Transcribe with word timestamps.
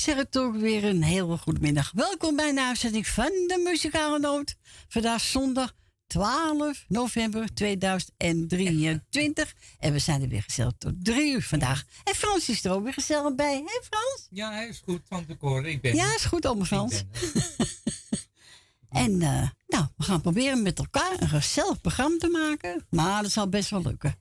zeggen 0.00 0.30
toch 0.30 0.56
weer 0.56 0.84
een 0.84 1.02
hele 1.02 1.36
goede 1.36 1.60
middag. 1.60 1.92
Welkom 1.94 2.36
bij 2.36 2.52
de 2.52 2.60
uitzending 2.60 3.06
van 3.06 3.30
de 3.46 3.60
Muzikale 3.64 4.18
Noot. 4.18 4.56
Vandaag 4.88 5.20
zondag 5.20 5.72
12 6.10 6.84
november 6.88 7.54
2023. 7.54 9.54
En 9.78 9.92
we 9.92 9.98
zijn 9.98 10.22
er 10.22 10.28
weer 10.28 10.42
gezellig 10.42 10.72
tot 10.78 11.04
drie 11.04 11.32
uur 11.32 11.42
vandaag. 11.42 11.84
En 12.04 12.14
Frans 12.14 12.48
is 12.48 12.64
er 12.64 12.72
ook 12.72 12.82
weer 12.82 12.92
gezellig 12.92 13.34
bij. 13.34 13.56
Hé 13.56 13.80
Frans? 13.82 14.26
Ja, 14.30 14.52
hij 14.52 14.68
is 14.68 14.82
goed 14.84 15.00
van 15.08 15.24
de. 15.26 15.32
Ik 15.70 15.80
ben 15.80 15.94
Ja, 15.94 16.14
is 16.14 16.24
goed, 16.24 16.46
oma 16.46 16.64
Frans. 16.64 17.04
en 18.88 19.20
uh, 19.20 19.48
nou, 19.66 19.86
we 19.96 20.04
gaan 20.04 20.20
proberen 20.20 20.62
met 20.62 20.78
elkaar 20.78 21.20
een 21.20 21.28
gezellig 21.28 21.80
programma 21.80 22.18
te 22.18 22.28
maken. 22.28 22.86
Maar 22.90 23.22
dat 23.22 23.32
zal 23.32 23.48
best 23.48 23.70
wel 23.70 23.82
lukken. 23.82 24.14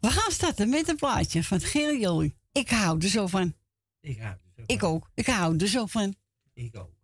We 0.00 0.10
gaan 0.10 0.32
starten 0.32 0.68
met 0.68 0.88
een 0.88 0.96
plaatje 0.96 1.44
van 1.44 1.60
Gerry 1.60 2.00
Jolie. 2.00 2.36
Ik 2.52 2.70
hou 2.70 2.98
er 3.00 3.08
zo 3.08 3.26
van. 3.26 3.54
Ik 4.00 4.20
hou 4.20 4.34
er 4.56 4.64
ik 4.66 4.82
ook. 4.82 5.10
Ik 5.14 5.26
hou 5.26 5.56
er 5.56 5.68
zo 5.68 5.86
van. 5.86 6.14
Ik 6.54 6.76
ook. 6.76 6.99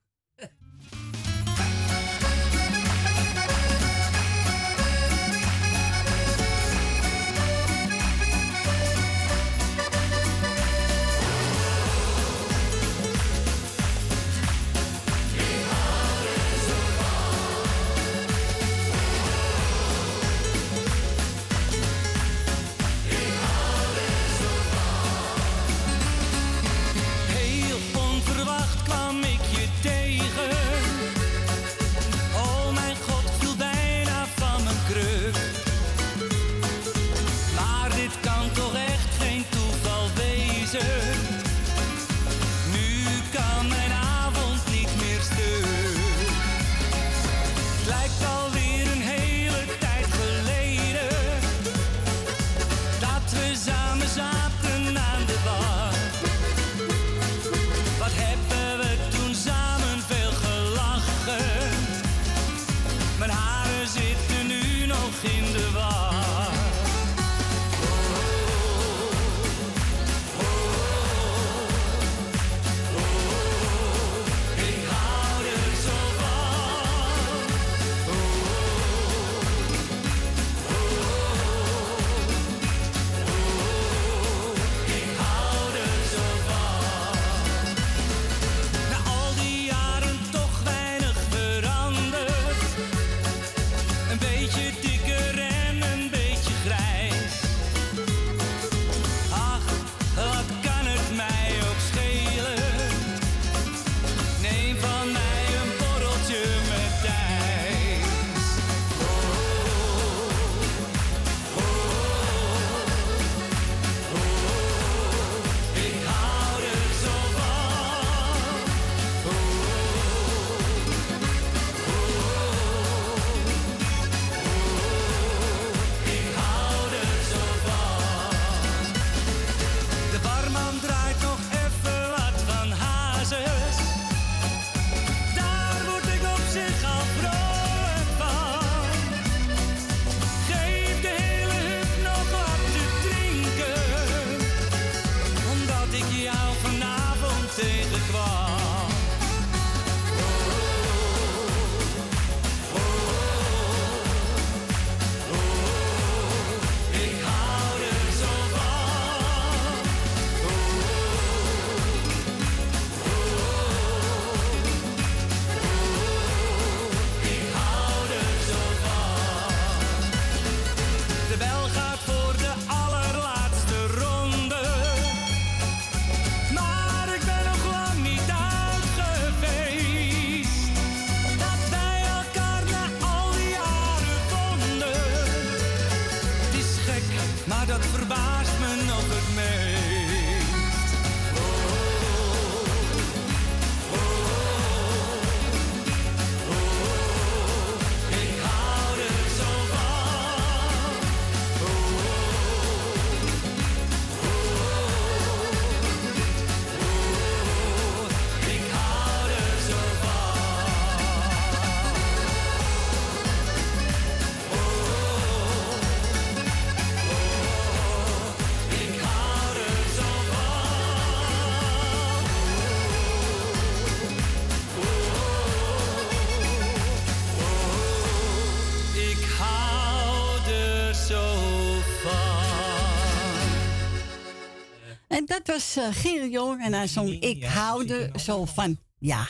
Was 235.56 235.76
uh, 235.76 235.84
Gerry 235.84 236.30
Jong 236.30 236.64
en 236.64 236.72
hij 236.72 236.86
zong 236.86 237.08
Ik 237.20 237.44
hou 237.44 237.88
er 237.88 238.20
zo 238.20 238.44
van. 238.44 238.76
Ja. 238.98 239.26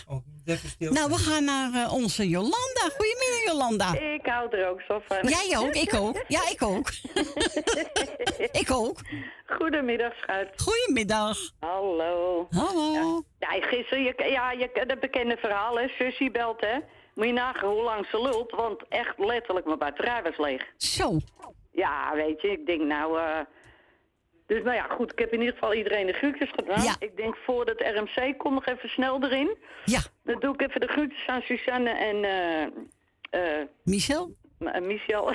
Nou, 0.79 1.11
we 1.11 1.17
gaan 1.17 1.45
naar 1.45 1.73
uh, 1.73 1.93
onze 1.93 2.29
Jolanda. 2.29 2.85
Goedemiddag, 2.97 3.45
Jolanda. 3.47 3.99
Ik 3.99 4.27
hou 4.27 4.57
er 4.57 4.69
ook 4.69 4.81
zo 4.81 5.03
van. 5.07 5.29
Jij 5.29 5.59
ook, 5.59 5.75
ik 5.75 5.95
ook. 5.95 6.25
Ja, 6.29 6.41
ik 6.51 6.63
ook. 6.63 6.91
ik 8.63 8.71
ook. 8.71 8.99
Goedemiddag, 9.47 10.13
schat. 10.15 10.47
Goedemiddag. 10.57 11.39
Hallo. 11.61 12.47
Hallo. 12.51 13.23
Ja, 13.39 13.49
gisteren, 13.49 14.03
je, 14.03 14.31
ja, 14.31 14.53
je, 14.53 14.85
dat 14.87 15.01
bekende 15.01 15.37
verhaal, 15.37 15.79
hè. 15.79 15.89
Sussie 15.89 16.31
belt, 16.31 16.61
hè. 16.61 16.79
Moet 17.15 17.27
je 17.27 17.33
nagaan 17.33 17.71
hoe 17.71 17.83
lang 17.83 18.07
ze 18.07 18.23
lult, 18.23 18.51
want 18.51 18.83
echt 18.89 19.19
letterlijk 19.19 19.67
mijn 19.67 19.79
batterij 19.79 20.23
was 20.23 20.39
leeg. 20.39 20.65
Zo. 20.77 21.19
Ja, 21.73 22.15
weet 22.15 22.41
je, 22.41 22.51
ik 22.51 22.67
denk 22.67 22.81
nou... 22.81 23.19
eh 23.21 23.41
dus 24.47 24.63
nou 24.63 24.77
ja, 24.77 24.87
goed, 24.91 25.13
ik 25.13 25.19
heb 25.19 25.33
in 25.33 25.39
ieder 25.41 25.55
geval 25.55 25.75
iedereen 25.75 26.07
de 26.07 26.13
groetjes 26.13 26.51
gedaan. 26.55 26.83
Ja. 26.83 26.97
Ik 26.99 27.17
denk 27.17 27.37
voor 27.37 27.65
het 27.65 27.81
RMC, 27.81 28.39
kom 28.39 28.55
nog 28.55 28.67
even 28.67 28.89
snel 28.89 29.23
erin. 29.23 29.57
Ja, 29.85 30.01
Dan 30.25 30.41
doe 30.41 30.55
ik 30.55 30.63
even 30.63 30.81
de 30.81 30.87
groetjes 30.87 31.27
aan 31.27 31.43
Suzanne 31.43 31.91
en 31.91 32.25
eh 32.25 32.63
eh 33.31 33.67
Michel? 33.83 34.35
uh, 34.59 34.79
Michel. 34.81 35.35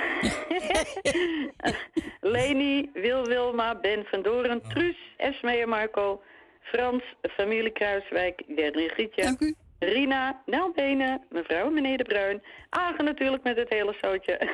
Leni, 2.20 2.90
Wil 2.92 3.24
Wilma, 3.24 3.74
Ben 3.80 4.04
van 4.04 4.22
Doren, 4.22 4.62
Truus, 4.68 4.96
Esme 5.16 5.56
en 5.56 5.68
Marco, 5.68 6.22
Frans, 6.60 7.02
familie 7.30 7.70
Kruiswijk, 7.70 8.42
Gerdrin 8.56 8.90
Gietje, 8.90 9.22
Dank 9.22 9.40
u. 9.40 9.54
Rina, 9.78 10.42
Nel 10.46 10.72
Benen, 10.72 11.22
mevrouw 11.30 11.66
en 11.66 11.74
meneer 11.74 11.96
De 11.98 12.04
Bruin, 12.04 12.42
Agen 12.70 13.04
natuurlijk 13.04 13.42
met 13.42 13.56
het 13.56 13.68
hele 13.68 13.96
zootje. 14.00 14.50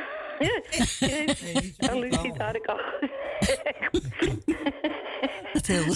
Oh, 1.90 1.94
Lucie, 1.94 2.32
had 2.38 2.54
ik 2.54 2.66
al. 2.66 2.80
Het 5.52 5.66
hele 5.66 5.94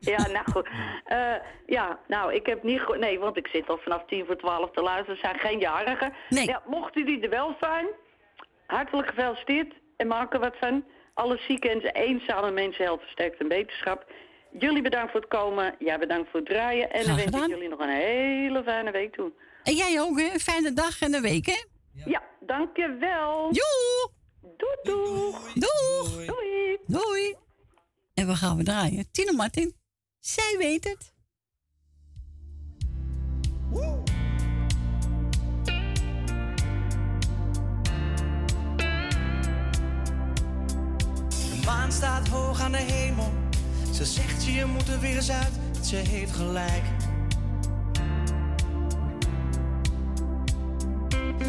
ja, 0.00 0.26
nou 0.26 0.50
goed. 0.52 0.68
Eh, 1.04 1.34
ja, 1.66 1.98
nou, 2.06 2.34
ik 2.34 2.46
heb 2.46 2.62
niet 2.62 2.80
goed. 2.80 2.98
Nee, 2.98 3.18
want 3.18 3.36
ik 3.36 3.46
zit 3.46 3.68
al 3.68 3.78
vanaf 3.78 4.02
tien 4.06 4.26
voor 4.26 4.36
twaalf 4.36 4.70
te 4.70 4.82
luisteren. 4.82 5.14
Er 5.14 5.20
zijn 5.20 5.38
geen 5.38 5.58
jarigen. 5.58 6.12
Nee. 6.28 6.46
Ja, 6.46 6.62
mochten 6.66 7.06
die 7.06 7.20
er 7.20 7.30
wel 7.30 7.56
zijn, 7.60 7.86
hartelijk 8.66 9.08
gefeliciteerd. 9.08 9.74
En 9.96 10.06
maak 10.06 10.34
er 10.34 10.40
wat 10.40 10.56
van. 10.60 10.84
Alle 11.14 11.38
zieke 11.48 11.68
en 11.68 11.80
eenzame 11.80 12.50
mensen 12.50 12.84
helpen 12.84 13.04
versterkt 13.04 13.40
en 13.40 13.48
beterschap. 13.48 14.06
Jullie 14.58 14.82
bedankt 14.82 15.10
voor 15.10 15.20
het 15.20 15.28
komen. 15.30 15.74
Jij 15.78 15.98
bedankt 15.98 16.30
voor 16.30 16.40
het 16.40 16.48
draaien. 16.48 16.90
En 16.90 17.06
dan 17.06 17.16
wens 17.16 17.36
ik 17.36 17.46
jullie 17.46 17.68
nog 17.68 17.78
een 17.78 17.88
hele 17.88 18.62
fijne 18.62 18.90
week 18.90 19.14
toe. 19.14 19.32
En 19.66 19.74
jij 19.74 20.00
ook, 20.00 20.18
hè? 20.20 20.38
Fijne 20.38 20.72
dag 20.72 21.00
en 21.00 21.14
een 21.14 21.22
week, 21.22 21.46
hè? 21.46 21.64
Ja, 22.04 22.22
dankjewel. 22.40 23.52
Joe! 23.52 24.10
Doei, 24.40 24.76
doei. 24.82 25.32
Doeg! 25.54 25.54
Doei. 25.54 26.26
Doei. 26.26 26.78
Doei! 26.86 27.36
En 28.14 28.26
we 28.26 28.34
gaan 28.34 28.56
we 28.56 28.62
draaien. 28.62 29.10
Tino 29.10 29.32
Martin, 29.32 29.74
zij 30.18 30.54
weet 30.58 30.84
het. 30.84 31.14
De 41.28 41.62
maan 41.64 41.92
staat 41.92 42.28
hoog 42.28 42.60
aan 42.60 42.72
de 42.72 42.78
hemel. 42.78 43.32
Ze 43.92 44.04
zegt 44.04 44.44
je 44.44 44.64
moet 44.64 44.88
er 44.88 45.00
weer 45.00 45.16
eens 45.16 45.30
uit. 45.30 45.52
Ze 45.82 45.96
heeft 45.96 46.32
gelijk. 46.32 46.84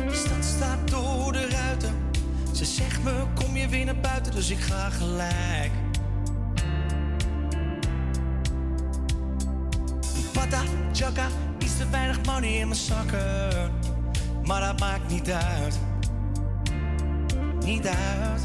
De 0.06 0.16
stad 0.16 0.46
staat 0.46 0.90
door 0.90 1.32
de 1.32 1.50
ruiten. 1.50 1.96
Ze 2.52 2.66
zegt 2.66 3.04
me 3.04 3.24
kom 3.34 3.58
je 3.58 3.68
weer 3.68 3.86
naar 3.86 4.00
buiten, 4.00 4.36
dus 4.36 4.50
ik 4.50 4.60
ga 4.60 4.90
gelijk. 4.90 5.72
Pata, 10.34 10.62
chaka, 10.94 11.28
iets 11.58 11.78
te 11.78 11.90
weinig 11.90 12.26
money 12.26 12.50
in 12.50 12.68
mijn 12.68 12.80
zakken. 12.80 13.72
Maar 14.44 14.62
dat 14.62 14.80
maakt 14.80 15.12
niet 15.12 15.30
uit. 15.32 15.80
Niet 17.66 17.88
uit. 17.88 18.42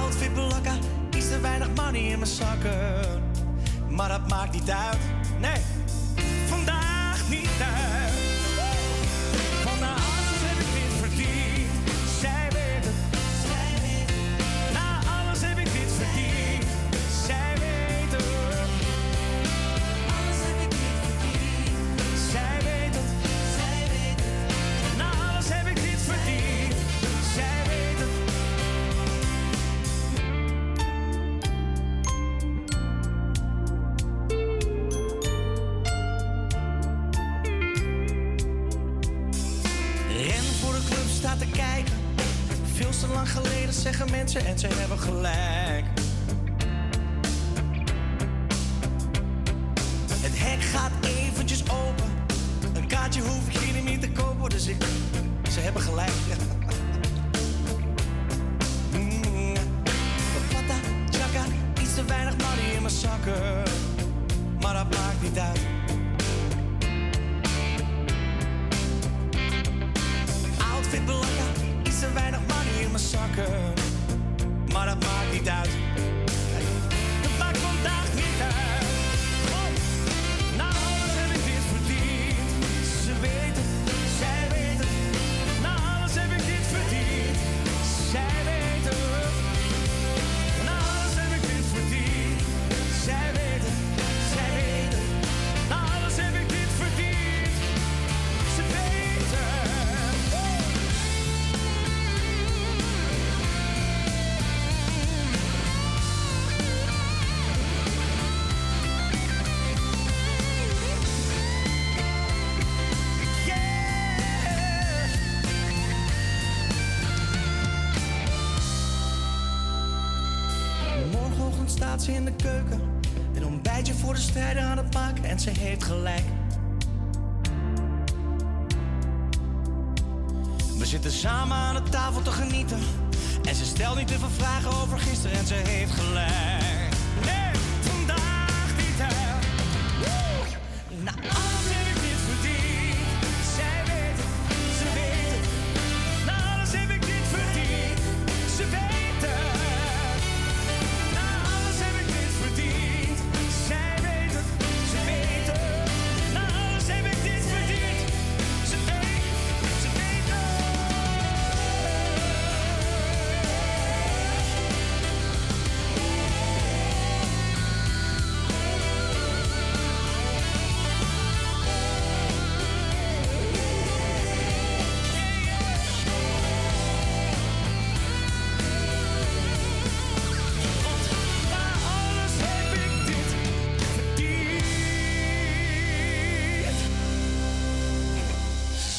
Outfit 0.00 0.34
belakka, 0.34 0.72
iets 1.16 1.28
te 1.28 1.40
weinig 1.40 1.68
money 1.74 2.00
in 2.00 2.18
mijn 2.18 2.30
zakken. 2.30 3.22
Maar 3.88 4.08
dat 4.08 4.28
maakt 4.28 4.52
niet 4.52 4.70
uit. 4.70 4.98
Nee, 5.40 5.62
vandaag 6.46 7.28
niet 7.28 7.48
uit. 7.60 7.97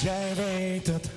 Zij 0.09 0.35
weet 0.35 0.87
het. 0.87 1.11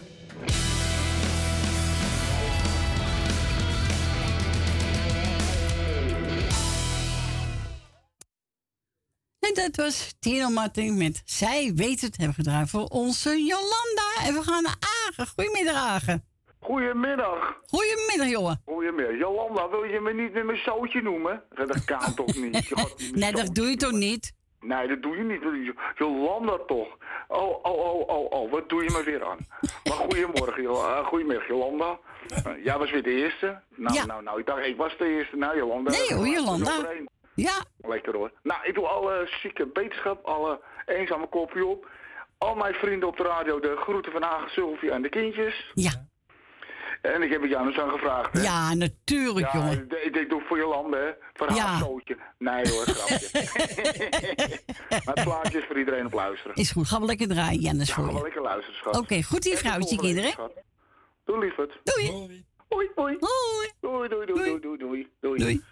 En 9.39 9.55
dat 9.55 9.77
was 9.77 10.15
Tino 10.21 10.49
Martin 10.49 10.97
met 10.99 11.23
Zij 11.25 11.73
weet 11.75 12.01
het. 12.01 12.17
Hebben 12.17 12.35
gedraaid 12.35 12.71
voor 12.71 12.85
onze 12.85 13.31
Jolanda. 13.45 14.27
En 14.27 14.35
we 14.35 14.43
gaan 14.43 14.63
naar 14.63 14.77
Agen. 15.07 15.27
Goedemiddag, 15.27 15.75
Agen. 15.75 16.25
Goedemiddag. 16.61 17.61
Goedemiddag, 17.67 18.29
jongen. 18.29 18.63
Goedemiddag. 18.65 19.19
Jolanda, 19.19 19.69
wil 19.69 19.85
je 19.85 20.01
me 20.01 20.13
niet 20.15 20.33
met 20.33 20.45
mijn 20.45 20.59
zootje 20.59 21.03
noemen? 21.03 21.43
Dat 21.55 21.85
kan 21.85 22.15
toch 22.15 22.35
niet? 22.37 22.69
Je 22.69 22.77
gaat 22.77 22.99
niet 22.99 23.17
Nee, 23.23 23.33
dat 23.33 23.55
doe 23.55 23.67
je 23.67 23.77
toch 23.77 23.93
niet? 23.93 24.33
Nee, 24.61 24.89
dat 24.89 25.03
doe 25.03 25.17
je 25.17 25.23
niet. 25.23 25.75
Jolanda 25.99 26.59
toch. 26.67 26.99
Oh, 27.33 27.59
oh, 27.65 27.79
oh, 27.79 28.09
oh, 28.09 28.31
oh. 28.33 28.51
Wat 28.51 28.69
doe 28.69 28.85
je 28.85 28.91
me 28.91 29.03
weer 29.05 29.25
aan? 29.25 29.39
Maar 29.85 29.93
goedemorgen, 29.97 30.63
Jo- 30.63 30.85
eh, 30.85 31.07
goedemiddag, 31.07 31.47
Jolanda. 31.49 31.99
Eh, 32.45 32.65
jij 32.65 32.79
was 32.79 32.91
weer 32.91 33.03
de 33.03 33.11
eerste. 33.11 33.61
Nou, 33.75 33.95
Ja. 33.95 34.07
nou, 34.07 34.23
nou. 34.23 34.39
Ik 34.41 34.47
dacht, 34.47 34.67
ik 34.67 34.77
was 34.77 34.97
de 34.99 35.07
eerste. 35.09 35.37
Nou, 35.37 35.57
Jolanda. 35.57 35.91
Nee, 35.91 36.01
hoor, 36.15 36.17
dat 36.17 36.27
is 36.27 36.33
Jolanda. 36.33 36.91
Ja, 37.35 37.65
Lekker 37.79 38.15
hoor. 38.17 38.31
Nou, 38.43 38.61
ik 38.65 38.75
doe 38.75 38.87
alle 38.87 39.29
zieke 39.43 39.67
beterschap, 39.67 40.25
alle 40.27 40.61
eenzame 40.87 41.27
kopje 41.27 41.67
op. 41.67 41.87
Al 42.39 42.55
mijn 42.55 42.75
vrienden 42.75 43.09
op 43.09 43.17
de 43.17 43.23
radio, 43.23 43.61
de 43.61 43.77
groeten 43.77 44.13
van 44.13 44.23
Hagen, 44.23 44.51
Sylvie 44.51 44.91
en 44.91 45.03
de 45.03 45.09
kindjes. 45.09 45.71
ja. 45.75 45.91
En 47.03 47.23
ik 47.23 47.31
heb 47.31 47.41
het 47.43 47.51
Janus 47.51 47.79
aan 47.79 47.91
gevraagd. 47.91 48.33
Hè? 48.33 48.43
Ja, 48.43 48.75
natuurlijk, 48.75 49.53
ja, 49.53 49.59
jongen. 49.59 49.89
Ik 50.13 50.29
doe 50.29 50.43
voor 50.49 50.57
je 50.57 50.67
landen, 50.67 51.01
hè? 51.01 51.11
Voor 51.33 51.53
ja. 51.53 51.79
Nee 52.39 52.69
hoor, 52.69 52.87
grapje. 52.87 53.29
maar 55.05 55.15
het 55.15 55.25
plaatje 55.25 55.59
is 55.59 55.65
voor 55.67 55.79
iedereen 55.79 56.07
op 56.07 56.13
luisteren. 56.13 56.57
Is 56.57 56.71
goed, 56.71 56.89
gaan 56.89 57.01
we 57.01 57.07
lekker 57.07 57.29
draaien, 57.29 57.61
Jannes. 57.61 57.93
Voor 57.93 58.05
gaan 58.05 58.15
we 58.15 58.23
lekker 58.23 58.43
luisteren, 58.43 58.77
schat. 58.77 58.95
Oké, 58.95 59.03
okay, 59.05 59.23
goed 59.23 59.43
die 59.43 59.57
vrouwtje, 59.57 59.97
kinderen. 59.97 60.33
lief 61.25 61.57
het. 61.57 61.73
Doei. 61.83 62.07
Doei. 62.07 62.45
Hoi, 62.69 62.91
hoi. 62.95 63.17
Hoi. 63.21 63.71
Doei, 63.81 64.09
doei, 64.09 64.27
doei, 64.27 64.61
doei, 64.61 64.79
doei, 64.79 65.09
doei. 65.21 65.39
doei. 65.39 65.63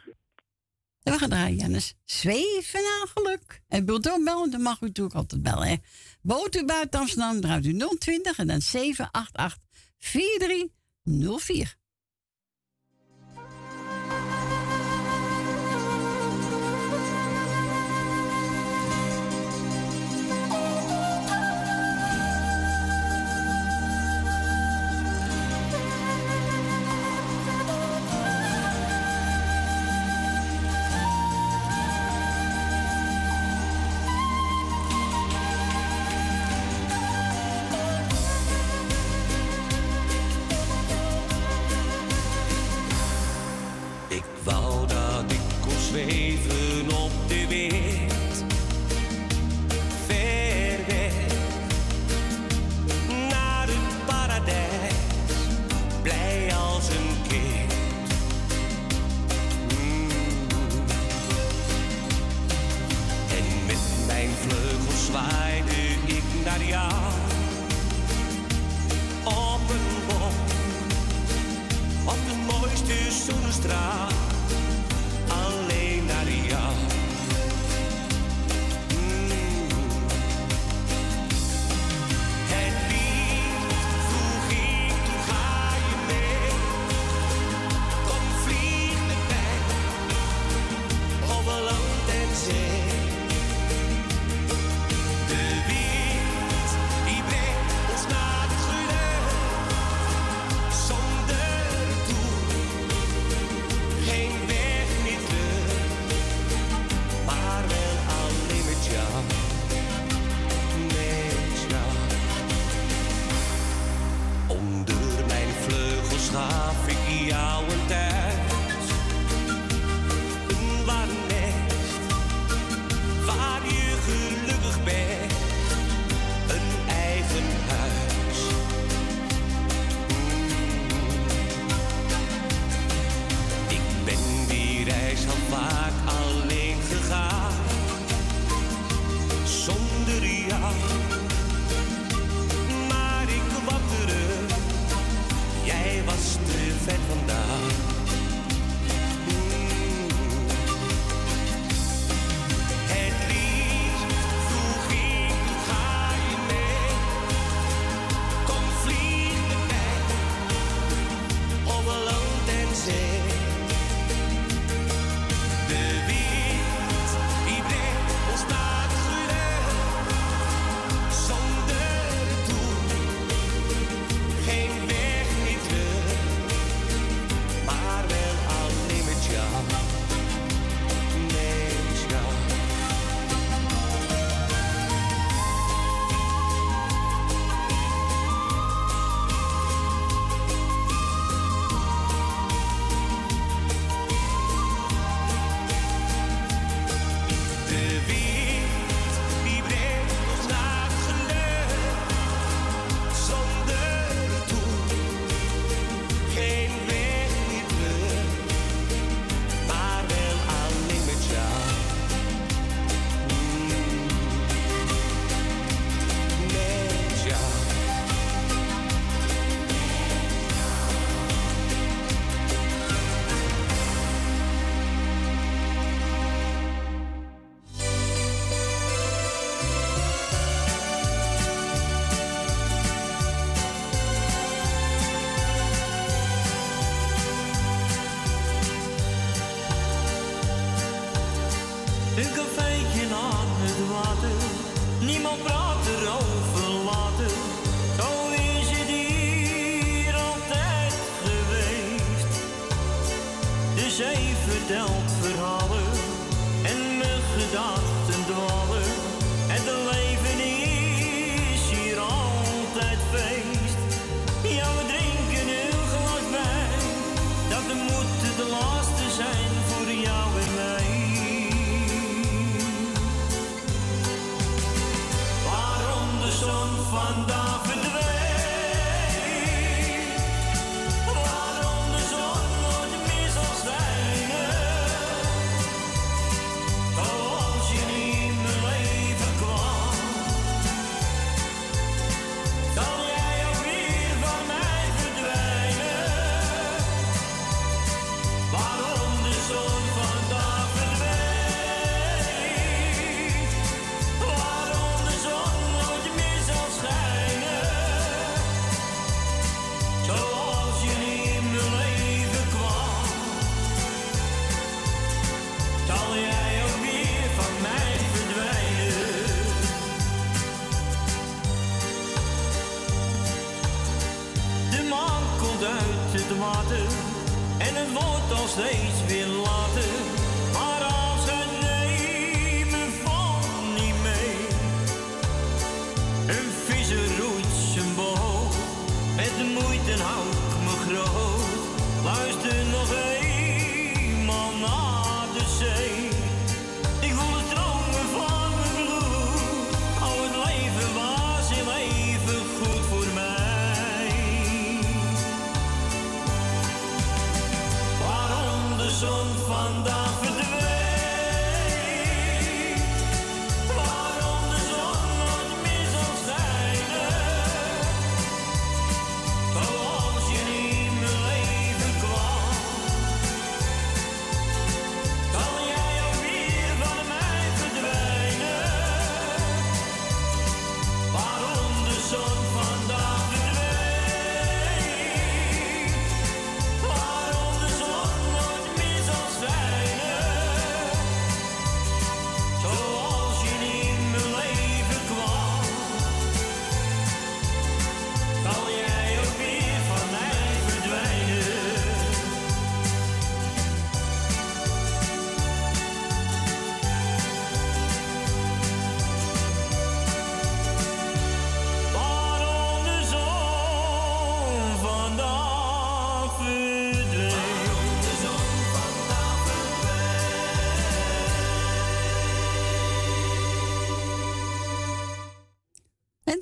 En 1.02 1.12
we 1.12 1.18
gaan 1.18 1.28
draaien, 1.28 1.56
Jannes. 1.56 1.94
Zweven 2.04 2.80
aan 2.80 3.08
geluk. 3.14 3.62
En 3.68 3.86
wilt 3.86 4.06
u 4.06 4.24
bellen, 4.24 4.50
dan 4.50 4.62
mag 4.62 4.80
u 4.80 4.86
natuurlijk 4.86 5.16
altijd 5.16 5.42
bellen, 5.42 5.68
hè. 5.68 5.76
U 6.60 6.64
buiten 6.64 7.00
Amsterdam, 7.00 7.40
draait 7.40 7.66
u 7.66 7.78
020 7.98 8.38
en 8.38 8.46
dan 8.46 8.60
788 8.60 9.58
43 9.98 10.78
04. 11.10 11.79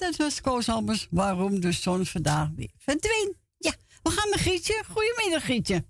Dat 0.09 0.17
was 0.17 0.41
Koos 0.41 0.69
Albers, 0.69 1.07
waarom 1.11 1.61
de 1.61 1.73
zon 1.73 2.05
vandaag 2.05 2.49
weer 2.57 2.71
verdween. 2.79 3.37
Ja, 3.59 3.73
we 4.03 4.11
gaan 4.11 4.29
naar 4.29 4.39
Gietje. 4.39 4.83
Goedemiddag, 4.93 5.45
Gietje. 5.45 5.85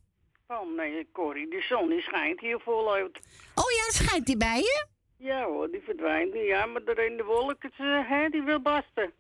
Oh 0.47 0.77
nee, 0.77 1.09
Corrie, 1.13 1.51
de 1.51 1.61
zon 1.69 1.89
die 1.89 2.01
schijnt 2.01 2.41
hier 2.41 2.61
voluit. 2.61 3.19
Oh 3.55 3.71
ja, 3.71 3.93
schijnt 3.93 4.27
die 4.27 4.37
bij 4.37 4.59
je? 4.59 4.87
Ja 5.17 5.45
hoor, 5.45 5.71
die 5.71 5.81
verdwijnt. 5.85 6.35
Ja, 6.35 6.67
maar 6.67 6.83
er 6.85 7.11
in 7.11 7.17
de 7.17 7.25
wolken, 7.25 7.71
hè, 8.05 8.29
die 8.29 8.43
wil 8.43 8.61
basten. 8.61 9.13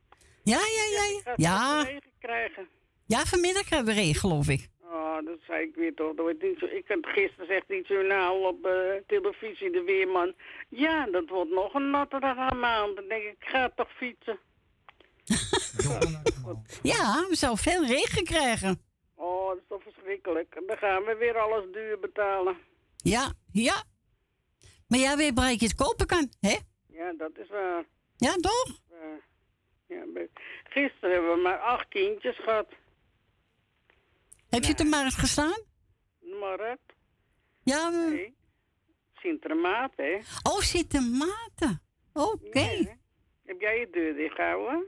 Ja, 0.42 0.58
ja, 0.58 0.84
ja. 0.92 1.20
Ja, 1.24 1.34
ja. 1.36 1.82
regen 1.82 2.12
krijgen. 2.18 2.68
ja 3.06 3.24
vanmiddag 3.24 3.68
hebben 3.68 3.94
we 3.94 4.00
regen, 4.00 4.20
geloof 4.20 4.48
ik. 4.48 4.68
Oh, 4.82 5.16
dat 5.24 5.38
zei 5.46 5.66
ik 5.66 5.74
weer 5.74 5.94
toch. 5.94 6.14
Dat 6.14 6.24
wordt 6.24 6.42
niet 6.42 6.58
zo, 6.58 6.64
ik 6.66 6.84
had 6.88 6.98
gisteren 7.06 7.46
zegt 7.46 7.70
iets 7.70 7.88
journaal 7.88 8.36
op 8.36 8.66
eh, 8.66 8.72
televisie, 9.06 9.70
de 9.70 9.82
weerman. 9.82 10.34
Ja, 10.68 11.06
dat 11.06 11.28
wordt 11.28 11.50
nog 11.50 11.74
een 11.74 11.90
natte 11.90 12.20
dag 12.20 12.36
aan 12.36 12.58
maand. 12.58 12.96
Dan 12.96 13.08
denk 13.08 13.22
ik, 13.22 13.36
ik 13.40 13.48
ga 13.48 13.70
toch 13.76 13.90
fietsen. 13.96 14.38
Ja, 16.82 17.26
we 17.28 17.36
zouden 17.36 17.62
veel 17.62 17.86
regen 17.86 18.24
krijgen. 18.24 18.82
Oh, 19.14 19.48
dat 19.48 19.56
is 19.58 19.62
toch 19.68 19.82
verschrikkelijk. 19.82 20.54
En 20.54 20.62
dan 20.66 20.76
gaan 20.76 21.02
we 21.02 21.14
weer 21.18 21.38
alles 21.38 21.72
duur 21.72 21.98
betalen. 22.00 22.56
Ja, 22.96 23.32
ja. 23.52 23.82
Maar 24.88 24.98
ja, 24.98 25.16
weer 25.16 25.32
bereik 25.34 25.60
je 25.60 25.66
het 25.66 25.74
kopen 25.74 26.06
kan, 26.06 26.30
hè? 26.40 26.56
Ja, 26.86 27.12
dat 27.18 27.30
is 27.38 27.48
waar. 27.48 27.84
Ja, 28.16 28.34
toch? 28.36 28.78
Ja, 29.86 30.04
gisteren 30.64 31.10
hebben 31.12 31.34
we 31.34 31.40
maar 31.42 31.58
acht 31.58 31.88
kindjes 31.88 32.36
gehad. 32.42 32.68
Heb 34.48 34.64
je 34.64 34.70
op 34.70 34.76
de 34.76 34.84
markt 34.84 35.14
gestaan? 35.14 35.60
Markt. 36.40 36.92
Ja, 37.62 37.90
we- 37.90 38.10
Nee. 38.14 38.36
Sintermaat, 39.14 39.92
hè? 39.96 40.18
Oh, 40.42 40.60
maten. 41.18 41.82
Oké. 42.12 42.60
Ja? 42.60 42.96
Heb 43.44 43.60
jij 43.60 43.78
je 43.78 43.88
deur 43.90 44.14
dicht 44.14 44.34
gehouden? 44.34 44.86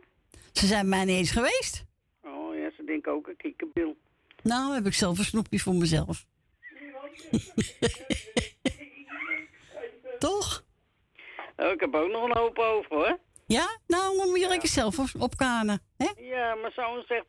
Ze 0.52 0.66
zijn 0.66 0.80
bij 0.88 0.96
mij 0.96 1.04
niet 1.04 1.16
eens 1.16 1.30
geweest. 1.30 1.84
Oh 2.22 2.54
ja, 2.56 2.70
ze 2.76 2.84
denken 2.84 3.12
ook 3.12 3.26
een 3.28 3.36
kikkerbil. 3.36 3.96
Nou, 4.42 4.74
heb 4.74 4.86
ik 4.86 4.92
zelf 4.94 5.18
een 5.18 5.24
snoepje 5.24 5.58
voor 5.58 5.74
mezelf. 5.74 6.24
Toch? 10.18 10.64
Oh, 11.56 11.70
ik 11.72 11.80
heb 11.80 11.94
ook 11.94 12.10
nog 12.10 12.24
een 12.24 12.36
hoop 12.36 12.58
over, 12.58 12.96
hoor. 12.96 13.18
Ja? 13.46 13.78
Nou, 13.86 14.16
dan 14.16 14.28
moet 14.28 14.40
je 14.40 14.48
lekker 14.48 14.68
zelf 14.68 14.98
op- 14.98 15.20
opkanen. 15.22 15.80
Hè? 15.96 16.08
Ja, 16.16 16.54
maar 16.54 16.72
zo'n 16.72 17.04
zegt... 17.08 17.24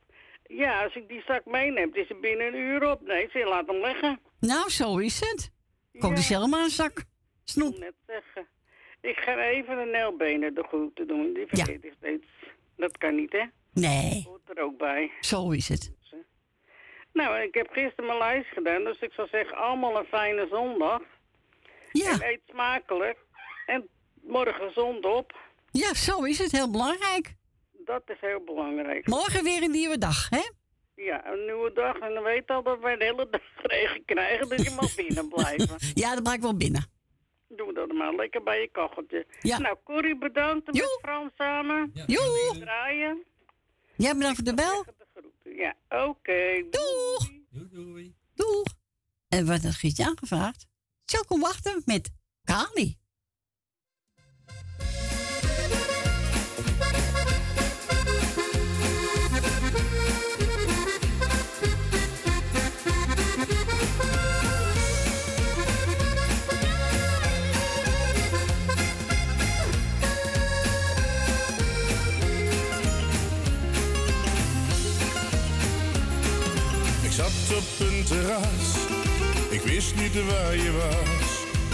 Ja, 0.47 0.83
als 0.83 0.95
ik 0.95 1.07
die 1.07 1.23
zak 1.27 1.45
meeneem, 1.45 1.89
is 1.93 2.07
het 2.09 2.21
binnen 2.21 2.47
een 2.47 2.55
uur 2.59 2.91
op. 2.91 3.01
Nee, 3.01 3.27
ze 3.31 3.45
laat 3.45 3.67
hem 3.67 3.79
leggen. 3.81 4.19
Nou, 4.39 4.69
zo 4.69 4.97
is 4.97 5.19
het. 5.19 5.51
Koop 5.99 6.11
Ja. 6.15 6.21
zelf 6.21 6.49
maar 6.49 6.63
een 6.63 6.69
zak 6.69 6.97
Ik 6.99 7.05
snoep. 7.43 7.71
wil 7.71 7.79
net 7.79 7.93
zeggen. 8.07 8.47
Ik 9.01 9.17
ga 9.17 9.37
even 9.37 9.77
de 9.77 9.85
nelbenen 9.91 10.53
de 10.53 10.63
groeten 10.63 11.07
doen. 11.07 11.33
Die 11.33 11.45
vergeet 11.47 11.85
ik 11.85 11.93
steeds. 11.97 12.25
Dat 12.81 12.97
kan 12.97 13.15
niet, 13.15 13.31
hè? 13.31 13.43
Nee, 13.73 14.23
Hoort 14.27 14.49
er 14.57 14.63
ook 14.63 14.77
bij. 14.77 15.11
zo 15.19 15.49
is 15.51 15.67
het. 15.69 15.91
Nou, 17.13 17.41
ik 17.41 17.53
heb 17.53 17.67
gisteren 17.71 18.05
mijn 18.05 18.17
lijst 18.17 18.47
gedaan. 18.49 18.83
Dus 18.83 18.99
ik 18.99 19.11
zou 19.13 19.27
zeggen, 19.31 19.57
allemaal 19.57 19.97
een 19.97 20.05
fijne 20.05 20.47
zondag. 20.51 21.01
Ja, 21.91 22.11
En 22.11 22.23
eet 22.23 22.41
smakelijk. 22.49 23.17
En 23.65 23.87
morgen 24.21 24.67
gezond 24.67 25.05
op. 25.05 25.37
ja, 25.71 25.93
zo 25.93 26.23
is 26.23 26.37
het. 26.39 26.51
Heel 26.51 26.71
belangrijk. 26.71 27.35
Dat 27.85 28.01
is 28.05 28.17
heel 28.19 28.43
belangrijk. 28.45 29.07
Morgen 29.07 29.43
weer 29.43 29.63
een 29.63 29.71
nieuwe 29.71 29.97
dag, 29.97 30.29
hè? 30.29 30.41
Ja, 30.95 31.31
een 31.31 31.45
nieuwe 31.45 31.71
dag. 31.73 31.97
En 31.99 32.13
dan 32.13 32.23
weet 32.23 32.49
al 32.49 32.63
dat 32.63 32.79
wij 32.79 32.95
de 32.97 33.03
hele 33.03 33.27
dag 33.29 33.41
regen 33.71 34.05
krijgen. 34.05 34.49
Dus 34.49 34.63
je 34.63 34.75
mag 34.81 34.95
binnen 34.95 35.29
blijven. 35.29 35.75
Ja, 36.03 36.13
dan 36.13 36.23
blijf 36.23 36.35
ik 36.37 36.41
wel 36.43 36.57
binnen. 36.57 36.85
Doe 37.55 37.73
dat 37.73 37.91
maar 37.91 38.15
lekker 38.15 38.43
bij 38.43 38.61
je 38.61 38.67
kacheltje. 38.67 39.25
Ja. 39.41 39.59
Nou, 39.59 39.77
Corrie 39.83 40.17
bedankt 40.17 40.67
en 40.67 40.73
met 40.73 40.97
Frans 41.01 41.31
samen. 41.35 41.91
Ja, 41.93 42.03
Joe. 42.07 42.59
Draaien. 42.59 43.23
Jij 43.95 44.13
bedankt 44.13 44.35
voor 44.35 44.45
de 44.45 44.53
bel. 44.53 44.85
Ja, 45.43 45.75
oké. 45.89 46.63
Doeg. 46.69 47.29
Doei, 47.49 47.69
doei. 47.71 48.15
Doeg. 48.35 48.67
En 49.29 49.45
wat 49.45 49.63
een 49.63 49.73
gietje 49.73 50.05
aangevraagd. 50.05 50.67
Zal 51.05 51.25
kom 51.25 51.39
wachten 51.39 51.81
met 51.85 52.11
Kali. 52.43 52.99
Op 77.61 77.87
een 77.87 78.03
terras, 78.03 78.67
ik 79.49 79.61
wist 79.61 79.95
niet 79.95 80.25
waar 80.25 80.55
je 80.55 80.71
was. 80.71 81.29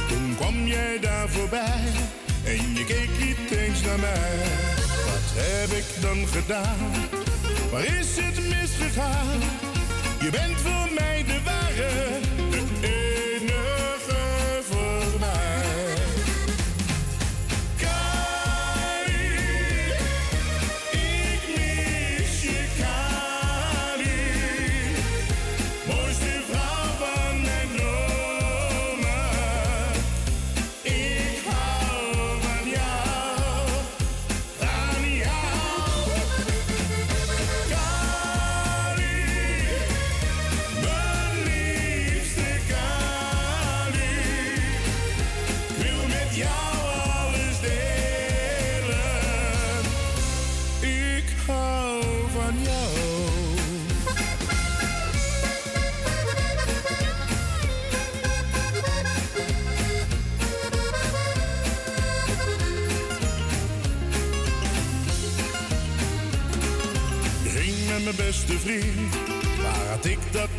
Toen 0.08 0.36
kwam 0.36 0.68
jij 0.68 1.00
daar 1.00 1.30
voorbij 1.30 1.84
en 2.44 2.74
je 2.76 2.86
keek 2.86 3.10
niet 3.20 3.52
eens 3.52 3.82
naar 3.82 4.00
mij. 4.00 4.38
Wat 5.06 5.28
heb 5.34 5.72
ik 5.72 6.02
dan 6.02 6.28
gedaan? 6.28 6.92
Waar 7.72 7.86
is 7.86 8.08
het 8.16 8.48
misgegaan? 8.50 9.40
Je 10.20 10.30
bent 10.30 10.62
voor 10.62 10.90
mij 11.00 11.24
de 11.24 11.40
ware, 11.44 12.20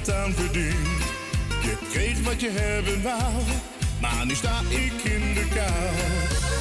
Je 0.09 1.77
kreeg 1.93 2.23
wat 2.23 2.41
je 2.41 2.51
hebben 2.51 3.03
wou, 3.03 3.43
maar 4.01 4.27
nu 4.27 4.35
sta 4.35 4.61
ik 4.69 5.03
in 5.03 5.35
de 5.35 5.47
kou. 5.55 5.95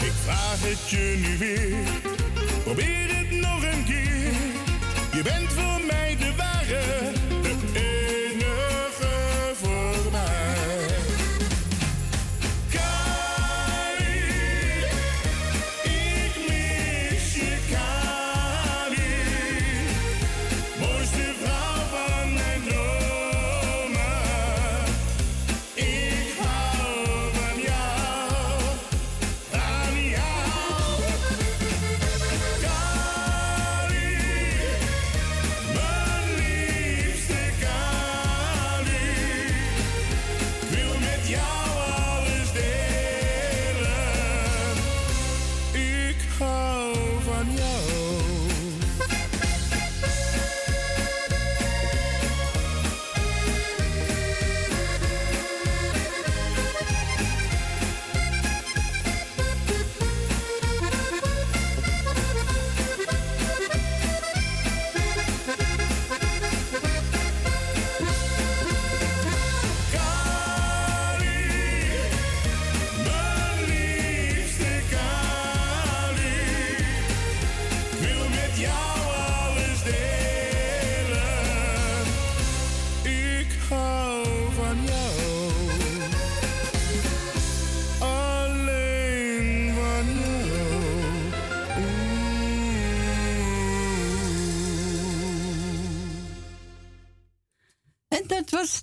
Ik 0.05 0.13
vraag 0.23 0.61
het 0.61 0.89
je 0.89 1.17
nu 1.21 1.37
weer, 1.37 1.75
probeer 2.63 3.15
het 3.17 3.31
nog 3.31 3.63
een 3.63 3.85
keer. 3.85 4.31
Je 5.13 5.21
bent 5.23 5.53
voor 5.53 5.81
mij 5.85 5.86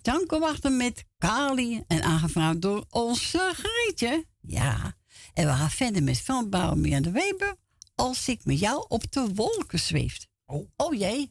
dat 0.04 0.14
was 0.14 0.26
Danko 0.28 0.38
Wachten 0.38 0.76
met 0.76 1.04
Kali. 1.18 1.82
En 1.86 2.02
aangevraagd 2.02 2.62
door 2.62 2.84
onze 2.90 3.52
Grietje. 3.54 4.26
Ja. 4.40 4.96
En 5.34 5.46
we 5.46 5.52
gaan 5.52 5.70
verder 5.70 6.02
met 6.02 6.20
Van 6.20 6.50
Bouwmeer 6.50 7.02
de 7.02 7.10
Weber. 7.10 7.56
Als 7.94 8.28
ik 8.28 8.44
met 8.44 8.58
jou 8.58 8.84
op 8.88 9.12
de 9.12 9.34
wolken 9.34 9.78
zweeft. 9.78 10.28
Oh. 10.46 10.68
Oh 10.76 10.94
jee. 10.94 11.30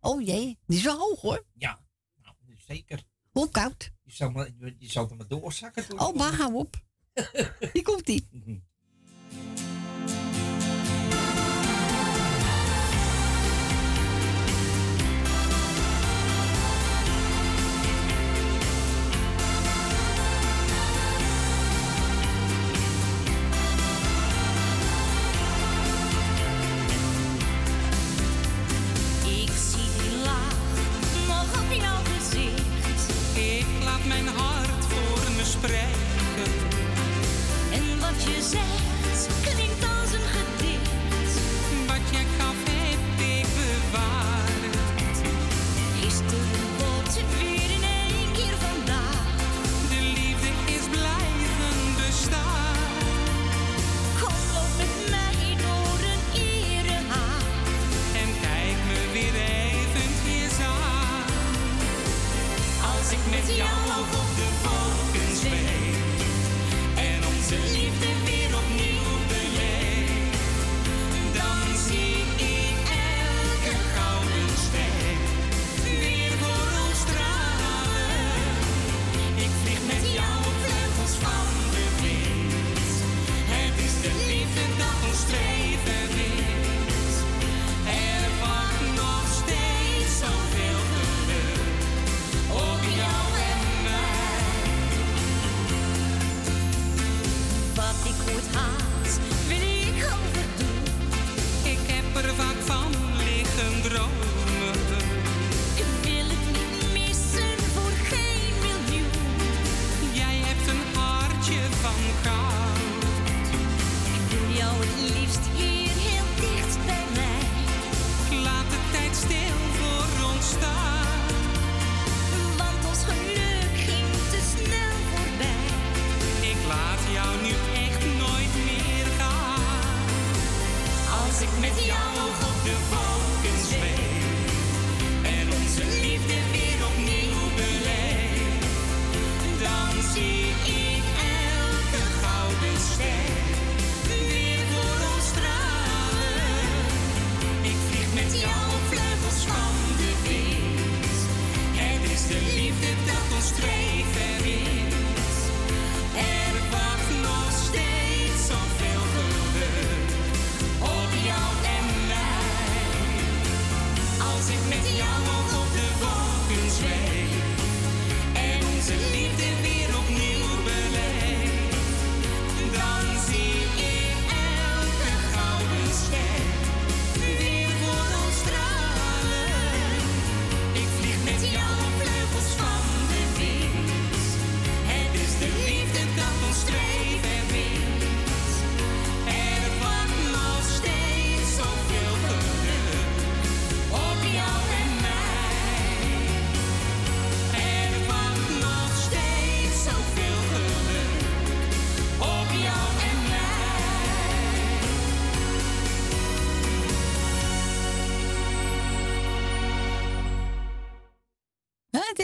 Oh 0.00 0.26
jee. 0.26 0.58
Die 0.66 0.78
is 0.78 0.84
wel 0.84 0.98
hoog 0.98 1.20
hoor. 1.20 1.44
Ja, 1.54 1.78
nou, 2.22 2.34
zeker. 2.66 3.02
Hoe 3.30 3.50
koud. 3.50 3.90
Je 4.02 4.12
zou, 4.12 4.32
maar, 4.32 4.50
je 4.78 4.92
er 4.94 5.16
maar 5.16 5.28
doorzakken. 5.28 5.88
toen. 5.88 6.00
Oh, 6.00 6.14
maar 6.14 6.34
hou 6.34 6.54
op. 6.54 6.82
Hier 7.72 7.82
komt 7.82 8.08
ie. 8.08 8.28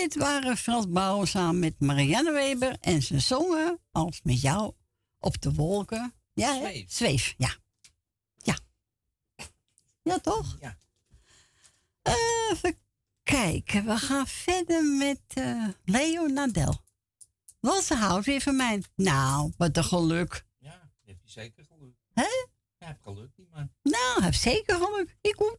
Dit 0.09 0.23
waren 0.23 0.57
Frans 0.57 0.89
Bauer 0.89 1.27
samen 1.27 1.59
met 1.59 1.81
Marianne 1.81 2.33
Weber. 2.33 2.77
En 2.81 3.03
ze 3.03 3.21
zongen 3.21 3.81
als 3.91 4.21
met 4.23 4.41
jou 4.41 4.75
op 5.19 5.41
de 5.41 5.53
wolken. 5.53 6.15
Ja? 6.33 6.55
Zweef. 6.55 6.93
Zweef, 6.93 7.35
ja. 7.37 7.55
Ja. 8.37 8.59
Ja, 10.03 10.19
toch? 10.19 10.57
Ja. 10.61 10.77
Even 12.03 12.77
kijken. 13.23 13.85
We 13.85 13.97
gaan 13.97 14.27
verder 14.27 14.85
met 14.85 15.21
eh, 15.29 15.69
Leo 15.85 16.27
Nadel. 16.27 16.81
Ze 17.83 17.95
houdt 17.95 18.27
weer 18.27 18.41
van 18.41 18.57
mij. 18.57 18.83
Nou, 18.95 19.53
wat 19.57 19.77
een 19.77 19.85
geluk. 19.85 20.45
Ja, 20.59 20.91
heeft 21.05 21.21
hij 21.23 21.31
zeker 21.31 21.65
geluk. 21.65 21.97
Hè? 22.13 22.23
Ja, 22.23 22.29
hij 22.79 22.89
heeft 22.89 23.03
geluk, 23.03 23.31
die 23.37 23.49
man. 23.51 23.71
Nou, 23.83 24.23
heeft 24.23 24.41
zeker 24.41 24.77
geluk. 24.77 25.17
Hier 25.21 25.35
komt 25.35 25.59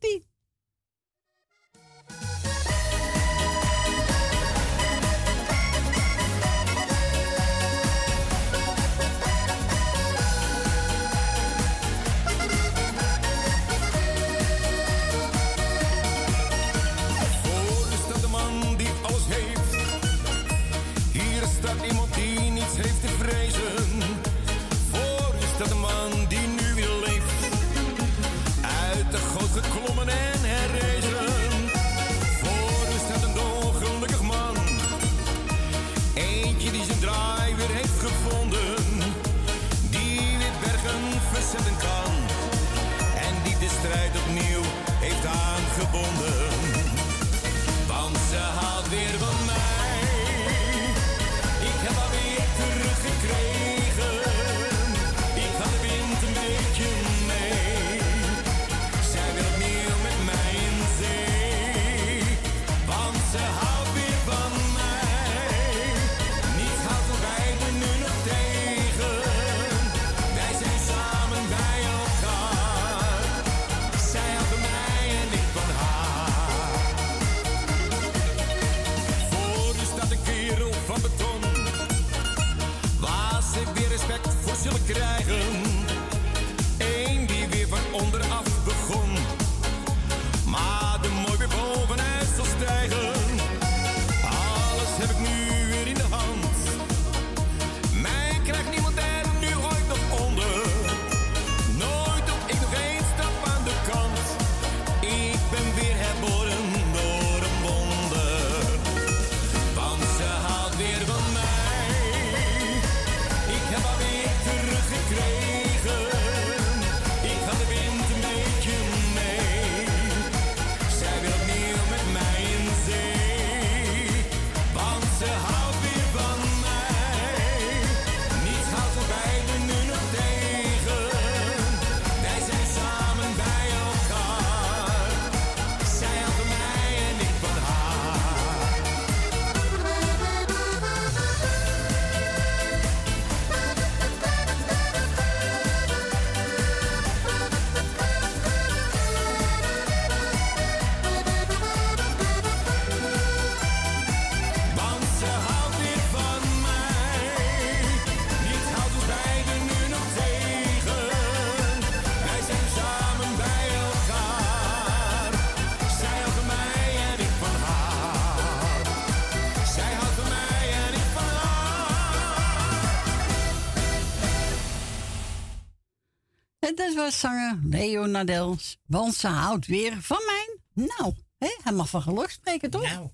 zanger 177.07 177.59
Leo 177.63 178.05
Nadel. 178.05 178.57
Want 178.85 179.13
ze 179.15 179.27
houdt 179.27 179.65
weer 179.67 180.01
van 180.01 180.21
mij. 180.25 180.57
Nou, 180.73 181.13
hè, 181.37 181.57
hij 181.63 181.73
mag 181.73 181.89
van 181.89 182.01
geluk 182.01 182.29
spreken, 182.29 182.69
toch? 182.69 182.81
Nou, 182.81 183.09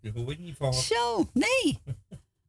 daar 0.00 0.12
hoor 0.12 0.32
ik 0.32 0.38
niet 0.38 0.56
van. 0.56 0.74
Zo, 0.74 1.30
nee. 1.32 1.78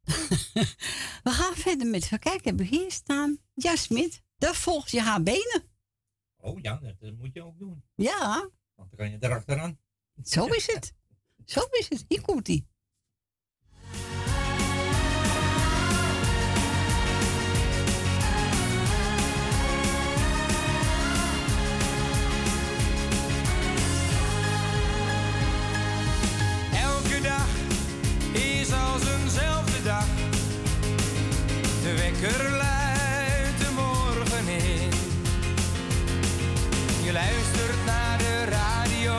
We 1.24 1.32
gaan 1.32 1.56
verder 1.56 1.88
met, 1.88 2.10
kijk, 2.20 2.44
hebben 2.46 2.70
we 2.70 2.78
hier 2.78 2.92
staan. 2.92 3.38
Ja, 3.54 3.76
Smit, 3.76 4.22
dat 4.38 4.56
volgt 4.56 4.92
je 4.92 5.02
haar 5.02 5.24
benen. 5.24 5.64
Oh 6.38 6.60
ja, 6.62 6.80
dat, 7.00 7.14
moet 7.18 7.34
je 7.34 7.44
ook 7.44 7.60
doen. 7.60 7.84
Ja, 7.96 8.50
Want 8.76 8.90
dan 8.90 8.98
kan 8.98 9.12
je 9.12 9.18
erachteraan. 9.20 9.80
zo 10.24 10.46
is 10.46 10.74
het. 10.74 10.94
Zo 11.46 11.62
is 11.72 11.90
het. 11.90 12.06
Hier 12.08 12.22
komt 12.22 12.48
ie. 12.48 12.68
Wekker 32.26 32.50
luidt 32.50 33.58
de 33.60 33.72
morgen 33.76 34.48
in. 34.48 34.92
Je 37.04 37.12
luistert 37.12 37.86
naar 37.86 38.18
de 38.18 38.44
radio, 38.50 39.16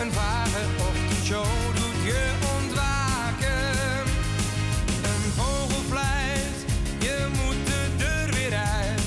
een 0.00 0.12
vage 0.12 0.62
ochtendshow 0.78 1.46
doet 1.74 2.04
je 2.04 2.32
ontwaken. 2.56 4.02
Een 5.02 5.32
vogel 5.36 5.82
fluit, 5.88 6.58
je 6.98 7.26
moet 7.30 7.66
de 7.66 7.86
deur 7.96 8.34
weer 8.34 8.58
uit. 8.58 9.02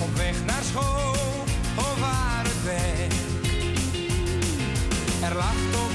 Op 0.00 0.16
weg 0.16 0.44
naar 0.44 0.62
school 0.62 1.14
of 1.74 1.98
waar 2.00 2.44
het 2.44 2.64
werk. 2.64 3.12
Er 5.30 5.36
lacht 5.36 5.87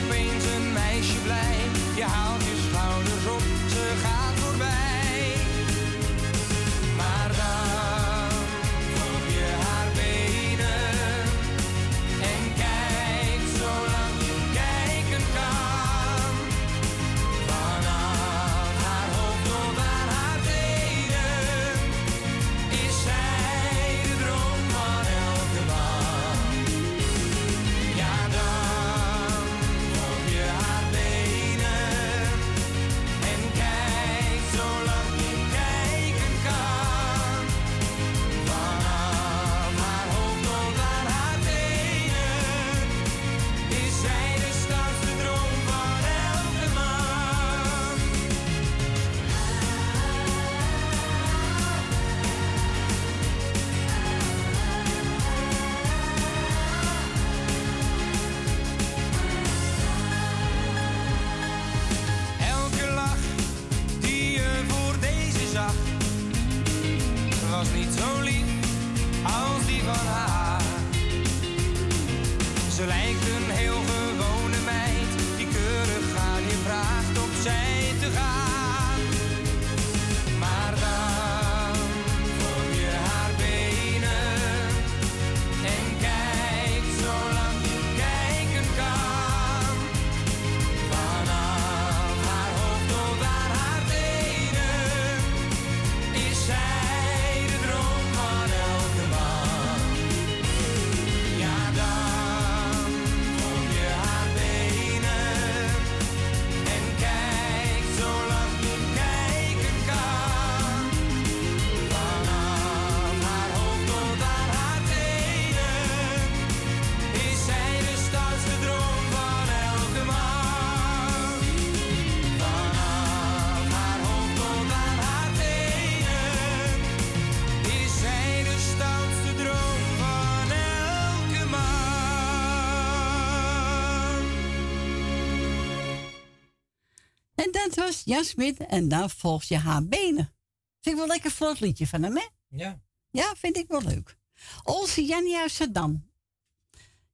en 138.67 138.87
dan 138.87 139.09
volg 139.09 139.43
je 139.43 139.57
haar 139.57 139.85
benen. 139.85 140.33
Vind 140.81 140.95
ik 140.95 141.01
wel 141.01 141.07
lekker 141.07 141.31
vlot 141.31 141.59
liedje 141.59 141.87
van 141.87 142.03
hem, 142.03 142.15
hè? 142.15 142.27
Ja. 142.47 142.81
Ja, 143.09 143.33
vind 143.37 143.57
ik 143.57 143.67
wel 143.67 143.81
leuk. 143.81 144.17
Onze 144.63 145.05
Jannie 145.05 145.37
uit 145.37 145.51
Saddam. 145.51 146.09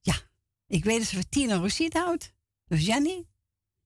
Ja, 0.00 0.14
ik 0.66 0.84
weet 0.84 0.98
dat 0.98 1.06
ze 1.06 1.14
van 1.14 1.28
Tina 1.28 1.56
Rosita 1.56 2.04
houdt. 2.04 2.32
Dus 2.66 2.86
Jannie, 2.86 3.28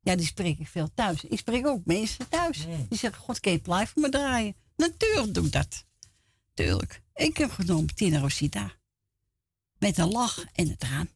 ja, 0.01 0.17
die 0.17 0.27
spreek 0.27 0.59
ik 0.59 0.69
veel 0.69 0.91
thuis. 0.95 1.25
Ik 1.25 1.39
spreek 1.39 1.67
ook 1.67 1.85
mensen 1.85 2.29
thuis. 2.29 2.65
Hmm. 2.65 2.87
Die 2.89 2.99
zeggen, 2.99 3.23
god, 3.23 3.41
keep 3.41 3.63
blijf 3.63 3.91
voor 3.91 4.03
me 4.03 4.09
draaien. 4.09 4.57
Natuurlijk 4.77 5.35
doe 5.35 5.47
ik 5.47 5.53
dat. 5.53 5.85
Tuurlijk. 6.55 7.03
Ik 7.15 7.37
heb 7.37 7.51
genomen 7.51 7.95
Tina 7.95 8.19
Rosita. 8.19 8.73
Met 9.79 9.99
een 9.99 10.11
lach 10.11 10.45
en 10.53 10.69
het 10.69 10.83
raam. 10.83 11.09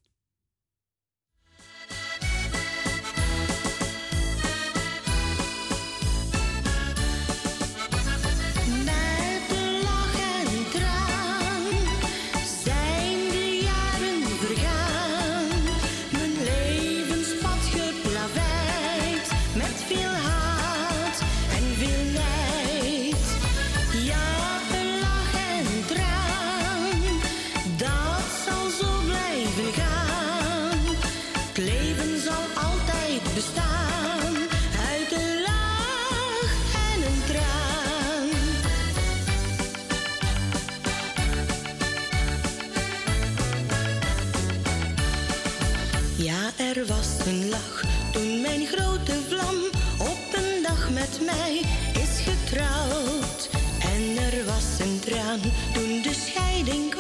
Er 46.58 46.86
was 46.86 47.26
een 47.26 47.48
lach 47.48 47.84
toen 48.12 48.40
mijn 48.40 48.66
grote 48.66 49.12
vlam 49.28 49.56
op 49.98 50.18
een 50.32 50.62
dag 50.62 50.90
met 50.90 51.20
mij 51.26 51.60
is 51.92 52.20
getrouwd. 52.20 53.50
En 53.80 54.16
er 54.32 54.44
was 54.44 54.86
een 54.86 55.00
traan 55.00 55.40
toen 55.74 56.02
de 56.02 56.14
scheiding 56.14 56.90
kwam. 56.90 56.97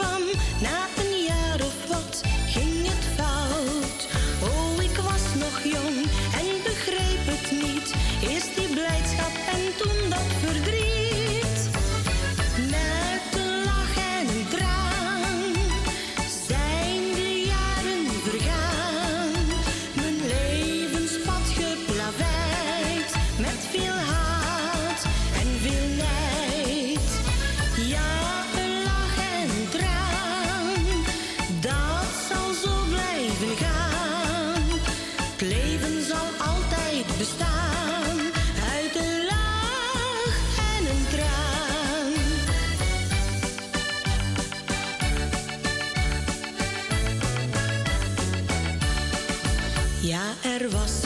Er 50.48 50.72
was 50.72 50.97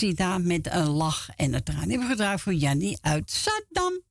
Zita 0.00 0.38
met 0.38 0.66
een 0.66 0.88
lach 0.88 1.28
en 1.36 1.54
een 1.54 1.62
traan. 1.62 1.80
Die 1.80 1.90
hebben 1.90 2.06
we 2.08 2.14
gedraaid 2.14 2.40
voor 2.40 2.54
Jannie 2.54 2.98
uit 3.00 3.30
Saddam. 3.30 4.02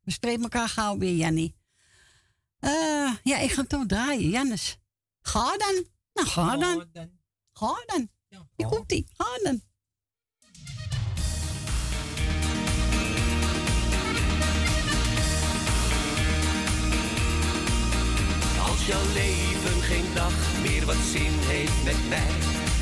We 0.00 0.10
spreken 0.10 0.42
elkaar 0.42 0.68
gauw 0.68 0.98
weer, 0.98 1.14
Jannie. 1.14 1.56
Uh, 2.60 3.14
ja, 3.22 3.38
ik 3.38 3.52
ga 3.52 3.64
toch 3.64 3.86
draaien, 3.86 4.28
Jannes. 4.30 4.78
Ga 5.20 5.56
dan. 5.56 5.86
Nou, 6.12 6.26
ga 6.26 6.56
dan. 6.56 6.90
Ga 7.52 7.82
dan. 7.86 8.08
Hier 8.56 8.66
komt-ie. 8.66 9.06
Ga 9.16 9.38
dan. 9.42 9.62
Als 18.68 18.86
jouw 18.86 19.12
leven 19.12 19.82
geen 19.82 20.14
dag 20.14 20.62
meer 20.62 20.86
wat 20.86 20.96
zin 21.12 21.32
heeft 21.32 21.84
met 21.84 22.08
mij, 22.08 22.30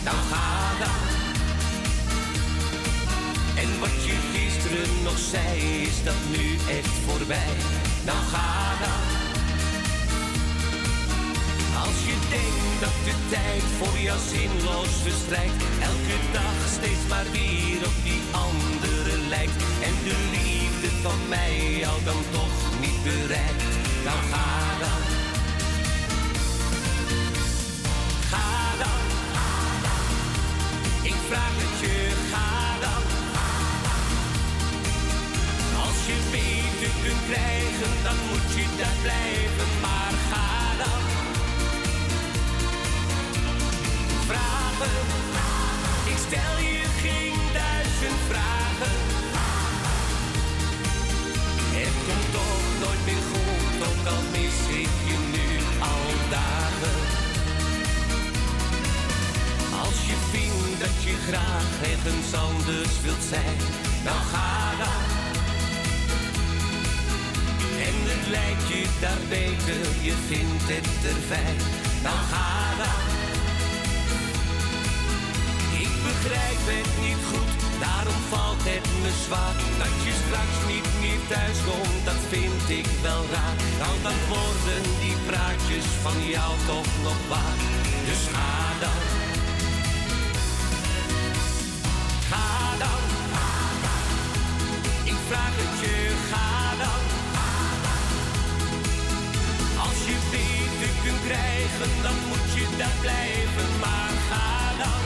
dan 0.04 0.14
ga 0.14 0.78
dan. 0.78 1.15
En 3.62 3.80
wat 3.80 4.04
je 4.04 4.16
gisteren 4.32 5.02
nog 5.02 5.18
zei, 5.18 5.82
is 5.82 6.02
dat 6.04 6.20
nu 6.30 6.44
echt 6.78 6.96
voorbij. 7.06 7.54
Nou 8.04 8.18
ga 8.32 8.76
dan. 8.82 9.02
Als 11.84 11.98
je 12.08 12.16
denkt 12.30 12.80
dat 12.80 12.96
de 13.08 13.16
tijd 13.34 13.66
voor 13.78 13.98
jou 13.98 14.18
zinloos 14.32 14.94
verstrijkt, 15.02 15.62
elke 15.90 16.18
dag 16.32 16.56
steeds 16.76 17.04
maar 17.08 17.26
weer 17.32 17.80
op 17.90 17.96
die 18.08 18.22
andere 18.30 19.14
lijkt. 19.28 19.62
En 19.88 19.94
de 20.08 20.16
liefde 20.36 20.90
van 21.02 21.20
mij 21.28 21.76
jou 21.78 21.96
dan 22.04 22.22
toch 22.30 22.58
niet 22.80 23.02
bereikt, 23.02 23.64
nou 24.04 24.18
ga 24.30 24.48
dan. 24.82 25.02
Ga 28.30 28.48
dan. 28.82 29.00
Ik 31.02 31.16
vraag 31.28 31.65
dan 37.28 38.16
moet 38.28 38.54
je 38.54 38.66
daar 38.78 38.96
blijven, 39.02 39.68
maar 39.80 40.14
ga 40.30 40.76
dan. 40.82 41.02
Vragen, 44.26 44.96
ik 46.04 46.18
stel 46.26 46.58
je 46.58 46.84
geen 47.02 47.38
duizend 47.52 48.20
vragen. 48.30 48.96
Het 51.78 51.96
komt 52.06 52.32
toch 52.32 52.64
nooit 52.82 53.04
meer 53.04 53.24
goed, 53.32 53.88
ook 53.88 54.06
al 54.14 54.22
mis 54.30 54.58
ik 54.82 54.94
je 55.08 55.18
nu 55.34 55.48
al 55.80 56.08
dagen. 56.30 56.98
Als 59.84 59.98
je 60.08 60.16
vindt 60.30 60.80
dat 60.80 61.02
je 61.02 61.14
graag 61.28 61.68
ergens 61.92 62.34
anders 62.34 63.00
wilt 63.02 63.24
zijn, 63.30 63.58
dan 64.04 64.20
ga 64.32 64.76
dan. 64.78 65.15
Het 68.10 68.24
lijkt 68.36 68.66
je 68.72 68.82
daar 69.00 69.22
beter, 69.28 69.80
je 70.08 70.14
vindt 70.28 70.66
het 70.72 70.88
er 71.10 71.20
fijn, 71.30 71.58
dan 72.06 72.20
ga 72.30 72.48
dan. 72.80 73.04
Ik 75.84 75.92
begrijp 76.08 76.62
het 76.72 76.90
niet 77.04 77.22
goed, 77.30 77.52
daarom 77.84 78.20
valt 78.32 78.62
het 78.72 78.86
me 79.02 79.10
zwaar. 79.24 79.56
Dat 79.82 79.94
je 80.04 80.12
straks 80.22 80.58
niet 80.72 80.88
meer 81.02 81.22
thuis 81.32 81.58
komt, 81.68 82.00
dat 82.08 82.20
vind 82.32 82.64
ik 82.80 82.88
wel 83.06 83.22
raar. 83.34 83.56
Nou, 83.80 83.94
dan 84.06 84.18
worden 84.34 84.82
die 85.02 85.16
praatjes 85.30 85.86
van 86.04 86.18
jou 86.34 86.52
toch 86.70 86.92
nog 87.06 87.20
waar. 87.32 87.58
Dus 88.08 88.22
ga 88.34 88.54
dan. 88.84 89.00
Ga 92.30 92.48
dan. 92.82 93.02
Ik 95.12 95.18
vraag 95.28 95.54
het 95.62 95.74
je, 95.82 95.96
ga 96.30 96.48
dan. 96.82 97.15
Dan 102.02 102.14
moet 102.28 102.54
je 102.54 102.66
daar 102.76 102.96
blijven, 103.00 103.68
maar 103.80 104.12
ga 104.28 104.76
dan. 104.82 105.02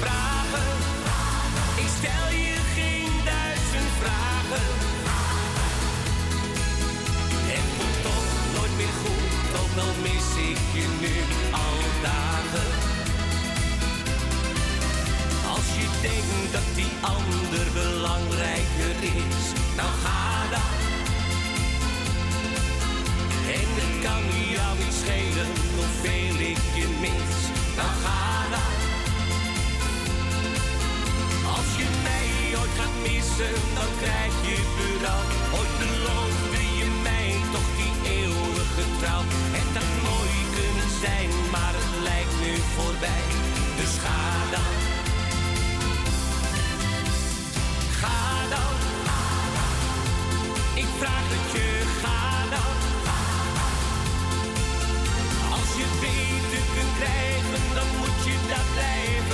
Vragen, 0.00 0.70
ik 1.76 1.88
stel 1.98 2.28
je 2.46 2.56
geen 2.74 3.12
duizend 3.24 3.90
vragen. 4.00 4.66
Het 7.52 7.66
komt 7.78 8.02
toch 8.02 8.28
nooit 8.54 8.76
meer 8.76 8.94
goed, 9.02 9.32
ook 9.60 9.74
al 9.84 9.94
mis 10.02 10.28
ik 10.50 10.60
je 10.78 10.86
nu 11.00 11.14
al 11.50 11.78
dagen. 12.02 12.70
Als 15.54 15.68
je 15.78 15.86
denkt 16.00 16.52
dat 16.52 16.68
die 16.74 16.92
ander 17.00 17.66
belangrijker 17.72 18.94
is, 19.02 19.44
nou 19.76 19.90
ga 20.02 20.37
En 23.56 23.68
het 23.80 23.94
kan 24.06 24.24
jou 24.56 24.72
niet 24.82 24.96
schelen 25.02 25.50
hoeveel 25.76 26.36
ik 26.52 26.62
je 26.78 26.88
mis, 27.04 27.36
nou 27.78 27.92
ga 28.02 28.22
dan. 28.54 28.76
Als 31.56 31.70
je 31.80 31.86
mij 32.08 32.28
ooit 32.60 32.74
gaat 32.78 32.96
missen, 33.08 33.54
dan 33.78 33.90
krijg 34.02 34.34
je 34.48 34.56
bureau. 34.76 35.22
Ooit 35.58 35.74
beloofde 35.82 36.60
je 36.80 36.88
mij 37.08 37.30
toch 37.52 37.70
die 37.80 37.94
eeuwige 38.16 38.84
trouw. 39.00 39.24
Het 39.56 39.70
had 39.78 39.92
mooi 40.08 40.36
kunnen 40.56 40.90
zijn, 41.04 41.30
maar 41.54 41.74
het 41.80 41.92
lijkt 42.08 42.36
nu 42.42 42.52
voorbij. 42.76 43.27
Krijgen, 56.98 57.74
dan 57.74 57.88
moet 57.98 58.24
je 58.24 58.36
daar 58.48 58.66
blijven, 58.74 59.27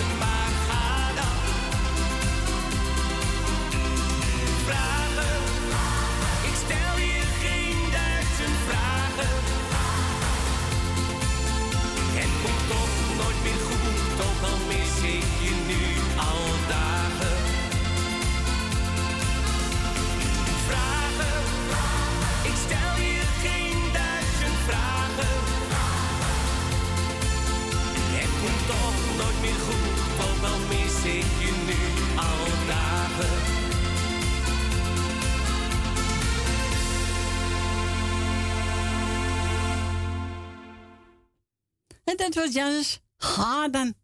En 42.15 42.31
dat 42.31 42.35
was 42.35 42.53
Jannes. 42.53 43.01
Ga 43.17 43.69
dan. 43.69 43.95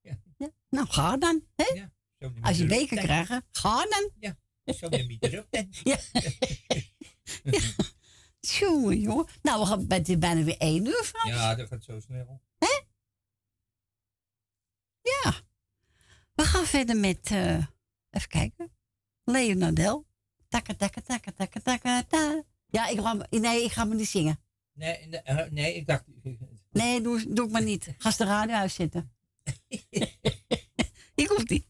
Ja. 0.00 0.18
Nou, 0.68 0.86
ga 0.88 1.16
dan. 1.16 1.44
Hè? 1.54 1.64
Ja, 1.74 1.92
Als 2.40 2.58
je 2.58 2.66
beker 2.66 2.96
krijgt, 2.98 3.30
ga 3.50 3.86
dan. 3.86 4.10
Ja, 4.18 4.36
zo 4.74 4.88
neem 4.88 5.10
je 5.10 5.16
erop. 5.20 5.46
dan. 5.50 5.68
Ja. 5.84 5.98
ja. 7.42 7.60
Jongen, 8.40 9.00
jongen. 9.00 9.26
Nou, 9.42 9.60
we 9.60 9.66
gaan 9.66 9.84
het 9.88 10.08
is 10.08 10.18
bijna 10.18 10.42
weer 10.42 10.56
één 10.58 10.86
uur, 10.86 11.02
Frans. 11.04 11.28
Ja, 11.28 11.54
dat 11.54 11.68
gaat 11.68 11.84
zo 11.84 12.00
snel. 12.00 12.42
Ja. 15.00 15.32
We 16.34 16.42
gaan 16.42 16.64
verder 16.66 16.96
met, 16.96 17.30
eh, 17.30 17.56
even 18.10 18.28
kijken. 18.28 18.72
Leonardel. 19.24 20.06
Takka, 20.48 20.74
takka, 20.74 21.00
takka, 21.00 21.32
takka, 21.32 21.60
takka, 21.60 22.02
ta. 22.02 22.42
Ja, 22.66 22.86
ik 22.86 23.00
ga, 23.00 23.14
me- 23.14 23.26
nee, 23.30 23.64
ik 23.64 23.72
ga 23.72 23.84
me 23.84 23.94
niet 23.94 24.08
zingen. 24.08 24.40
Nee, 24.72 25.06
nee, 25.06 25.20
eh, 25.20 25.50
nee, 25.50 25.74
ik 25.74 25.86
dacht... 25.86 26.04
Nee, 26.70 27.00
doe, 27.00 27.24
doe 27.34 27.46
ik 27.46 27.52
maar 27.52 27.62
niet. 27.62 27.94
Ga 27.98 28.08
eens 28.08 28.16
de 28.16 28.24
radio 28.24 28.54
uitzetten. 28.54 29.12
Hier 31.14 31.28
komt 31.28 31.50
ie. 31.50 31.69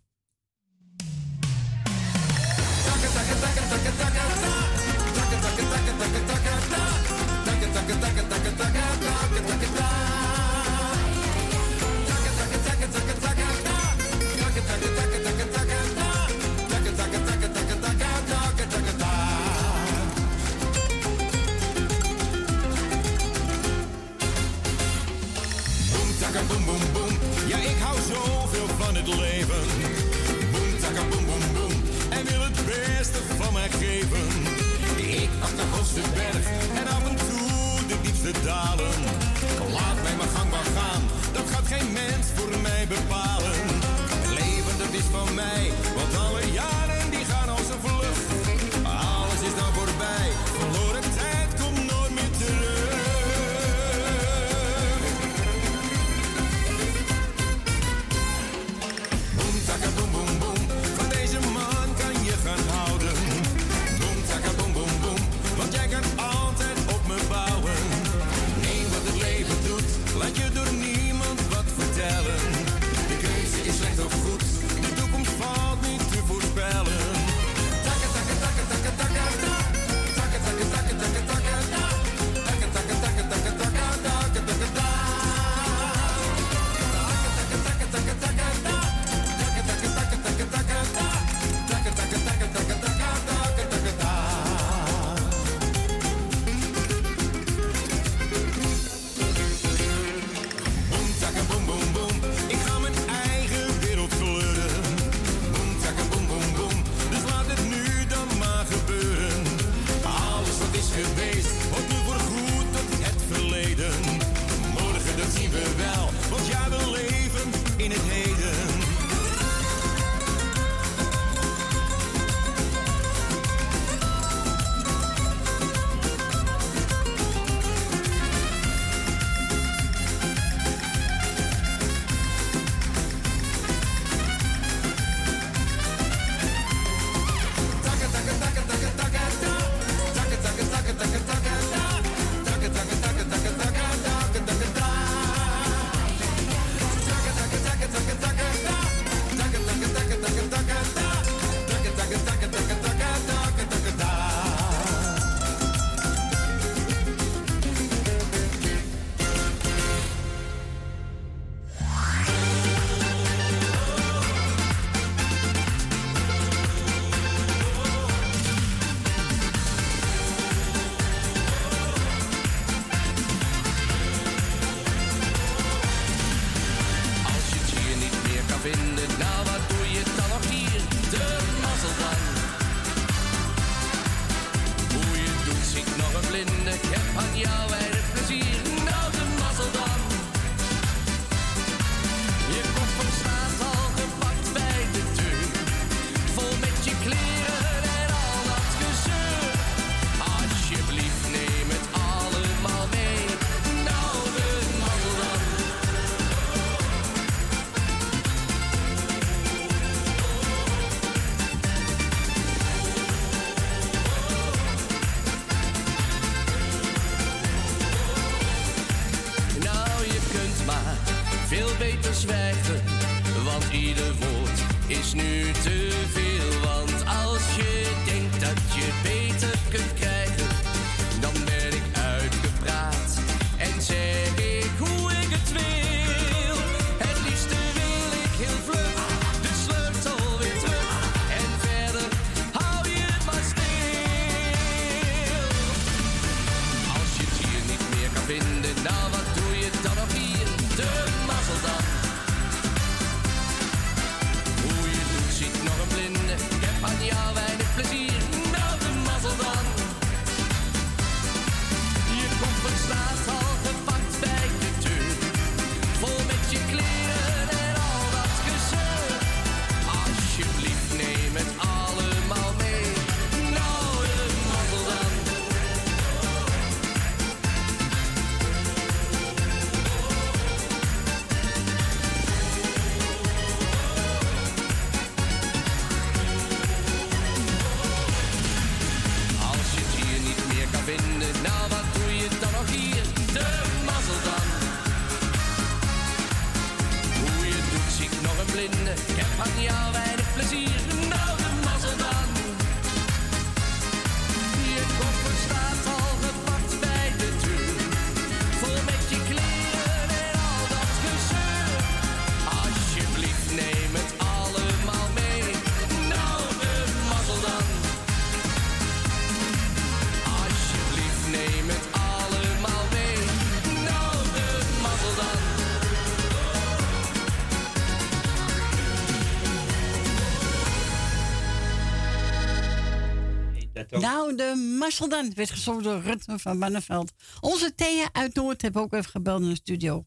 Nou, 333.90 334.36
de 334.36 334.76
Marcel 334.78 335.08
dan 335.08 335.34
werd 335.34 335.50
gezongen 335.50 335.82
door 335.82 336.00
Rutte 336.00 336.38
van 336.38 336.58
Banneveld. 336.58 337.12
Onze 337.40 337.74
Thea 337.74 338.08
uit 338.12 338.34
Noord 338.34 338.62
heb 338.62 338.76
ook 338.76 338.92
even 338.92 339.10
gebeld 339.10 339.42
in 339.42 339.48
de 339.48 339.54
studio. 339.54 340.04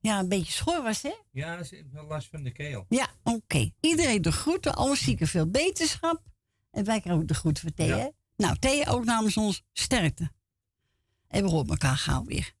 Ja, 0.00 0.18
een 0.18 0.28
beetje 0.28 0.52
schor 0.52 0.82
was, 0.82 1.02
hè? 1.02 1.14
Ja, 1.30 1.62
ze 1.62 1.74
heeft 1.74 1.92
wel 1.92 2.06
last 2.06 2.28
van 2.28 2.42
de 2.42 2.52
keel. 2.52 2.86
Ja, 2.88 3.08
oké. 3.22 3.70
Iedereen 3.80 4.22
de 4.22 4.32
groeten, 4.32 4.74
alle 4.74 4.96
zieken 4.96 5.26
veel 5.26 5.50
beterschap. 5.50 6.22
En 6.70 6.84
wij 6.84 7.00
krijgen 7.00 7.22
ook 7.22 7.28
de 7.28 7.34
groeten 7.34 7.62
van 7.62 7.74
Thea. 7.74 7.96
Ja. 7.96 8.10
Nou, 8.36 8.56
Thea 8.58 8.90
ook 8.90 9.04
namens 9.04 9.36
ons 9.36 9.62
sterkte. 9.72 10.30
En 11.28 11.42
we 11.42 11.50
horen 11.50 11.68
elkaar 11.68 11.96
gauw 11.96 12.24
weer. 12.24 12.52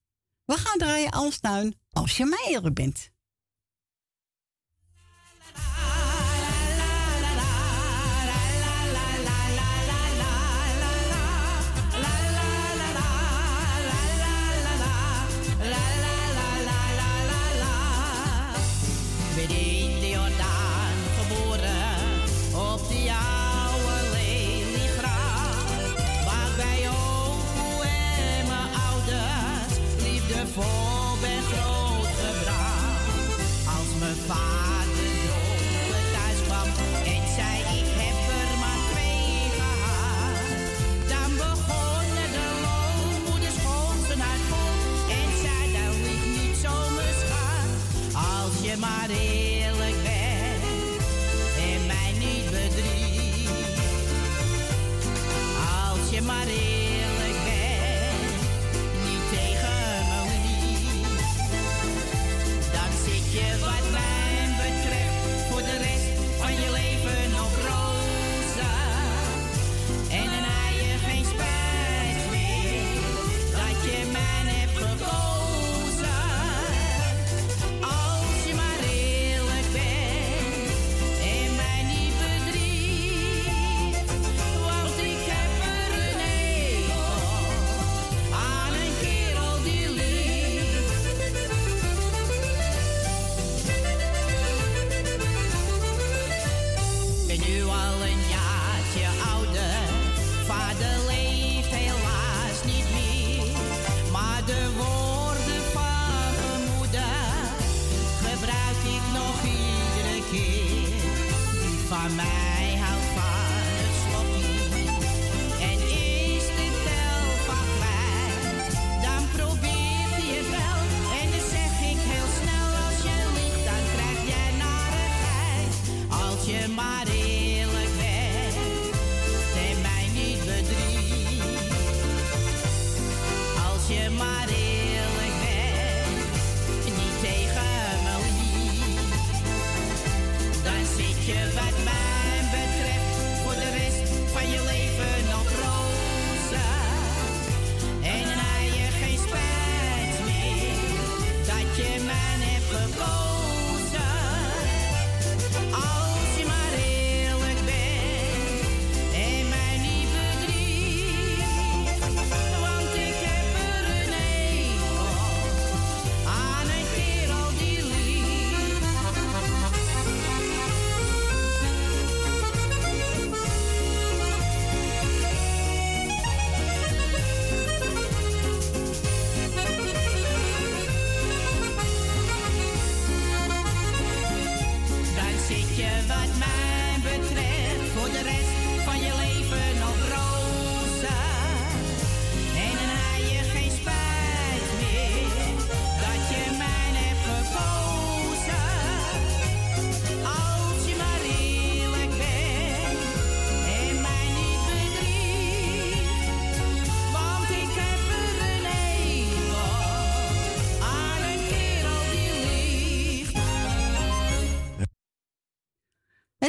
We 0.44 0.54
gaan 0.56 0.78
draaien 0.78 1.10
Alstuin 1.10 1.74
als 1.90 2.16
je 2.16 2.24
mij 2.24 2.46
eerlijk 2.48 2.74
bent. 2.74 3.10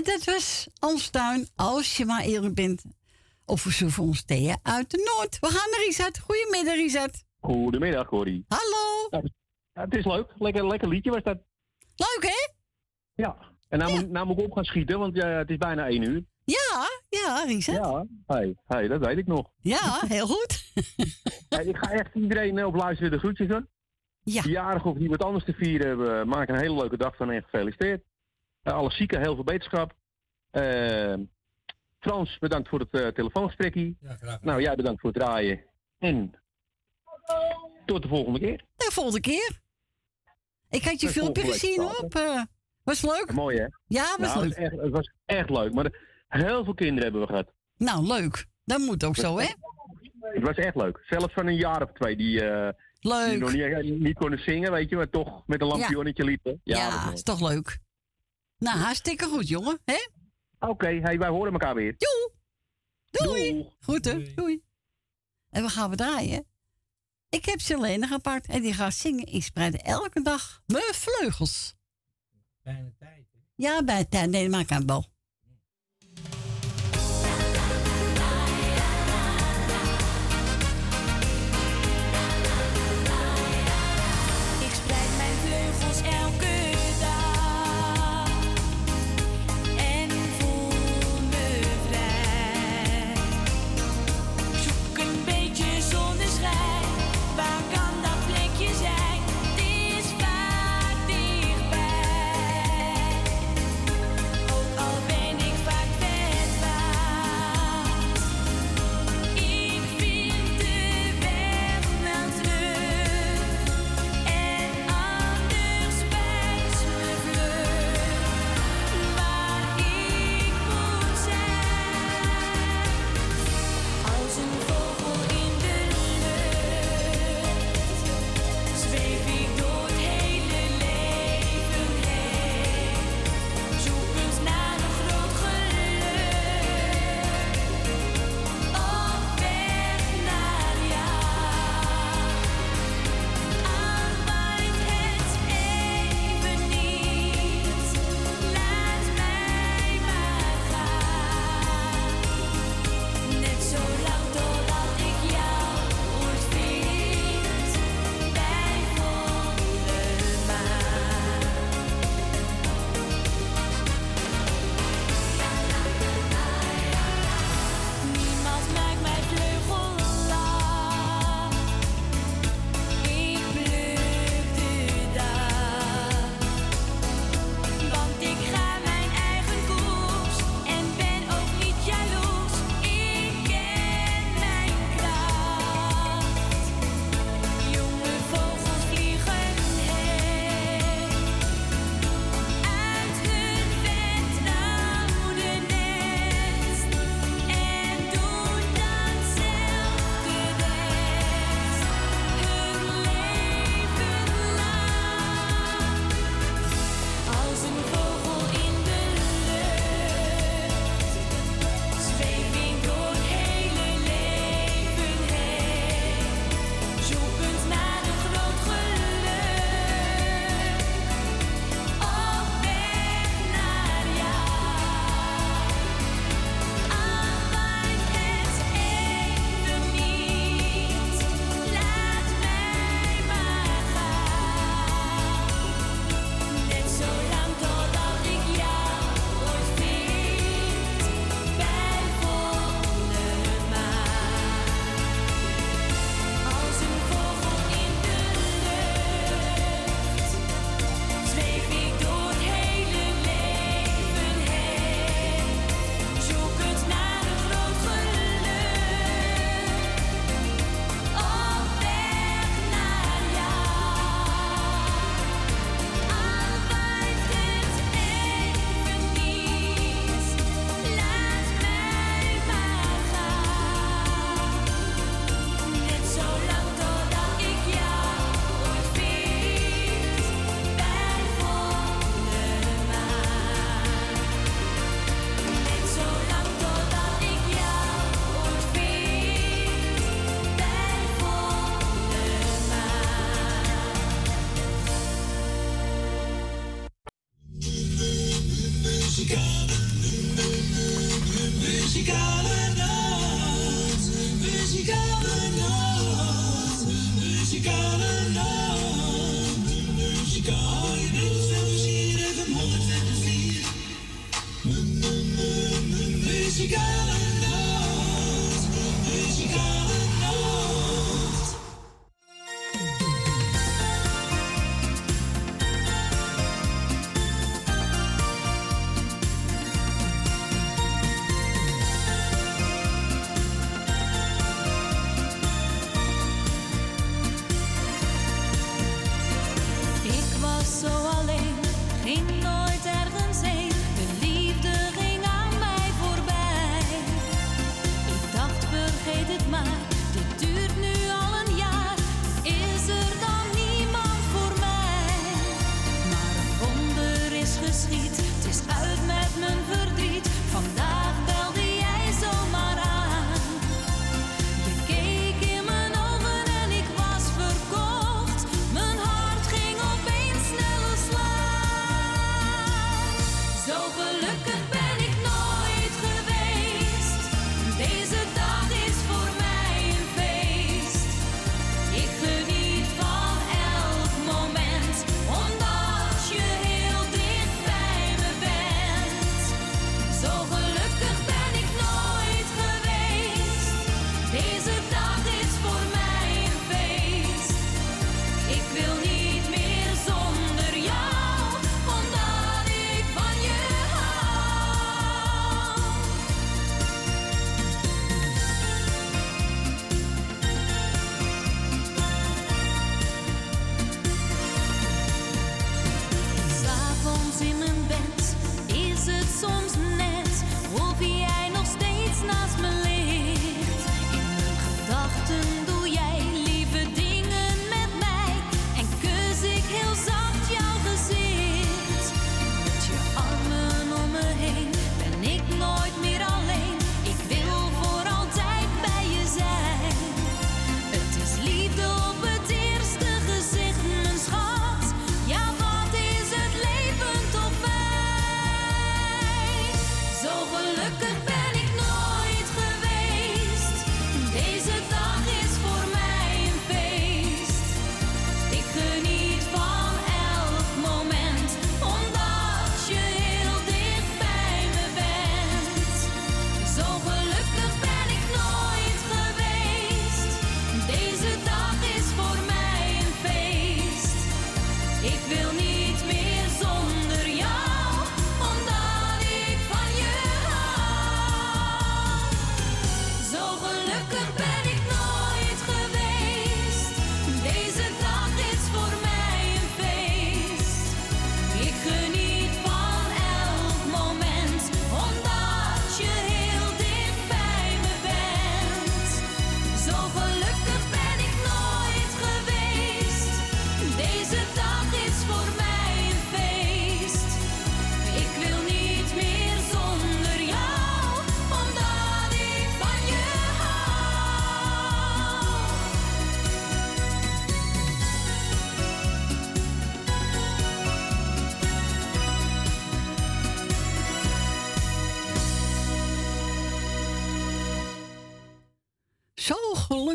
Dat 0.08 0.24
was 0.24 0.68
Alstuin, 0.80 1.47
als 1.55 1.97
je 1.97 2.05
maar 2.05 2.24
eerlijk 2.24 2.55
bent. 2.55 2.86
Of 3.45 3.62
verzoek 3.62 3.89
voor 3.89 4.05
ons 4.05 4.24
Thea 4.24 4.58
uit 4.64 4.91
de 4.91 5.14
Noord. 5.16 5.39
We 5.39 5.47
gaan 5.47 5.70
naar 5.72 5.80
Richard. 5.86 6.20
Goedemiddag, 6.20 6.76
Richard. 6.76 7.24
Goedemiddag, 7.39 8.08
Corrie. 8.08 8.45
Hallo. 8.47 9.24
Het 9.74 9.95
is 9.95 10.05
leuk. 10.05 10.34
Lekker, 10.38 10.68
lekker 10.68 10.88
liedje 10.88 11.12
was 11.12 11.24
dat. 11.24 11.38
Leuk, 11.95 12.20
hè? 12.22 12.51
Ja. 13.24 13.38
En 13.70 13.80
nou, 13.80 13.91
Moet, 13.91 14.10
nou 14.10 14.26
moet 14.26 14.39
ik 14.39 14.45
op 14.45 14.51
gaan 14.51 14.64
schieten, 14.64 14.99
want 14.99 15.16
ja, 15.16 15.28
het 15.28 15.49
is 15.49 15.58
bijna 15.58 15.88
één 15.88 16.01
uur. 16.01 16.24
Ja, 16.43 16.88
ja, 17.10 17.43
Richard. 17.43 17.78
Ja, 17.78 18.05
hey, 18.26 18.55
hey, 18.66 18.88
dat 18.88 19.05
weet 19.05 19.18
ik 19.18 19.28
nog. 19.28 19.49
Ja, 19.62 20.01
heel 20.08 20.28
goed. 20.28 20.66
Hey, 21.49 21.66
ik 21.66 21.78
ga 21.78 21.91
echt 21.91 22.16
iedereen 22.16 22.58
eh, 22.58 22.66
op 22.66 22.76
luisteren 22.76 23.12
de 23.12 23.20
groetjes 23.20 23.47
doen. 23.47 23.68
Ja. 24.24 24.41
Die 24.41 24.51
jarig 24.51 24.86
of 24.86 24.97
wat 25.08 25.24
anders 25.24 25.45
te 25.45 25.53
vieren 25.53 25.88
hebben, 25.88 26.28
maak 26.28 26.49
een 26.49 26.60
hele 26.60 26.76
leuke 26.76 26.97
dag 26.97 27.16
van 27.16 27.32
en 27.32 27.43
gefeliciteerd. 27.43 28.03
Eh, 28.68 28.74
alle 28.74 28.91
zieken, 28.91 29.22
heel 29.22 29.36
veel 29.36 29.43
beterschap. 29.43 29.93
Eh, 30.51 31.13
Frans, 31.99 32.38
bedankt 32.39 32.70
voor 32.70 32.80
het 32.80 32.89
eh, 32.91 33.07
telefoongesprekje. 33.07 33.93
nou, 34.41 34.61
jij 34.61 34.76
bedankt 34.76 35.01
voor 35.01 35.09
het 35.13 35.20
draaien. 35.20 35.63
En 35.99 36.34
tot 37.86 38.01
de 38.01 38.07
volgende 38.07 38.39
keer. 38.39 38.63
De 38.76 38.89
volgende 38.93 39.20
keer. 39.20 39.59
Ik 40.70 40.84
had 40.84 41.01
je 41.01 41.09
filmpje 41.09 41.43
gezien 41.43 41.82
op. 41.82 42.15
eh, 42.15 42.41
was 42.84 43.01
leuk? 43.01 43.32
Mooi, 43.34 43.57
hè? 43.57 43.65
Ja, 43.88 44.15
was 44.20 44.34
nou, 44.34 44.47
leuk. 44.47 44.57
Het, 44.57 44.59
was 44.59 44.72
echt, 44.72 44.82
het 44.82 44.91
was 44.91 45.11
echt 45.26 45.49
leuk. 45.49 45.74
Maar 45.74 45.91
heel 46.28 46.63
veel 46.63 46.74
kinderen 46.74 47.03
hebben 47.03 47.22
we 47.22 47.28
gehad. 47.28 47.51
Nou, 47.78 48.07
leuk. 48.07 48.45
Dat 48.65 48.80
moet 48.80 49.03
ook 49.03 49.15
zo, 49.15 49.38
hè? 49.39 49.45
Het 50.20 50.43
was 50.43 50.55
echt 50.55 50.76
leuk. 50.76 51.03
Zelfs 51.09 51.34
van 51.34 51.47
een 51.47 51.55
jaar 51.55 51.84
of 51.84 51.91
twee 51.93 52.15
die, 52.18 52.43
eh, 52.45 52.70
Leuk. 52.99 53.30
die 53.30 53.38
nog 53.38 53.82
niet, 53.82 53.99
niet 53.99 54.18
konden 54.18 54.39
zingen, 54.39 54.72
weet 54.72 54.89
je, 54.89 54.95
maar 54.95 55.09
toch 55.09 55.43
met 55.47 55.61
een 55.61 55.68
lampionnetje 55.68 56.24
liepen. 56.24 56.61
Ja, 56.63 56.78
Ja, 56.78 57.11
is 57.13 57.24
toch 57.24 57.49
leuk. 57.49 57.78
Nou, 58.58 58.78
hartstikke 58.78 59.26
goed, 59.26 59.47
jongen. 59.47 59.80
hè? 59.86 60.08
Oké, 60.60 60.88
hey, 60.88 61.18
wij 61.18 61.30
horen 61.30 61.51
elkaar 61.51 61.76
weer. 61.76 61.95
Joe. 61.97 62.32
Doei. 63.12 63.70
Groeten. 63.80 64.36
Doei. 64.36 64.64
En 65.49 65.64
we 65.64 65.70
gaan 65.70 65.89
we 65.89 65.95
draaien. 65.95 66.45
Ik 67.30 67.45
heb 67.45 67.60
Selene 67.60 68.08
gepakt 68.08 68.47
en 68.47 68.62
die 68.62 68.74
gaat 68.74 68.93
zingen. 68.93 69.26
Ik 69.26 69.43
spreid 69.43 69.82
elke 69.82 70.22
dag 70.22 70.62
mijn 70.66 70.93
vleugels. 70.93 71.76
Bijna 72.64 72.91
tijd. 72.99 73.26
Ja, 73.55 73.84
bij 73.84 74.05
tijd. 74.05 74.30
Nee, 74.30 74.49
maak 74.49 74.72
aan 74.72 74.86
bal. 74.86 75.05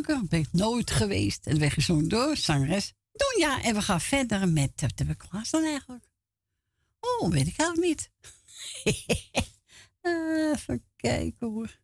Vrolijke 0.03 0.29
ben 0.29 0.47
nooit 0.53 0.91
geweest. 0.91 1.47
En 1.47 1.59
werd 1.59 1.73
gezongen 1.73 2.09
door 2.09 2.37
zangeres 2.37 2.95
Donja. 3.13 3.63
En 3.63 3.75
we 3.75 3.83
gaan 3.83 4.01
verder 4.01 4.49
met, 4.49 4.81
wat 4.81 4.99
heb 4.99 5.09
ik 5.09 5.19
klaar 5.19 5.49
dan 5.51 5.65
eigenlijk? 5.65 6.05
Oh, 7.01 7.31
weet 7.31 7.47
ik 7.47 7.59
eigenlijk 7.59 7.89
niet. 7.89 8.11
Even 10.53 10.85
kijken 10.97 11.49
hoor. 11.49 11.81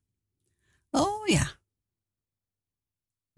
Oh 0.91 1.27
ja. 1.27 1.61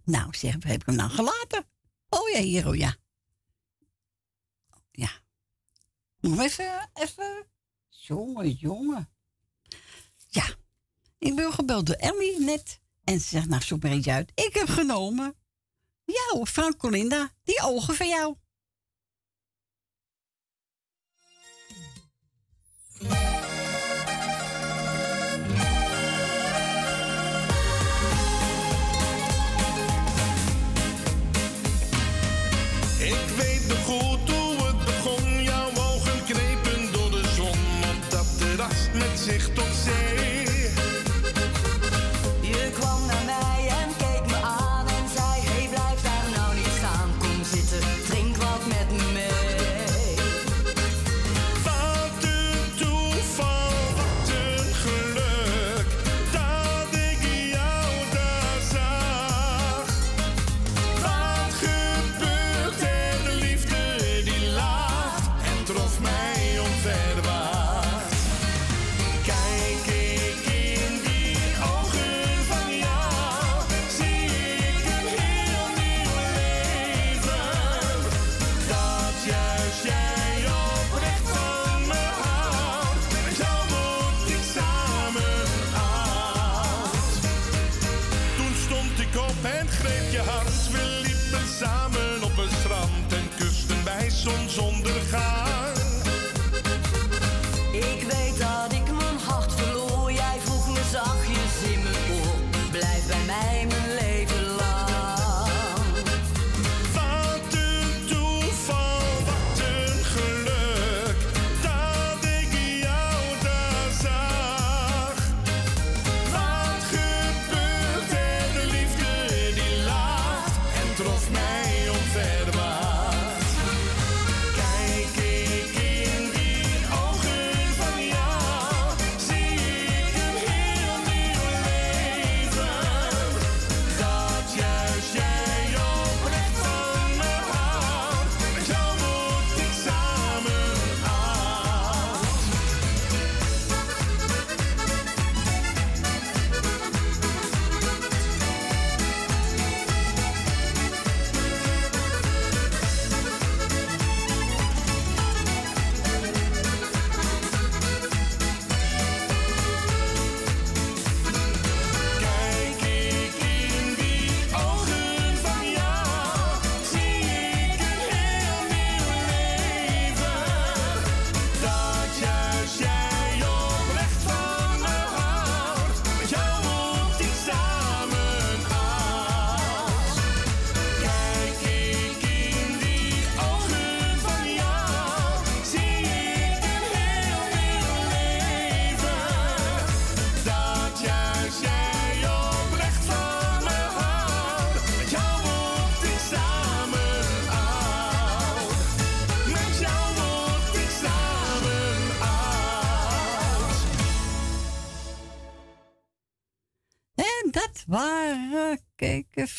Nou, 0.05 0.35
zeg, 0.35 0.53
heb 0.53 0.81
ik 0.81 0.87
hem 0.87 0.95
nou 0.95 1.11
gelaten? 1.11 1.67
Oh 2.09 2.29
ja, 2.29 2.41
hier, 2.41 2.69
oh 2.69 2.77
ja. 2.77 2.97
Ja. 4.91 5.11
Nog 6.21 6.41
even, 6.41 6.91
even. 6.95 7.47
Jongen, 7.89 8.51
jongen. 8.51 9.11
Ja. 10.29 10.55
Ik 11.19 11.35
ben 11.35 11.53
gebeld 11.53 11.87
door 11.87 11.97
Ellie 11.97 12.41
net. 12.41 12.80
En 13.11 13.21
ze 13.21 13.29
zegt, 13.29 13.49
nou, 13.49 13.63
zoek 13.63 13.83
maar 13.83 13.93
eentje 13.93 14.13
uit. 14.13 14.33
Ik 14.35 14.55
heb 14.55 14.69
genomen. 14.69 15.35
Jou, 16.05 16.47
Frank 16.47 16.77
Colinda. 16.77 17.31
Die 17.45 17.63
ogen 17.63 17.95
van 17.95 18.09
jou. 18.09 18.37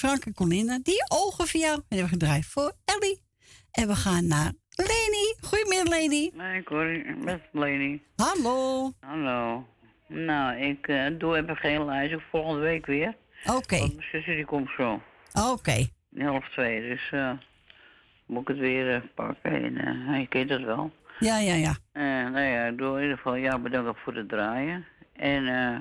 Frank 0.01 0.25
en 0.25 0.33
Colinda. 0.33 0.79
Die 0.83 1.03
ogen 1.07 1.47
van 1.47 1.59
jou. 1.59 1.73
En 1.75 1.83
hebben 1.87 2.05
we 2.05 2.13
gedraaid 2.13 2.45
voor 2.45 2.73
Ellie. 2.85 3.21
En 3.71 3.87
we 3.87 3.95
gaan 3.95 4.27
naar 4.27 4.51
Leni. 4.75 5.35
Goedemiddag, 5.41 5.87
Leni. 5.87 6.31
Nee, 6.33 6.63
Corrie, 6.63 7.15
best 7.25 7.47
Leni. 7.51 8.01
Hallo. 8.15 8.91
Hallo. 8.99 9.67
Nou, 10.07 10.57
ik 10.57 10.87
eh, 10.87 11.05
doe 11.17 11.37
even 11.37 11.55
geen 11.55 11.85
lijst, 11.85 12.15
volgende 12.31 12.61
week 12.61 12.85
weer. 12.85 13.15
Oké. 13.45 13.77
Want 13.77 13.95
mijn 13.95 14.07
zusje 14.11 14.35
die 14.35 14.45
komt 14.45 14.69
zo. 14.77 15.01
Oké. 15.51 15.87
In 16.11 16.25
half 16.25 16.49
twee, 16.49 16.81
dus 16.81 17.09
eh, 17.11 17.31
moet 18.25 18.41
ik 18.41 18.47
het 18.47 18.57
weer 18.57 18.95
eh, 18.95 19.01
pakken. 19.15 19.77
En 19.77 20.19
je 20.19 20.27
kent 20.27 20.49
het 20.49 20.63
wel. 20.63 20.91
Ja, 21.19 21.39
ja, 21.39 21.53
ja. 21.53 21.75
Eh, 21.91 22.03
nou 22.03 22.45
ja, 22.45 22.65
ik 22.65 22.77
doe 22.77 22.95
in 22.95 23.01
ieder 23.01 23.17
geval 23.17 23.37
jou 23.37 23.59
bedanken 23.59 23.95
voor 23.95 24.15
het 24.15 24.29
draaien. 24.29 24.85
En 25.13 25.47
eh 25.47 25.77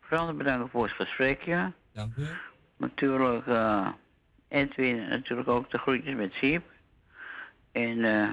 vooral 0.00 0.34
bedanken 0.34 0.68
voor 0.68 0.82
het 0.82 0.92
gesprekje. 0.92 1.72
Dank 1.92 2.16
u. 2.16 2.26
Natuurlijk 2.76 3.46
eh 3.46 3.88
Edwin, 4.48 5.08
natuurlijk 5.08 5.48
ook 5.48 5.70
de 5.70 5.78
groetjes 5.78 6.14
met 6.14 6.32
Siep. 6.32 6.64
En 7.72 8.04
eh, 8.04 8.32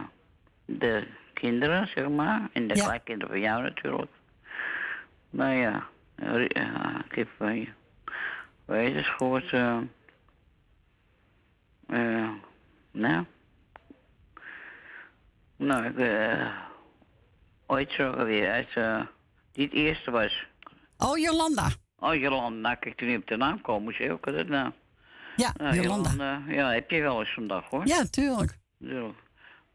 de 0.66 1.08
kinderen, 1.34 1.88
zeg 1.88 2.10
maar. 2.10 2.50
En 2.54 2.68
de 2.68 2.74
kleinkinderen 2.74 3.34
van 3.34 3.44
jou 3.44 3.62
natuurlijk. 3.62 4.12
Nou 5.30 5.54
ja, 5.54 5.88
eh, 6.16 6.42
ik 7.06 7.16
heb 7.16 7.30
van 7.38 7.60
je. 7.60 7.68
Weet 8.66 8.94
je, 8.94 9.04
gehoord. 9.04 9.54
eh 9.54 9.78
nou. 12.92 13.26
Nou, 15.56 15.86
ik. 15.86 16.50
ooit 17.66 17.92
zo 17.92 18.12
alweer. 18.12 18.52
Uit, 18.52 18.70
eh 18.74 19.02
die 19.52 19.66
het 19.66 19.74
eerste 19.74 20.12
was. 20.12 20.46
Oh, 20.98 21.18
Jolanda. 21.18 21.70
Oh, 22.02 22.16
Jolanda. 22.16 22.60
Nou, 22.60 22.76
kijk, 22.80 22.98
toen 22.98 23.16
op 23.16 23.28
de 23.28 23.38
naam 23.38 23.62
komen, 23.62 23.94
zei 23.94 24.12
ook 24.12 24.26
dat 24.26 24.48
nou. 24.48 24.72
Ja, 25.36 25.54
Nou, 25.58 25.76
Jolanda. 25.76 26.42
Ja, 26.48 26.72
heb 26.72 26.90
je 26.92 27.02
wel 27.02 27.20
eens 27.20 27.34
vandaag 27.34 27.70
hoor. 27.70 27.88
Ja, 27.88 28.04
tuurlijk. 28.06 28.58
Tuurlijk. 28.80 29.20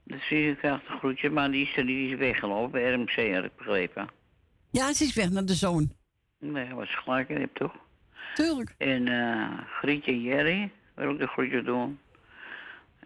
Dat 0.04 0.18
zie 0.20 0.38
je 0.38 0.56
krijgt 0.56 0.88
een 0.88 0.98
groetje, 0.98 1.30
maar 1.30 1.50
die 1.50 1.66
is, 1.66 1.76
er 1.76 1.86
die 1.86 2.10
is 2.12 2.18
weggelopen. 2.18 2.94
RMC 2.94 3.34
had 3.34 3.44
ik 3.44 3.56
begrepen. 3.56 4.08
Ja, 4.70 4.92
ze 4.92 5.04
is 5.04 5.14
weg 5.14 5.30
naar 5.30 5.44
de 5.44 5.54
zoon. 5.54 5.92
Nee, 6.38 6.74
was 6.74 6.94
gelijk, 6.94 7.28
je 7.28 7.34
hebt 7.34 7.54
toch? 7.54 7.74
Tuurlijk. 8.34 8.74
En 8.78 9.08
eh 9.08 9.58
Grietje 9.80 10.22
Jerry 10.22 10.70
wil 10.94 11.10
ik 11.10 11.18
de 11.18 11.26
groetjes 11.26 11.64
doen. 11.64 11.98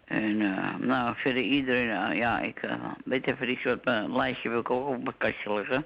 En 0.05 0.41
eh, 0.41 0.75
nou, 0.75 1.15
verder 1.17 1.43
iedereen, 1.43 2.15
ja, 2.15 2.39
ik 2.39 2.61
weet 3.05 3.27
even 3.27 3.47
niet 3.47 3.63
wat 3.63 3.85
mijn 3.85 4.15
lijstje 4.15 4.49
wil 4.49 4.59
ik 4.59 4.69
ook 4.69 4.87
op 4.87 5.03
mijn 5.03 5.17
kastje 5.17 5.53
liggen. 5.53 5.85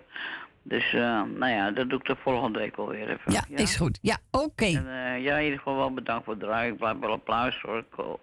Dus, 0.67 0.93
eh, 0.93 1.21
nou 1.23 1.47
ja, 1.51 1.71
dat 1.71 1.89
doe 1.89 1.99
ik 1.99 2.05
de 2.05 2.15
volgende 2.15 2.59
week 2.59 2.75
alweer 2.75 3.09
even. 3.09 3.31
Ja, 3.31 3.43
is 3.49 3.75
goed. 3.75 3.99
Ja, 4.01 4.17
oké. 4.31 4.65
En 4.65 4.87
eh, 4.87 5.23
ja, 5.23 5.37
in 5.37 5.43
ieder 5.43 5.57
geval 5.57 5.75
wel 5.75 5.93
bedankt 5.93 6.23
voor 6.25 6.33
het 6.33 6.43
draaien. 6.43 6.71
Ik 6.73 6.77
blijf 6.79 6.97
wel 6.99 7.11
applaus 7.11 7.61
oh. 7.61 8.19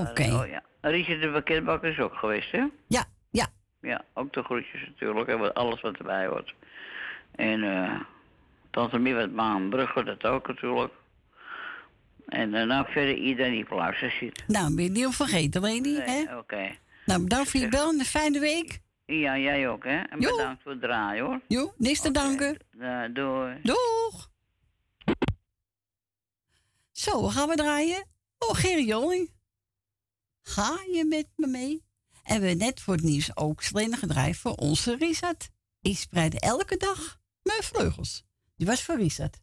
Oké. 0.00 0.22
Eh, 0.22 0.40
oh, 0.40 0.46
ja. 0.48 0.62
Richard 0.80 1.20
de 1.20 1.28
Pakketbakker 1.28 1.90
is 1.90 1.98
ook 1.98 2.14
geweest, 2.14 2.52
hè? 2.52 2.64
Ja, 2.86 3.04
ja. 3.30 3.46
Ja, 3.80 4.04
ook 4.14 4.32
de 4.32 4.42
groetjes 4.42 4.86
natuurlijk. 4.86 5.28
En 5.28 5.38
wat- 5.38 5.54
alles 5.54 5.80
wat 5.80 5.96
erbij 5.96 6.26
hoort. 6.26 6.54
En 7.34 7.62
eh 7.62 8.00
Tante 8.70 8.98
Mie 8.98 9.14
wat 9.14 9.30
Maanbrugge, 9.30 10.04
dat 10.04 10.24
ook 10.24 10.46
natuurlijk. 10.48 10.92
En 12.26 12.54
eh, 12.54 12.66
nou 12.66 12.86
verder 12.90 13.14
iedereen 13.14 13.52
die 13.52 13.70
op 13.70 13.94
ziet. 14.10 14.44
Nou, 14.46 14.74
ben 14.74 14.84
je 14.84 14.90
niet 14.90 15.06
vergeten, 15.12 15.60
Leni, 15.62 15.96
hè? 15.96 16.04
Nee, 16.04 16.36
Oké. 16.38 16.68
Nou, 17.04 17.22
bedankt 17.22 17.50
voor 17.50 17.60
je 17.60 17.68
bel 17.78 17.88
en 17.88 17.98
een 17.98 18.04
fijne 18.04 18.38
week. 18.38 18.80
Ja, 19.16 19.38
jij 19.38 19.68
ook, 19.68 19.84
hè? 19.84 19.98
En 20.00 20.20
Jo. 20.20 20.30
bedankt 20.30 20.62
voor 20.62 20.72
het 20.72 20.80
draaien, 20.80 21.24
hoor. 21.24 21.40
Jo, 21.48 21.74
niks 21.76 22.00
te 22.00 22.10
danken. 22.10 22.58
Eh, 22.78 23.04
doei. 23.14 23.60
Doeg! 23.62 24.30
Zo, 26.92 27.28
gaan 27.28 27.48
we 27.48 27.54
draaien. 27.54 28.06
Oh, 28.38 28.54
Gerry 28.54 28.86
Joling. 28.86 29.30
Ga 30.42 30.78
je 30.92 31.04
met 31.04 31.26
me 31.36 31.46
mee? 31.46 31.84
En 32.22 32.40
we 32.40 32.48
net 32.48 32.80
voor 32.80 32.94
het 32.94 33.02
nieuws 33.02 33.36
ook 33.36 33.62
Selene 33.62 33.96
gedraaid 33.96 34.36
voor 34.36 34.52
onze 34.52 34.96
Richard. 34.96 35.48
Ik 35.80 35.96
spreid 35.96 36.40
elke 36.40 36.76
dag 36.76 37.20
mijn 37.42 37.62
vleugels. 37.62 38.24
Die 38.56 38.66
was 38.66 38.82
voor 38.82 38.96
Richard. 38.96 39.40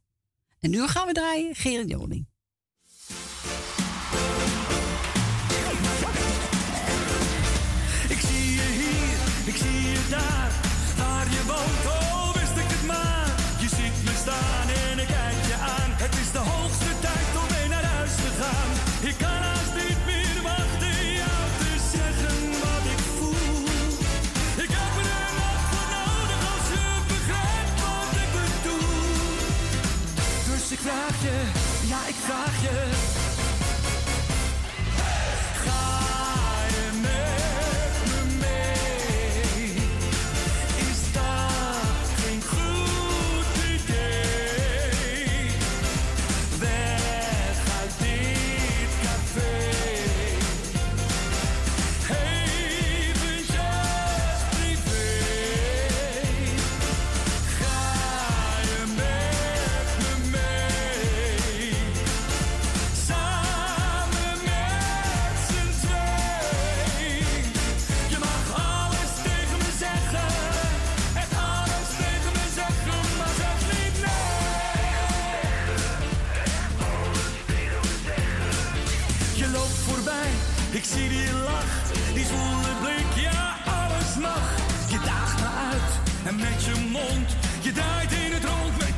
En 0.60 0.70
nu 0.70 0.88
gaan 0.88 1.08
we 1.08 1.14
draaien 1.14 1.56
Gerry 1.56 1.88
Joling. 1.88 2.28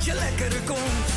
Je 0.08 0.14
lekkere 0.14 0.64
kont. 0.66 1.17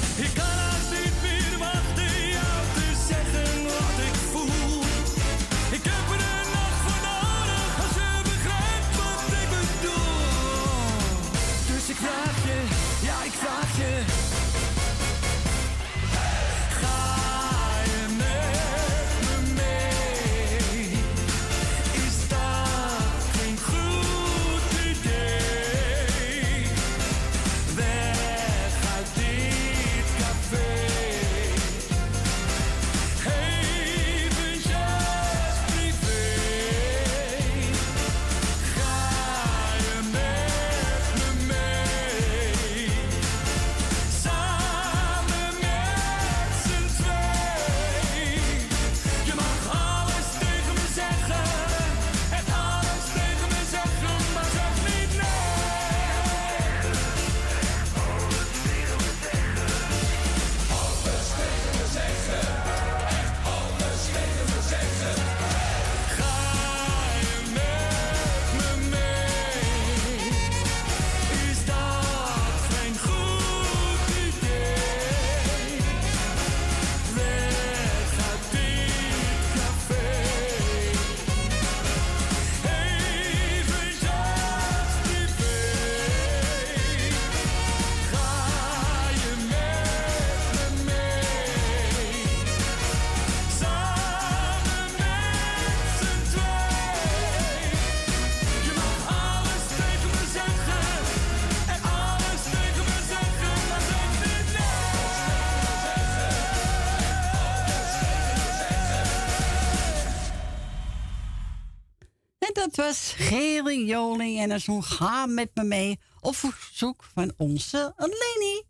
Gerry 113.20 113.86
Joling 113.86 114.38
en 114.38 114.48
dat 114.48 114.60
zo'n 114.60 114.84
Ga 114.84 115.26
met 115.26 115.51
me 115.55 115.64
mee 115.64 116.01
op 116.20 116.36
verzoek 116.36 117.05
van 117.05 117.32
onze 117.36 117.94
Leni. 117.97 118.62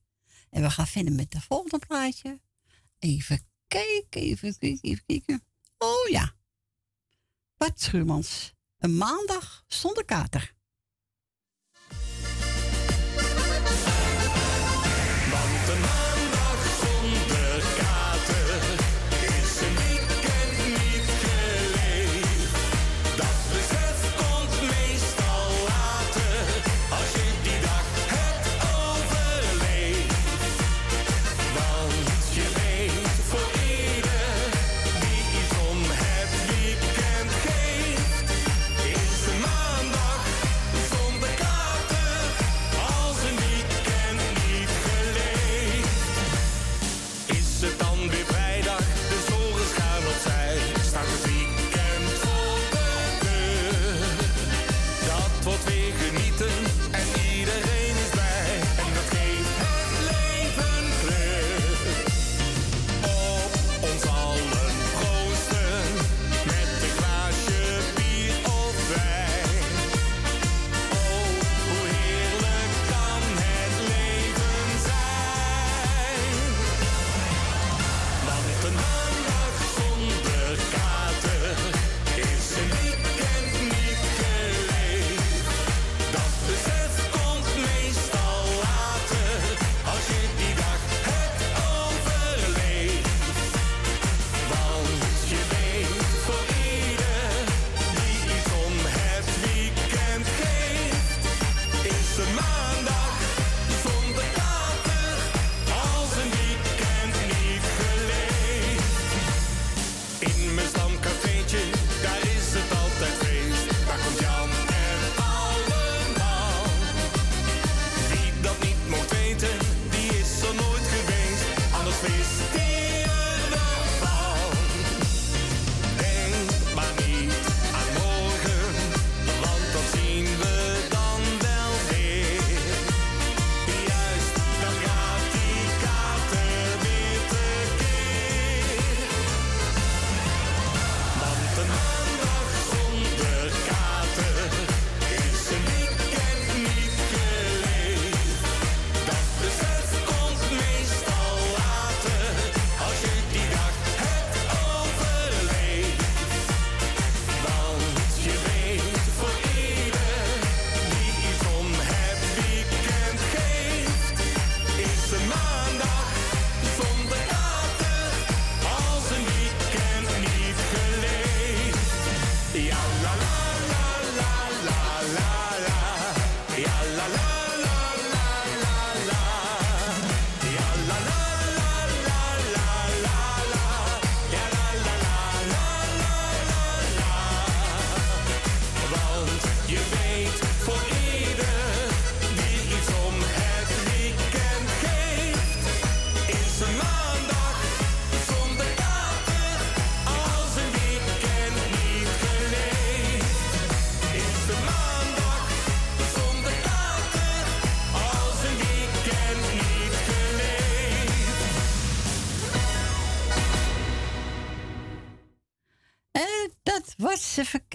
En 0.51 0.62
we 0.62 0.70
gaan 0.70 0.86
verder 0.86 1.12
met 1.12 1.31
de 1.31 1.40
volgende 1.40 1.86
plaatje. 1.86 2.40
Even 2.98 3.48
kijken, 3.68 4.20
even 4.20 4.59
kijken, 4.59 4.90
even 4.90 5.05
kijken. 5.06 5.44
Oh 5.78 6.09
ja. 6.09 6.35
Bart 7.56 7.81
Schuurmans. 7.81 8.52
Een 8.78 8.97
maandag 8.97 9.64
zonder 9.66 10.05
kater. 10.05 10.55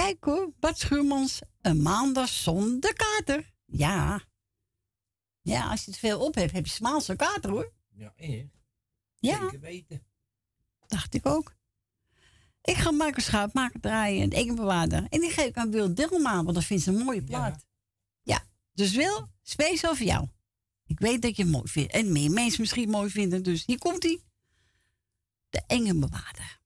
Kijk 0.05 0.23
hoor, 0.23 0.53
Bart 0.59 0.77
Schuurmans, 0.77 1.41
een 1.61 1.81
maandag 1.81 2.29
zonder 2.29 2.93
kater. 2.93 3.53
Ja. 3.65 4.23
Ja, 5.41 5.69
als 5.69 5.85
je 5.85 5.91
te 5.91 5.99
veel 5.99 6.19
op 6.19 6.35
hebt, 6.35 6.51
heb 6.51 6.65
je 6.65 6.71
smaals 6.71 7.05
kater 7.15 7.49
hoor. 7.49 7.73
Ja, 7.95 8.13
echt. 8.15 8.47
Ja. 9.19 9.39
Zeker 9.39 9.59
weten. 9.59 10.05
Dacht 10.87 11.13
ik 11.13 11.25
ook. 11.25 11.55
Ik 12.61 12.75
ga 12.75 12.91
Marco 12.91 13.19
schaap 13.19 13.53
maken, 13.53 13.81
draaien 13.81 14.21
en 14.21 14.31
ekenbewaarder. 14.31 15.07
En 15.09 15.19
die 15.19 15.31
geef 15.31 15.45
ik 15.45 15.57
aan 15.57 15.71
Wil 15.71 15.93
Dilma, 15.93 16.43
want 16.43 16.55
dat 16.55 16.63
vindt 16.63 16.83
ze 16.83 16.91
een 16.91 17.03
mooie 17.03 17.23
plaat. 17.23 17.65
Ja. 18.21 18.43
Dus 18.73 18.95
Wil, 18.95 19.27
speciaal 19.41 19.95
voor 19.95 20.05
jou. 20.05 20.27
Ik 20.85 20.99
weet 20.99 21.21
dat 21.21 21.35
je 21.35 21.43
het 21.43 21.51
mooi 21.51 21.67
vindt. 21.67 21.91
En 21.91 22.11
meer 22.11 22.31
mensen 22.31 22.61
misschien 22.61 22.89
mooi 22.89 23.09
vinden. 23.09 23.43
Dus 23.43 23.65
hier 23.65 23.77
komt 23.77 24.03
hij. 24.03 24.23
De 25.49 25.63
enge 25.67 25.99
bewaarder. 25.99 26.63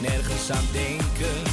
nergens 0.00 0.50
aan 0.50 0.64
denken. 0.72 1.43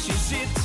she 0.00 0.12
sits 0.12 0.59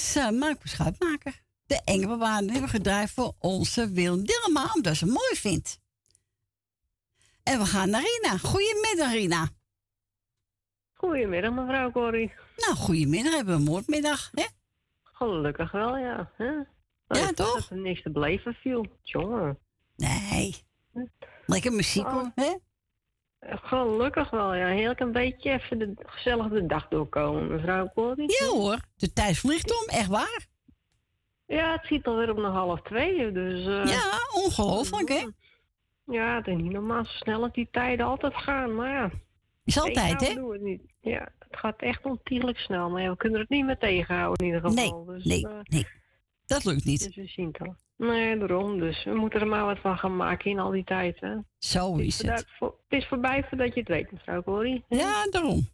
was 0.00 0.16
uh, 0.16 0.30
Marco 0.38 0.60
Schuitmaker. 0.64 1.40
De 1.66 1.80
engelbewaarder 1.84 2.50
hebben 2.50 2.70
we 2.70 2.76
gedraaid 2.76 3.10
voor 3.10 3.34
onze 3.38 3.90
Wil 3.90 4.24
Dillema, 4.24 4.70
omdat 4.74 4.96
ze 4.96 5.06
mooi 5.06 5.34
vindt. 5.34 5.80
En 7.42 7.58
we 7.58 7.66
gaan 7.66 7.90
naar 7.90 8.02
Rina. 8.02 8.38
Goedemiddag, 8.38 9.12
Rina. 9.12 9.48
Goedemiddag, 10.92 11.52
mevrouw 11.52 11.90
Corrie. 11.90 12.32
Nou, 12.56 12.74
goedemiddag. 12.74 13.34
Hebben 13.34 13.54
we 13.54 13.60
een 13.60 13.66
moordmiddag, 13.66 14.30
hè? 14.34 14.44
Gelukkig 15.02 15.72
wel, 15.72 15.96
ja. 15.96 16.30
Hè? 16.36 16.50
Ja, 17.06 17.32
toch? 17.32 17.54
Dat 17.54 17.70
er 17.70 17.76
niks 17.76 18.02
te 18.02 18.10
beleven 18.10 18.54
viel. 18.54 18.86
Jongen. 19.02 19.58
Nee. 19.96 20.54
Lekker 21.46 21.72
muziek, 21.72 22.06
Oh. 22.06 22.12
hoor, 22.12 22.32
hè? 22.34 22.54
Gelukkig 23.40 24.30
wel, 24.30 24.54
ja. 24.54 24.66
Heerlijk 24.66 25.00
een 25.00 25.12
beetje 25.12 25.50
even 25.50 25.78
de 25.78 25.92
gezellig 25.96 26.48
de 26.48 26.66
dag 26.66 26.88
doorkomen, 26.88 27.48
mevrouw 27.48 27.90
Corrie. 27.94 28.36
Ja 28.40 28.46
hoor, 28.46 28.78
de 28.96 29.12
tijd 29.12 29.36
vliegt 29.38 29.80
om, 29.82 29.88
echt 29.88 30.08
waar. 30.08 30.46
Ja, 31.46 31.72
het 31.72 31.84
schiet 31.84 32.06
alweer 32.06 32.30
op 32.30 32.36
nog 32.36 32.52
half 32.54 32.80
twee, 32.82 33.32
dus... 33.32 33.66
eh, 33.66 33.84
Ja, 33.84 34.18
ongelooflijk, 34.44 35.08
hè? 35.08 35.26
Ja, 36.04 36.36
het 36.36 36.46
is 36.46 36.56
niet 36.56 36.72
normaal 36.72 37.04
zo 37.04 37.10
snel 37.12 37.40
dat 37.40 37.54
die 37.54 37.68
tijden 37.70 38.06
altijd 38.06 38.34
gaan, 38.34 38.74
maar 38.74 38.90
ja. 38.90 39.10
Is 39.64 39.80
altijd, 39.80 40.28
hè? 40.28 40.34
doen 40.34 40.52
het 40.52 40.60
niet. 40.62 40.82
Ja, 41.00 41.28
het 41.38 41.58
gaat 41.58 41.80
echt 41.80 42.04
ontiegelijk 42.04 42.58
snel, 42.58 42.90
maar 42.90 43.02
ja, 43.02 43.10
we 43.10 43.16
kunnen 43.16 43.40
het 43.40 43.48
niet 43.48 43.64
meer 43.64 43.78
tegenhouden 43.78 44.46
in 44.46 44.54
ieder 44.54 44.70
geval. 44.70 45.04
Nee, 45.06 45.14
dus, 45.16 45.24
nee, 45.24 45.46
eh, 45.48 45.60
nee. 45.62 45.86
Dat 46.46 46.64
lukt 46.64 46.84
niet. 46.84 47.04
Dus 47.04 47.16
we 47.16 47.26
zien 47.26 47.46
het 47.52 47.60
al. 47.60 47.74
Nee, 48.00 48.38
daarom. 48.38 48.78
Dus 48.78 49.04
we 49.04 49.14
moeten 49.14 49.40
er 49.40 49.46
maar 49.46 49.64
wat 49.64 49.78
van 49.78 49.98
gaan 49.98 50.16
maken 50.16 50.50
in 50.50 50.58
al 50.58 50.70
die 50.70 50.84
tijd, 50.84 51.20
hè. 51.20 51.36
Zo 51.58 51.96
is 51.96 52.22
het. 52.22 52.46
het. 52.58 52.72
is 52.88 53.06
voorbij 53.06 53.44
voordat 53.48 53.74
je 53.74 53.80
het 53.80 53.88
weet, 53.88 54.12
mevrouw 54.12 54.42
Corrie. 54.42 54.84
Ja, 54.88 55.26
daarom. 55.30 55.68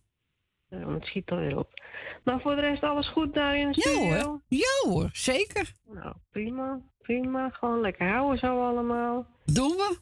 Ja, 0.69 0.89
het 0.93 1.05
schiet 1.05 1.31
alweer 1.31 1.59
op. 1.59 1.83
Maar 2.25 2.41
voor 2.41 2.55
de 2.55 2.61
rest 2.61 2.83
alles 2.83 3.09
goed 3.09 3.35
daar 3.35 3.57
in 3.57 3.73
de 3.73 3.81
Ja 3.81 3.91
studio? 3.91 4.25
hoor, 4.25 4.41
ja 4.49 4.91
hoor, 4.91 5.09
zeker. 5.13 5.73
Nou, 5.85 6.15
prima, 6.31 6.81
prima. 7.03 7.51
Gewoon 7.51 7.81
lekker 7.81 8.09
houden 8.09 8.39
zo 8.39 8.67
allemaal. 8.69 9.27
Doen 9.45 9.71
we. 9.71 9.99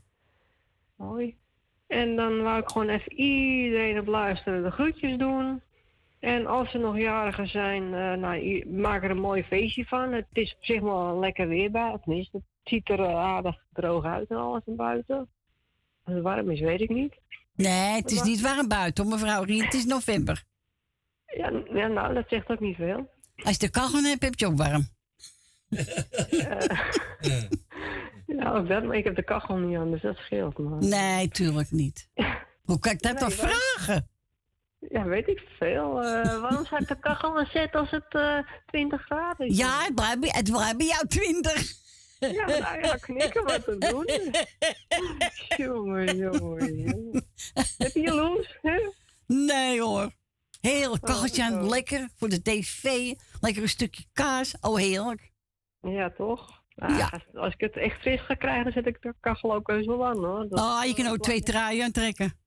Mooi. 0.96 1.36
En 1.86 2.16
dan 2.16 2.42
wou 2.42 2.60
ik 2.60 2.68
gewoon 2.68 2.88
even 2.88 3.12
iedereen 3.12 3.98
op 3.98 4.06
luisteren 4.06 4.62
de 4.62 4.70
groetjes 4.70 5.18
doen. 5.18 5.62
En 6.24 6.46
als 6.46 6.74
er 6.74 6.80
nog 6.80 6.98
jarigen 6.98 7.48
zijn, 7.48 7.82
eh, 7.82 8.12
nou, 8.12 8.66
maak 8.68 9.04
er 9.04 9.10
een 9.10 9.20
mooi 9.20 9.42
feestje 9.42 9.84
van. 9.84 10.12
Het 10.12 10.26
is 10.32 10.54
op 10.54 10.64
zich 10.64 10.80
wel 10.80 11.18
lekker 11.18 11.48
weer 11.48 11.70
bij. 11.70 11.98
Tenminste, 12.04 12.36
het 12.36 12.44
ziet 12.64 12.88
er 12.88 13.00
eh, 13.00 13.16
aardig 13.16 13.56
droog 13.72 14.04
uit 14.04 14.30
en 14.30 14.36
alles 14.36 14.62
van 14.64 14.76
buiten. 14.76 15.28
Als 16.04 16.14
het 16.14 16.22
warm 16.22 16.50
is, 16.50 16.60
weet 16.60 16.80
ik 16.80 16.88
niet. 16.88 17.14
Nee, 17.54 17.94
het 17.96 18.10
is 18.10 18.22
niet 18.22 18.40
warm 18.40 18.68
buiten, 18.68 19.08
mevrouw 19.08 19.42
Rien. 19.42 19.64
Het 19.64 19.74
is 19.74 19.84
november. 19.84 20.44
Ja, 21.26 21.52
ja, 21.72 21.86
nou, 21.86 22.14
dat 22.14 22.28
zegt 22.28 22.48
ook 22.50 22.60
niet 22.60 22.76
veel. 22.76 23.10
Als 23.42 23.52
je 23.52 23.58
de 23.58 23.70
kachel 23.70 24.02
hebt, 24.02 24.22
heb 24.22 24.34
je 24.34 24.46
ook 24.46 24.56
warm. 24.56 24.88
Ja, 28.26 28.52
ook 28.52 28.68
dat, 28.68 28.84
maar 28.84 28.96
ik 28.96 29.04
heb 29.04 29.16
de 29.16 29.24
kachel 29.24 29.56
niet 29.56 29.76
aan, 29.76 29.90
dus 29.90 30.02
dat 30.02 30.16
scheelt. 30.16 30.58
Maar... 30.58 30.78
Nee, 30.80 31.28
tuurlijk 31.28 31.70
niet. 31.70 32.08
Hoe 32.64 32.78
kan 32.78 32.92
ik 32.92 33.02
dat 33.02 33.18
dan 33.18 33.28
Nee, 33.28 33.38
vragen? 33.38 34.08
Ja, 34.88 35.04
weet 35.04 35.28
ik 35.28 35.42
veel. 35.58 36.02
Eh, 36.02 36.40
waarom 36.40 36.64
zou 36.66 36.82
ik 36.82 36.88
de 36.88 36.98
kachel 36.98 37.38
aan 37.38 37.46
zetten 37.52 37.80
als 37.80 37.90
het 37.90 38.06
eh 38.14 38.38
20 38.66 39.02
graden 39.02 39.46
is? 39.46 39.56
Ja, 39.56 39.82
het 39.84 39.94
blijft 39.94 40.20
bij, 40.20 40.30
het 40.32 40.76
bij 40.76 40.86
jou 40.86 41.06
20. 41.06 41.82
Ja, 42.18 42.46
nou 42.46 42.80
ja, 42.80 42.96
knikken 42.96 43.44
wat 43.44 43.64
te 43.64 43.78
doen. 43.78 44.06
jongen, 45.66 46.16
jongen, 46.16 46.76
jongen. 46.76 47.26
Heb 47.78 47.92
je 47.92 48.00
jaloers, 48.00 48.58
hè? 48.62 48.90
Nee 49.26 49.80
hoor. 49.80 50.12
Heel 50.60 50.90
Oh, 50.92 51.00
kacheltje 51.00 51.44
aan, 51.44 51.68
lekker 51.68 52.08
voor 52.16 52.28
de 52.28 52.42
tv. 52.42 53.12
Lekker 53.40 53.62
een 53.62 53.68
stukje 53.68 54.04
kaas. 54.12 54.54
Oh, 54.60 54.76
heerlijk. 54.76 55.30
Ja, 55.80 56.10
toch? 56.10 56.62
Nou, 56.74 56.94
Ja. 56.96 57.22
Als, 57.34 57.52
ik 57.54 57.60
het 57.60 57.76
echt 57.76 58.00
fris 58.00 58.20
ga 58.20 58.34
krijgen, 58.34 58.64
dan 58.64 58.72
zet 58.72 58.86
ik 58.86 59.02
de 59.02 59.14
kachel 59.20 59.54
ook 59.54 59.68
eens 59.68 59.86
wel 59.86 60.06
aan, 60.06 60.24
hoor. 60.24 60.48
Dat- 60.48 60.58
Ah, 60.58 60.84
je 60.84 60.94
kan 60.94 61.06
ook 61.06 61.18
twee 61.18 61.42
traaien 61.42 61.84
aantrekken. 61.84 62.38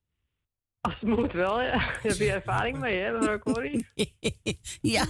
Als 0.81 0.93
het 0.99 1.09
moet 1.09 1.31
wel, 1.31 1.61
ja. 1.61 1.71
Daar 1.71 1.99
heb 2.03 2.15
je 2.15 2.31
ervaring 2.31 2.77
mee, 2.79 2.99
hè, 2.99 3.11
mevrouw 3.11 3.39
Corrie? 3.39 3.87
ja. 4.81 5.05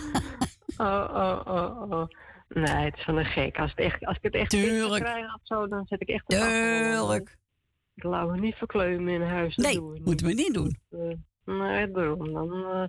Oh, 0.77 1.09
oh, 1.13 1.41
oh, 1.45 1.91
oh. 1.91 2.07
Nee, 2.49 2.85
het 2.85 2.97
is 2.97 3.03
van 3.03 3.17
een 3.17 3.25
gek. 3.25 3.57
Als, 3.59 3.69
het 3.69 3.79
echt, 3.79 4.05
als 4.05 4.15
ik 4.17 4.23
het 4.23 4.33
echt 4.35 4.49
Tuurlijk. 4.49 5.03
krijgen 5.03 5.33
of 5.33 5.39
zo, 5.43 5.67
dan 5.67 5.85
zet 5.87 6.01
ik 6.01 6.09
echt. 6.09 6.23
Tuurlijk. 6.27 7.37
Ik 7.95 8.03
laat 8.03 8.29
me 8.29 8.37
niet 8.39 8.55
verkleumen 8.55 9.13
in 9.13 9.21
huis. 9.21 9.55
Dat 9.55 9.65
Nee, 9.65 9.81
moeten 9.81 10.25
we 10.27 10.33
niet 10.33 10.53
doen. 10.53 10.77
Eh, 10.89 11.55
nee, 11.55 11.91
daarom. 11.91 12.33
Dan 12.33 12.53
eh, 12.53 12.83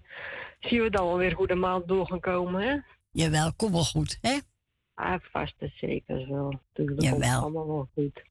zien 0.61 0.83
we 0.83 0.91
dan 0.91 1.07
wel 1.07 1.17
weer 1.17 1.33
hoe 1.35 1.47
de 1.47 1.55
maand 1.55 1.89
door 1.89 2.07
gaan 2.07 2.21
komen, 2.21 2.63
hè? 2.63 2.77
Jawel, 3.11 3.53
kom 3.57 3.73
wel 3.73 3.85
goed, 3.85 4.19
hè? 4.21 4.39
Ah, 4.95 5.21
vast 5.33 5.55
en 5.59 5.73
zeker 5.77 6.27
wel. 6.29 6.61
Tuurlijk, 6.73 7.03
Jawel. 7.03 7.41
allemaal 7.41 7.67
wel 7.67 7.89
goed. 7.95 8.23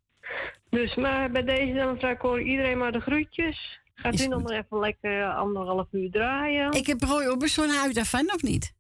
Dus, 0.70 0.96
maar 0.96 1.32
bij 1.32 1.44
deze 1.44 1.74
dan, 1.74 1.94
mevrouw 1.94 2.18
Corrie, 2.18 2.46
iedereen 2.48 2.78
maar 2.78 2.92
de 2.92 3.00
groetjes. 3.00 3.80
Gaat 4.00 4.14
Is 4.14 4.22
u 4.24 4.28
nog 4.28 4.40
goed. 4.42 4.50
maar 4.50 4.58
even 4.58 4.80
lekker 4.80 5.34
anderhalf 5.34 5.88
uur 5.92 6.12
draaien? 6.12 6.72
Ik 6.72 6.88
heb 6.88 7.02
Roy 7.02 7.26
Orbison 7.26 7.70
huid 7.70 7.96
daarvan, 7.96 8.34
of 8.34 8.42
niet? 8.42 8.74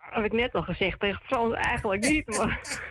Heb 0.00 0.24
ik 0.24 0.32
net 0.32 0.52
al 0.54 0.62
gezegd 0.62 1.00
tegen 1.00 1.20
Frans, 1.24 1.54
eigenlijk 1.54 2.08
niet, 2.10 2.26
maar 2.36 2.82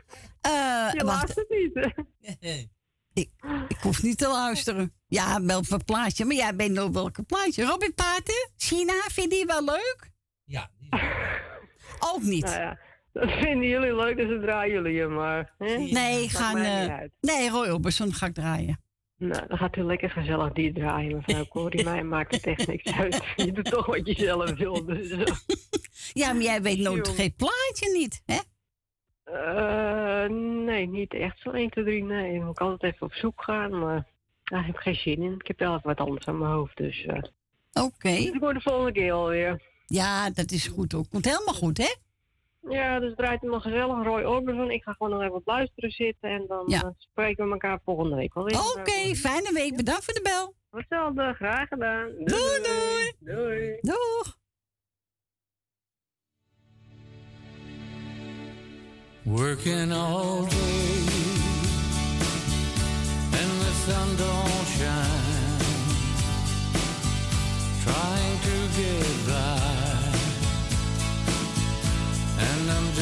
Eh, 0.42 0.52
je 0.94 1.04
wacht, 1.06 1.36
luistert 1.36 1.50
niet. 1.50 1.94
ik, 3.14 3.30
ik 3.68 3.78
hoef 3.82 4.02
niet 4.04 4.18
te 4.18 4.28
luisteren. 4.28 4.94
Ja, 5.08 5.42
wel 5.42 5.64
voor 5.64 5.84
plaatje, 5.84 6.26
maar 6.26 6.36
jij 6.36 6.56
weet 6.56 6.72
nog 6.72 6.90
welke 6.90 7.24
plaatje. 7.24 7.66
Robin 7.66 7.94
Paten, 7.94 8.50
China, 8.58 8.94
vind 8.94 9.32
je 9.32 9.38
die 9.38 9.46
wel 9.46 9.64
leuk? 9.64 10.12
Ja, 10.44 10.70
Ook 12.14 12.22
niet. 12.22 12.44
Nou 12.46 12.60
ja, 12.60 12.80
dat 13.14 13.32
vinden 13.32 13.68
jullie 13.68 13.96
leuk, 13.96 14.18
dus 14.18 14.30
dan 14.30 14.42
draaien 14.42 14.74
jullie 14.74 14.94
je 14.94 15.08
maar. 15.08 15.54
Hè? 15.58 15.78
Nee, 15.78 16.30
gaan, 16.30 16.58
eh, 16.58 16.88
uit. 16.98 17.12
nee, 17.22 17.50
Roy 17.50 17.68
Orbison 17.70 18.14
ga 18.14 18.26
ik 18.26 18.34
draaien. 18.34 18.83
Nou, 19.28 19.48
dan 19.48 19.58
gaat 19.58 19.76
u 19.76 19.84
lekker 19.84 20.10
gezellig 20.10 20.54
die 20.54 20.74
draaien, 20.74 21.16
mevrouw 21.16 21.46
Corrie. 21.46 21.84
Mij 21.84 22.04
maakt 22.04 22.36
het 22.36 22.46
echt 22.46 22.68
niks 22.68 22.94
uit. 22.94 23.24
Je 23.36 23.52
doet 23.52 23.66
toch 23.66 23.86
wat 23.86 24.08
je 24.08 24.14
zelf 24.14 24.52
wil. 24.54 24.86
Dus, 24.86 25.10
eh. 25.10 25.36
Ja, 26.14 26.34
maar 26.34 26.42
jij 26.42 26.62
weet 26.62 26.80
nooit 26.80 27.08
geen 27.08 27.36
plaatje 27.36 27.92
niet, 27.94 28.22
hè? 28.26 28.40
Eh, 29.24 30.30
nee, 30.66 30.88
niet 30.88 31.14
echt 31.14 31.40
zo 31.40 31.50
1, 31.50 31.70
2, 31.70 31.84
3. 31.84 32.04
Nee, 32.04 32.34
dan 32.36 32.46
moet 32.46 32.52
ik 32.52 32.62
altijd 32.62 32.94
even 32.94 33.08
op 33.08 33.14
zoek 33.14 33.44
gaan. 33.44 33.80
Maar 33.80 34.08
daar 34.44 34.66
heb 34.66 34.76
ik 34.76 34.82
geen 34.82 34.96
zin 34.96 35.22
in. 35.22 35.34
Ik 35.34 35.48
heb 35.48 35.60
wel 35.60 35.76
even 35.76 35.88
wat 35.88 36.00
anders 36.00 36.26
aan 36.26 36.38
mijn 36.38 36.52
hoofd. 36.52 36.78
Dus 36.78 37.06
eh 37.06 37.22
Oké. 37.84 38.10
ik 38.10 38.40
word 38.40 38.56
de 38.56 38.62
volgende 38.62 38.92
keer 38.92 39.12
alweer. 39.12 39.62
Ja, 39.88 40.30
dat 40.30 40.52
is 40.52 40.68
goed 40.68 40.94
ook. 40.94 41.10
Komt 41.10 41.26
helemaal 41.26 41.54
goed, 41.54 41.78
hè? 41.78 41.94
Ja, 42.70 43.00
dus 43.00 43.16
draait 43.16 43.42
het 43.42 43.50
nog 43.50 43.62
gezellig. 43.62 44.04
Roy 44.04 44.24
Orbison. 44.24 44.72
Ik 44.72 44.84
ga 44.84 44.92
gewoon 44.92 45.12
nog 45.12 45.22
even 45.22 45.36
op 45.36 45.48
luisteren 45.48 45.92
zitten. 45.92 46.30
En 46.30 46.46
dan 46.48 46.64
Ja. 46.68 46.82
eh, 46.82 46.90
spreken 46.98 47.46
we 47.46 47.52
elkaar 47.52 47.80
volgende 47.86 48.16
week 48.16 48.34
wel 48.34 48.44
weer. 48.44 48.58
Oké, 48.78 49.16
fijne 49.16 49.52
week. 49.54 49.76
Bedankt 49.76 50.04
voor 50.06 50.14
de 50.14 50.22
bel. 50.22 50.56
Hetzelfde, 50.80 51.34
graag 51.34 51.68
gedaan. 51.68 52.08
Doei, 52.18 52.62
doei. 52.64 53.14
Doei. 53.36 53.78
Doeg. 53.82 54.38
Working 59.26 59.92
all 59.94 60.46
day 60.46 61.04
and 63.40 63.52
the 63.64 63.74
sun 63.86 64.08
don't 64.18 64.68
shine. 64.76 65.62
Trying 67.84 68.40
to 68.48 68.56
get 68.78 69.13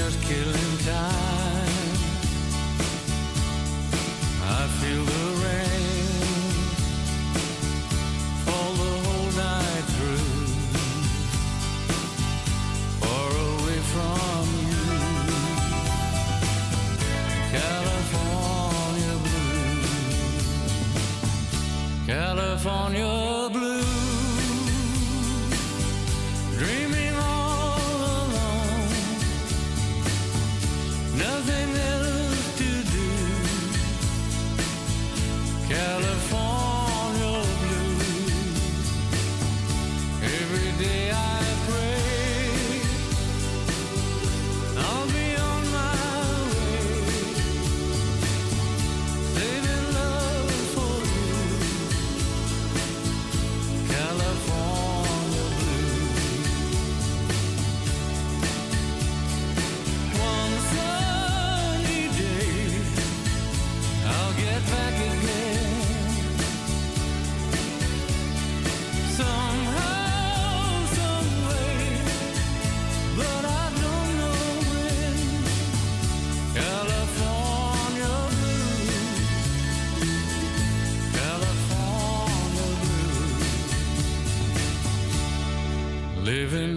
just 0.01 0.19
killing 0.23 0.60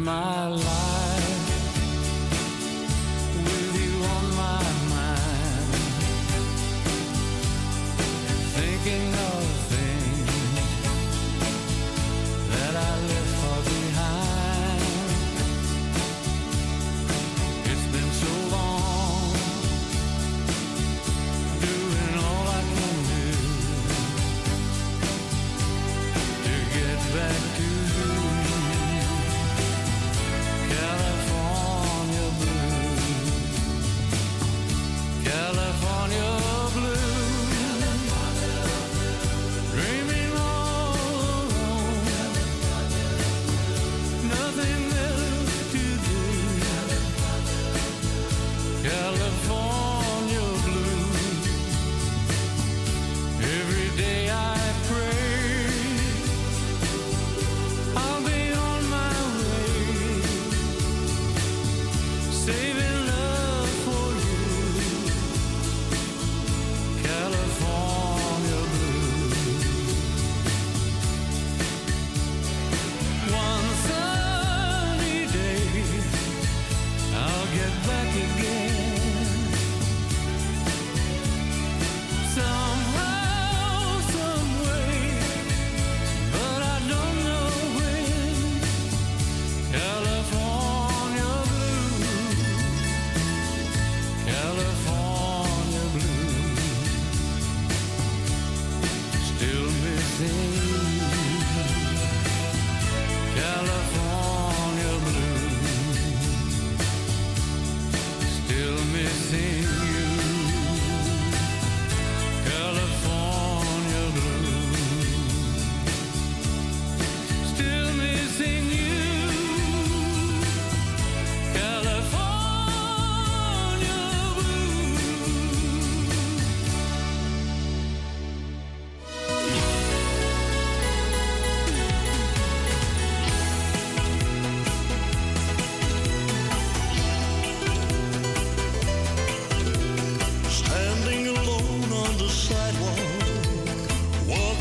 my 0.04 0.48
life 0.48 0.83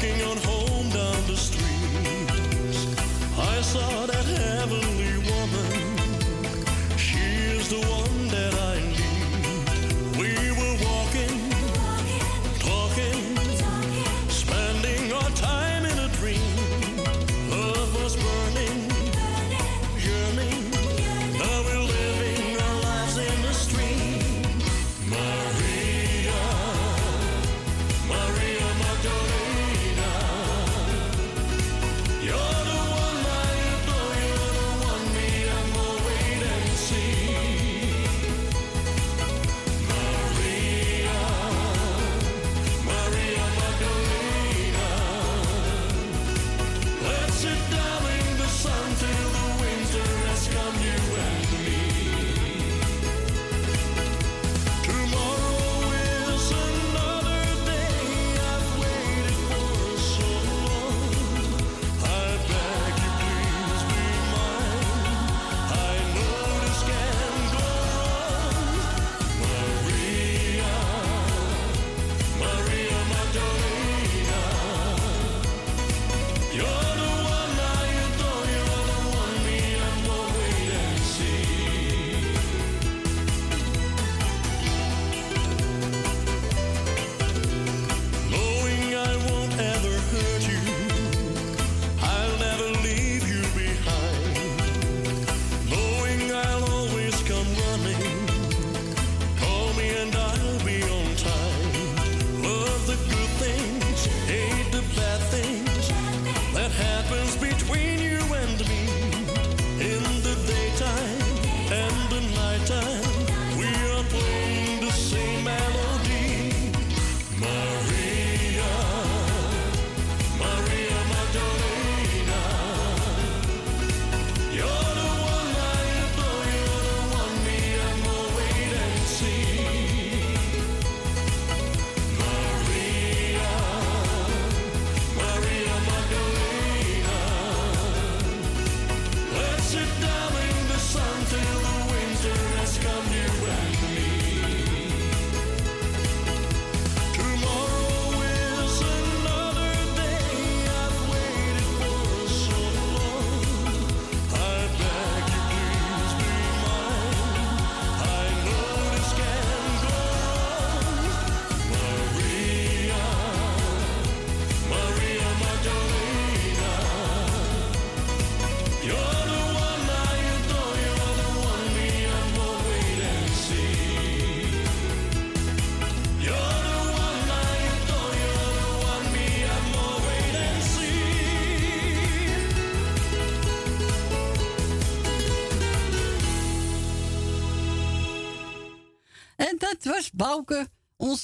walking 0.03 0.21
on 0.23 0.38
home 0.38 0.89
down 0.89 1.27
the 1.27 1.35
street, 1.35 2.99
I 3.38 3.61
saw 3.61 4.12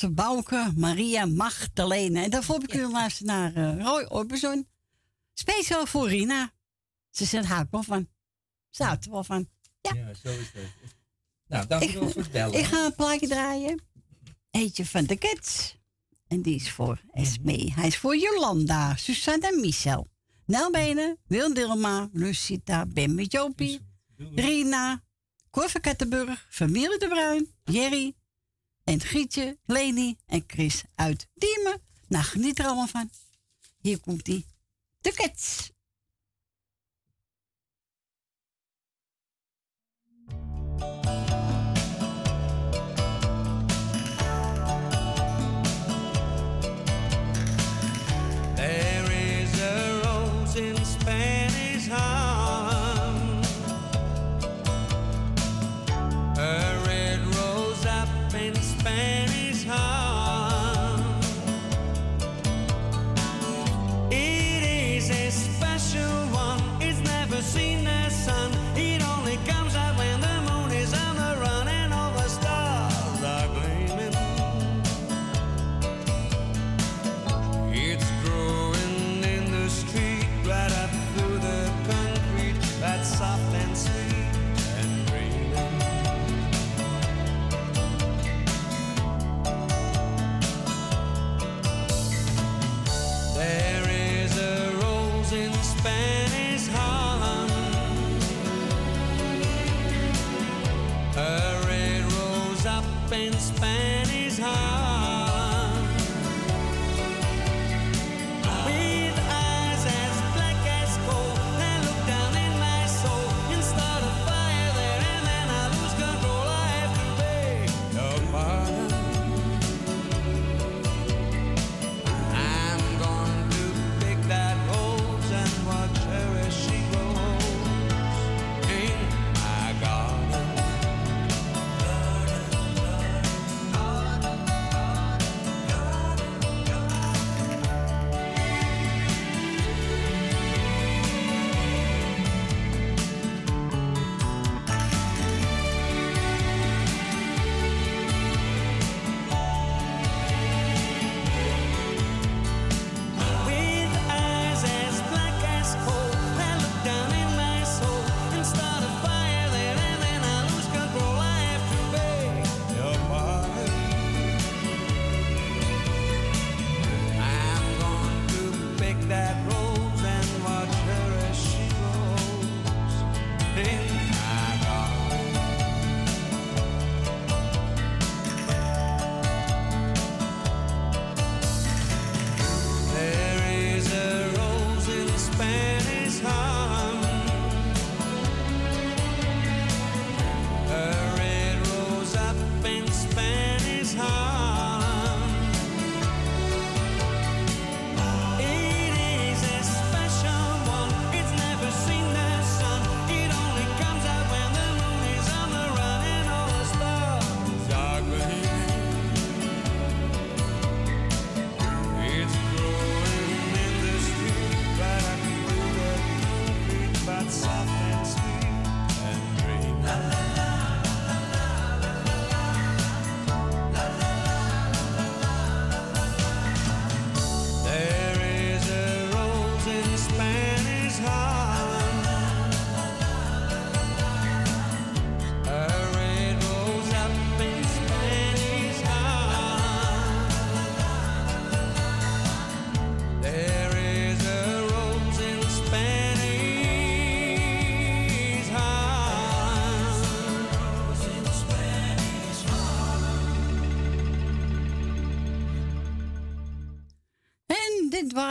Bouke 0.07 0.71
Maria 0.75 1.25
Magdalena. 1.25 2.23
En 2.23 2.29
daarvoor 2.29 2.55
heb 2.55 2.63
ik 2.63 2.69
kunnen 2.69 2.91
luisteren 2.91 3.33
naar 3.33 3.55
eh, 3.55 3.83
Roy 3.83 4.03
Orbison. 4.03 4.67
Speciaal 5.33 5.85
voor 5.85 6.09
Rina. 6.09 6.51
Ze 7.09 7.25
zegt, 7.25 7.51
ik 7.51 7.67
wel 7.71 7.83
van. 7.83 8.07
Ze 8.69 8.83
houdt 8.83 9.05
er 9.05 9.11
wel 9.11 9.23
van. 9.23 9.49
Ja. 9.81 9.93
Ja, 9.93 10.13
zo 10.13 10.29
is 10.29 10.51
het. 10.53 10.71
Nou, 11.47 11.67
dank 11.67 11.83
u 11.83 11.99
wel 11.99 12.09
voor 12.09 12.21
het 12.21 12.31
bellen. 12.31 12.59
Ik 12.59 12.65
ga 12.65 12.85
een 12.85 12.95
plaatje 12.95 13.27
draaien. 13.27 13.83
Eentje 14.51 14.85
van 14.85 15.05
de 15.05 15.15
Kids. 15.15 15.77
En 16.27 16.41
die 16.41 16.55
is 16.55 16.71
voor 16.71 17.01
Esme. 17.11 17.71
Hij 17.73 17.87
is 17.87 17.97
voor 17.97 18.17
Jolanda, 18.17 18.95
Suzanne 18.95 19.47
en 19.47 19.59
Michel. 19.59 20.07
Nelbenen, 20.45 21.17
Wil 21.27 21.53
Dilma, 21.53 22.09
Lucita, 22.13 22.85
Ben 22.85 23.15
met 23.15 23.31
Jopie, 23.31 23.79
Rina, 24.17 25.03
Cor 25.51 25.69
van 25.69 25.81
Kettenburg, 25.81 26.47
Familie 26.49 26.97
de 26.97 27.07
Bruin, 27.07 27.47
Jerry 27.63 28.15
en 28.89 28.99
Gietje, 28.99 29.57
Leni 29.65 30.17
en 30.25 30.43
Chris 30.47 30.83
uit 30.95 31.27
Diemen. 31.33 31.81
Nou, 32.07 32.23
geniet 32.23 32.59
er 32.59 32.65
allemaal 32.65 32.87
van. 32.87 33.09
Hier 33.81 33.99
komt 33.99 34.25
die. 34.25 34.45
De 35.01 35.11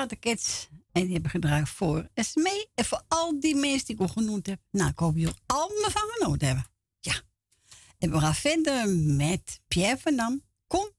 De 0.08 0.16
Kids. 0.16 0.68
En 0.92 1.02
die 1.02 1.12
hebben 1.12 1.30
gedraaid 1.30 1.68
voor 1.68 2.08
Esme. 2.14 2.68
En 2.74 2.84
voor 2.84 3.02
al 3.08 3.40
die 3.40 3.54
mensen 3.54 3.86
die 3.86 3.94
ik 3.94 4.00
al 4.00 4.08
genoemd 4.08 4.46
heb. 4.46 4.60
Nou, 4.70 4.90
ik 4.90 4.98
hoop 4.98 5.16
jullie 5.16 5.34
allemaal 5.46 5.90
van 5.90 6.08
genoten 6.10 6.46
hebben. 6.46 6.66
Ja. 7.00 7.20
En 7.98 8.10
we 8.10 8.20
gaan 8.20 8.34
verder 8.34 8.88
met 8.96 9.60
Pierre 9.68 9.98
van 9.98 10.16
Dam. 10.16 10.42
Kom 10.66 10.90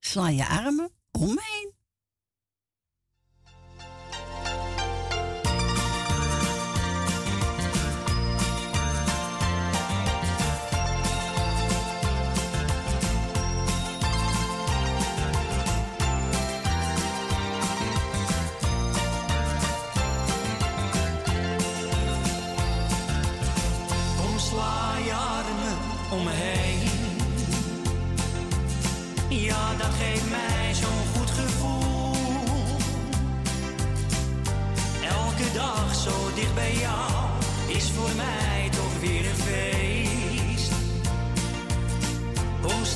sla 0.00 0.28
je 0.28 0.46
armen 0.46 0.90
om 1.10 1.34
me 1.34 1.40
heen. 1.42 1.72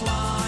fly. 0.05 0.44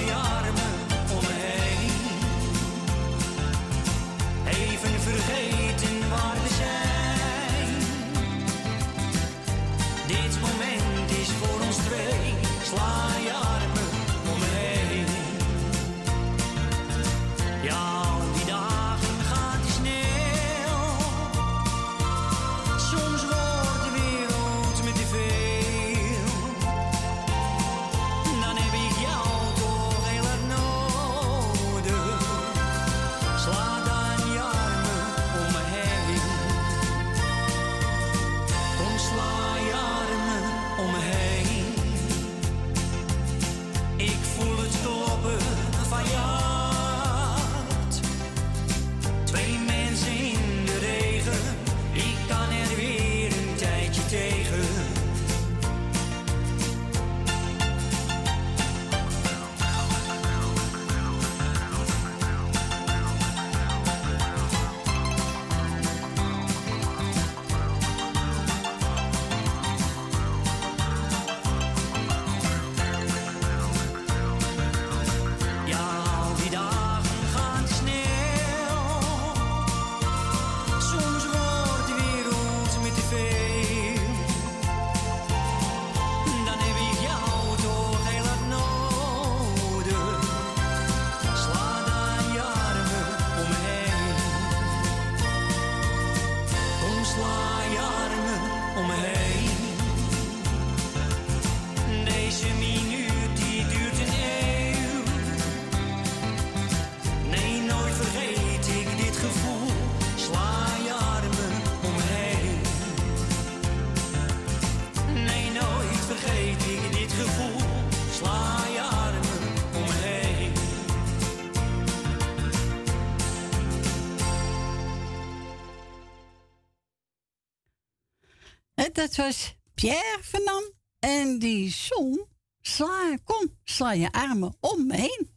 Zoals 129.16 129.48
was 129.48 129.56
Pierre 129.74 130.18
Vernam 130.22 130.64
en 130.98 131.38
die 131.38 131.70
zong 131.70 132.26
sla, 132.60 133.18
kom, 133.24 133.58
sla 133.64 133.92
je 133.92 134.12
armen 134.12 134.56
om 134.60 134.86
me 134.86 134.96
heen. 134.96 135.30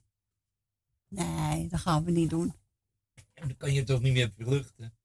Nee, 1.07 1.68
dat 1.68 1.80
gaan 1.80 2.03
we 2.03 2.11
niet 2.11 2.30
doen. 2.30 2.53
Dan 3.34 3.57
kan 3.57 3.73
je 3.73 3.84
toch 3.84 4.01
niet 4.01 4.14
meer 4.14 4.34
vluchten? 4.38 4.97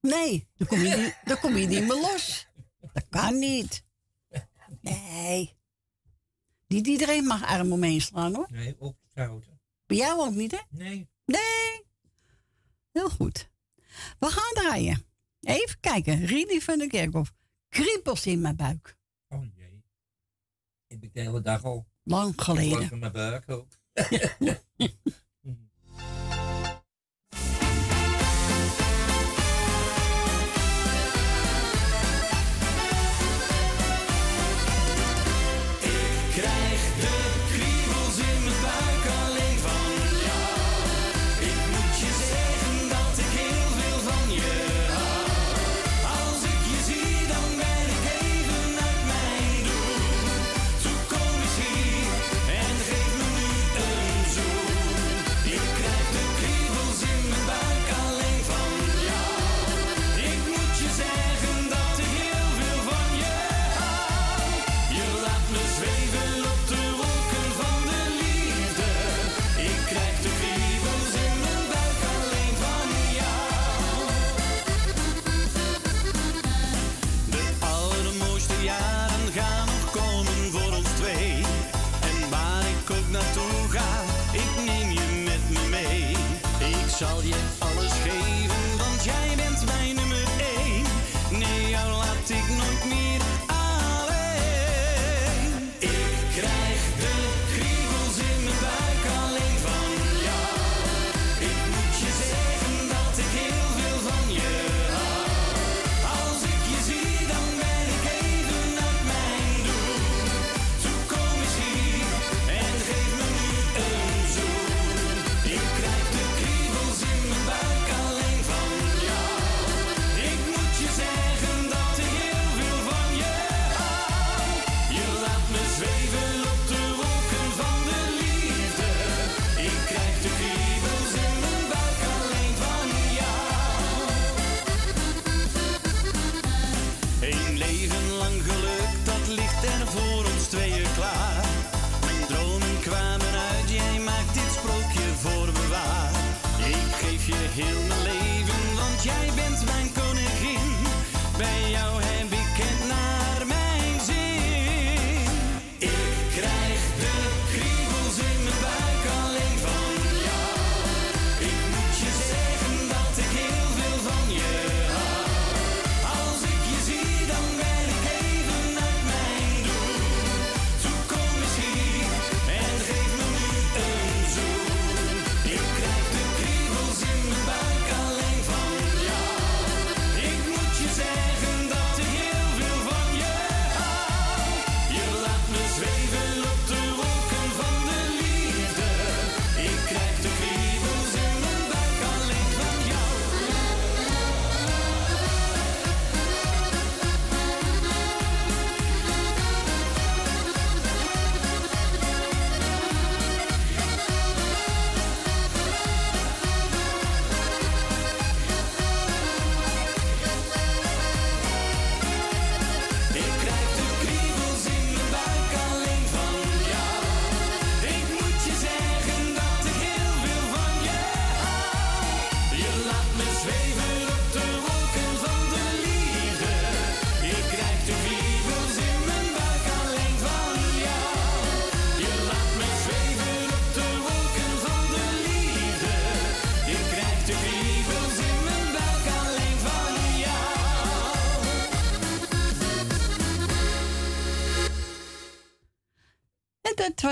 Nee, 0.00 0.48
dan 0.56 0.66
kom 0.66 0.78
je 0.78 0.96
niet, 0.96 1.18
dan 1.24 1.38
kom 1.38 1.56
je 1.56 1.66
niet 1.66 1.80
meer 1.80 2.00
los. 2.00 2.46
Dat 2.92 3.08
kan 3.08 3.38
niet. 3.38 3.84
Nee. 4.80 5.56
Niet 6.66 6.86
iedereen 6.86 7.24
mag 7.24 7.44
arm 7.44 7.72
omheen 7.72 8.00
slaan 8.00 8.34
hoor. 8.34 8.48
Nee, 8.50 8.76
ook 8.78 8.96
zouten. 9.14 9.60
Bij 9.86 9.96
jou 9.96 10.20
ook 10.20 10.34
niet, 10.34 10.50
hè? 10.50 10.60
Nee. 10.70 11.08
Nee. 11.24 11.82
Heel 12.92 13.10
goed. 13.10 13.50
We 14.18 14.26
gaan 14.26 14.54
draaien. 14.54 15.06
Even 15.40 15.80
kijken. 15.80 16.26
Rini 16.26 16.60
van 16.60 16.78
de 16.78 16.86
Kerkhof. 16.86 17.32
Kriebels 17.74 18.26
in 18.26 18.40
mijn 18.40 18.56
buik. 18.56 18.96
Oh 19.28 19.44
jee. 19.54 19.84
Ik 20.86 21.00
ben 21.00 21.10
de 21.12 21.20
hele 21.20 21.40
dag 21.40 21.64
al. 21.64 21.86
Lang 22.02 22.32
geleden. 22.36 22.90
In 22.90 22.98
mijn 22.98 23.12
buik 23.12 23.50
ook. 23.50 23.68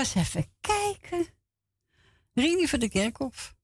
eens 0.03 0.15
even 0.27 0.53
kijken. 0.61 1.27
Rini 2.33 2.67
van 2.67 2.79
de 2.79 2.89
Kerkhof. 2.89 3.55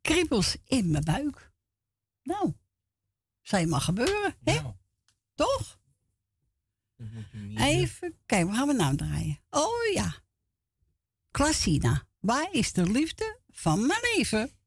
Kriebels 0.00 0.56
in 0.64 0.90
mijn 0.90 1.04
buik. 1.04 1.52
Nou, 2.22 2.54
zei 3.42 3.66
maar 3.66 3.80
gebeuren, 3.80 4.36
hè? 4.44 4.60
Toch? 5.34 5.80
Even 7.56 8.18
kijken, 8.26 8.46
Waar 8.46 8.56
gaan 8.56 8.66
we 8.66 8.72
nou 8.72 8.96
draaien? 8.96 9.40
Oh 9.50 9.92
ja. 9.94 10.22
Klassina, 11.30 12.06
waar 12.18 12.52
is 12.52 12.72
de 12.72 12.90
liefde 12.90 13.40
van 13.48 13.86
mijn 13.86 14.00
leven? 14.00 14.57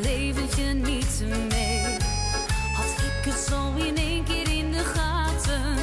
leventje 0.00 0.64
niet 0.64 1.22
mee. 1.48 1.96
Had 2.74 2.94
ik 2.98 3.32
het 3.32 3.40
zo 3.48 3.74
in 3.74 3.96
één 3.96 4.24
keer 4.24 4.52
in 4.52 4.72
de 4.72 4.84
gaten. 4.84 5.74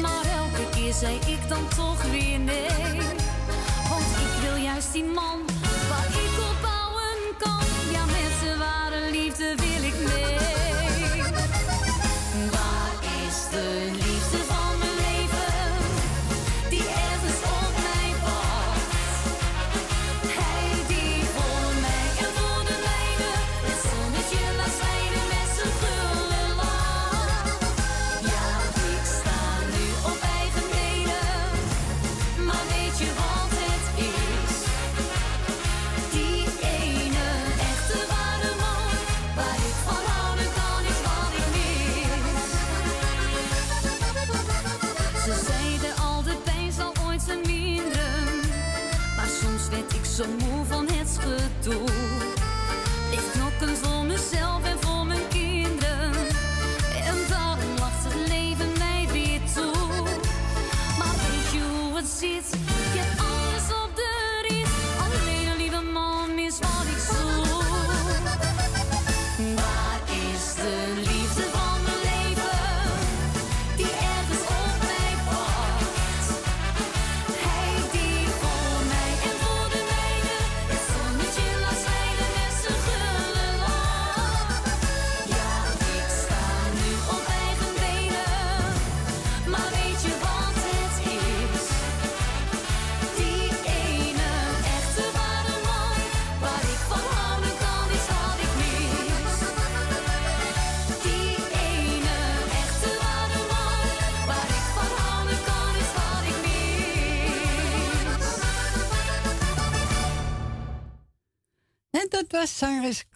Maar 0.00 0.24
elke 0.36 0.70
keer 0.70 0.92
zei 0.92 1.14
ik 1.14 1.48
dan 1.48 1.68
toch 1.76 2.02
weer 2.02 2.38
nee. 2.38 3.00
Want 3.88 4.10
ik 4.24 4.48
wil 4.48 4.62
juist 4.62 4.92
die 4.92 5.04
man 5.04 5.38
waar 5.88 6.08
ik 6.08 6.38
op 6.50 6.56
bouwen 6.62 7.18
kan. 7.38 7.66
Ja, 7.92 8.04
met 8.04 8.32
zijn 8.42 8.58
ware 8.58 9.10
liefde 9.10 9.54
wil 9.56 9.82
ik 9.82 9.94
mee. 10.14 10.27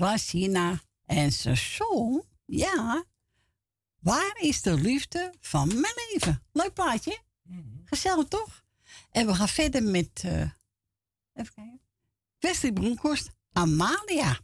was. 0.02 0.32
En 1.06 1.32
zijn 1.32 1.56
ja, 2.46 3.04
waar 3.98 4.36
is 4.40 4.62
de 4.62 4.74
liefde 4.74 5.34
van 5.40 5.68
mijn 5.68 5.94
leven? 6.10 6.42
Leuk 6.52 6.74
plaatje. 6.74 7.20
Mhm. 7.42 7.60
Gezellig 7.84 8.28
toch? 8.28 8.64
En 9.10 9.26
we 9.26 9.34
gaan 9.34 9.48
verder 9.48 9.82
met, 9.82 10.22
uh, 10.26 10.40
even 11.32 11.54
kijken, 11.54 11.80
Wesley 12.38 12.72
Bronkhorst, 12.72 13.30
Amalia. 13.52 14.38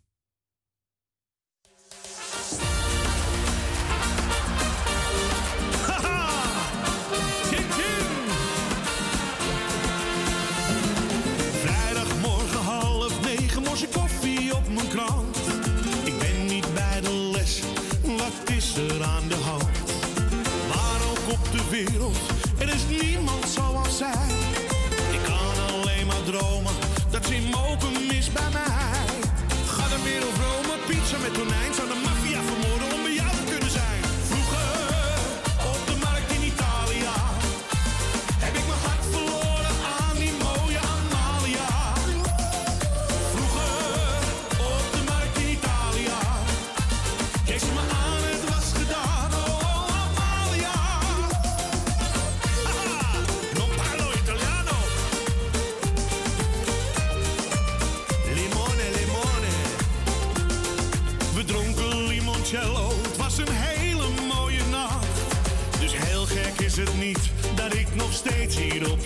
suspiros 21.84 22.37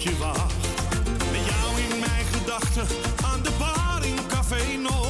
je 0.02 0.16
wacht. 0.18 0.54
Met 1.30 1.46
jou 1.46 1.80
in 1.80 1.98
mijn 1.98 2.26
gedachten, 2.32 2.86
aan 3.24 3.42
de 3.42 3.50
bar 3.58 4.04
in 4.04 4.18
Café 4.28 4.76
No. 4.76 5.04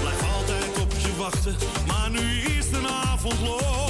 Blijf 0.00 0.22
altijd 0.36 0.78
op 0.80 0.92
je 0.98 1.16
wachten, 1.16 1.56
maar 1.86 2.10
nu 2.10 2.40
is 2.58 2.70
de 2.70 2.80
avond 3.04 3.40
los. 3.40 3.89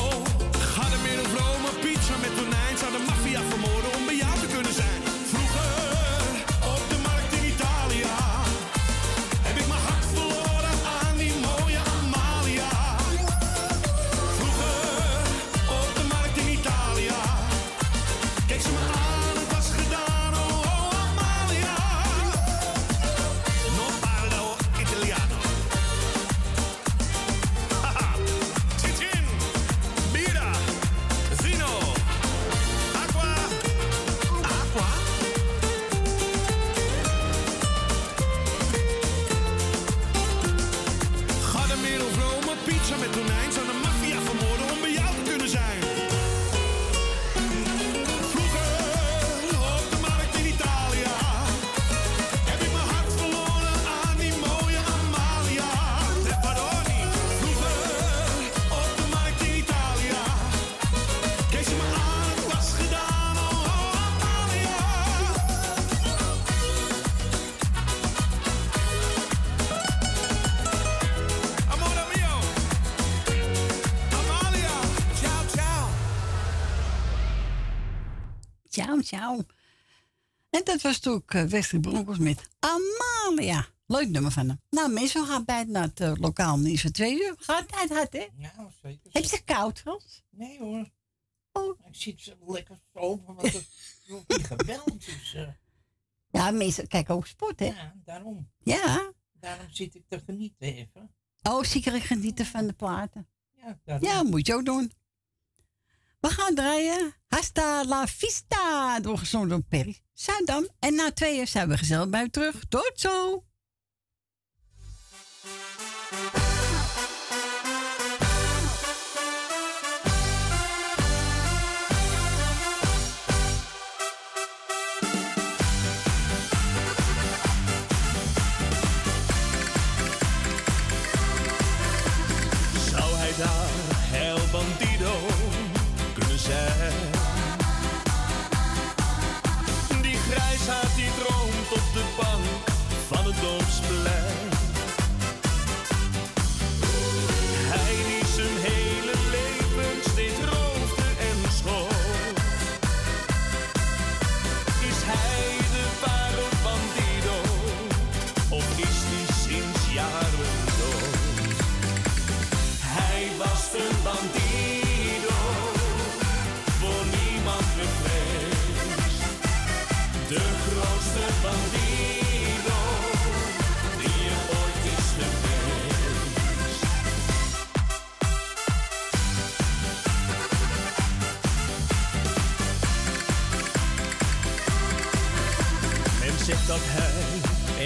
dat 80.82 80.92
was 80.92 81.00
toen 81.00 81.14
ook 81.14 81.34
eh, 81.34 81.44
Wesley 81.44 81.80
Broncos 81.80 82.18
met 82.18 82.48
Amalia. 82.58 83.66
Leuk 83.86 84.08
nummer 84.08 84.30
van 84.30 84.48
hem. 84.48 84.60
Nou, 84.70 84.92
meestal 84.92 85.24
gaat 85.26 85.44
bijna 85.44 85.70
naar 85.70 85.82
het 85.82 86.00
eh, 86.00 86.12
lokaal 86.14 86.58
niet 86.58 86.80
zo 86.80 86.88
twee 86.88 87.14
uur. 87.14 87.34
Gaat 87.38 87.68
tijd 87.68 87.90
hard, 87.90 88.12
hè? 88.12 88.26
Ja, 88.36 88.70
zeker. 88.82 89.10
Heb 89.12 89.24
je 89.24 89.30
het 89.30 89.44
koud, 89.44 89.80
Hans? 89.84 90.22
Nee, 90.30 90.58
hoor. 90.58 90.90
Oh. 91.52 91.78
Ik 91.86 91.94
zit 91.96 92.20
zo 92.20 92.32
lekker 92.46 92.78
open, 92.92 93.34
want 93.34 93.52
het 93.52 93.68
wordt 94.08 94.28
niet 94.28 94.46
geweld. 94.46 95.04
Dus. 95.04 95.34
Eh. 95.34 95.48
Ja, 96.30 96.50
meestal 96.50 96.86
kijken 96.86 97.14
ook 97.14 97.26
sport, 97.26 97.58
hè? 97.60 97.66
Ja, 97.66 97.94
daarom. 98.04 98.50
Ja. 98.58 99.12
Daarom 99.32 99.66
zit 99.70 99.94
ik 99.94 100.04
te 100.08 100.20
genieten 100.24 100.74
even. 100.74 101.14
Oh, 101.42 101.62
zeker 101.62 102.00
genieten 102.00 102.46
van 102.46 102.66
de 102.66 102.72
platen. 102.72 103.28
Ja, 103.50 103.78
daarom. 103.84 104.08
Ja, 104.08 104.22
moet 104.22 104.46
je 104.46 104.54
ook 104.54 104.64
doen. 104.64 104.92
We 106.20 106.28
gaan 106.28 106.54
draaien 106.54 107.14
Hasta 107.28 107.84
la 107.84 108.06
Vista, 108.06 109.00
doorgezongen 109.00 109.48
door 109.48 109.62
Perry 109.62 110.00
Zuidam. 110.12 110.68
En 110.78 110.94
na 110.94 111.10
tweeën 111.12 111.46
zijn 111.46 111.68
we 111.68 111.78
gezellig 111.78 112.08
bij 112.08 112.22
u 112.22 112.28
terug. 112.28 112.64
Tot 112.68 112.92
zo! 112.94 113.44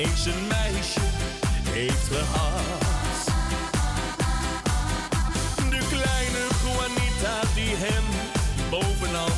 eens 0.04 0.26
een 0.26 0.46
meisje 0.46 1.00
heeft 1.70 2.08
gehad. 2.08 3.24
De 5.70 5.80
kleine 5.88 6.42
Juanita 6.62 7.40
die 7.54 7.74
hem 7.76 8.04
bovenal 8.70 9.33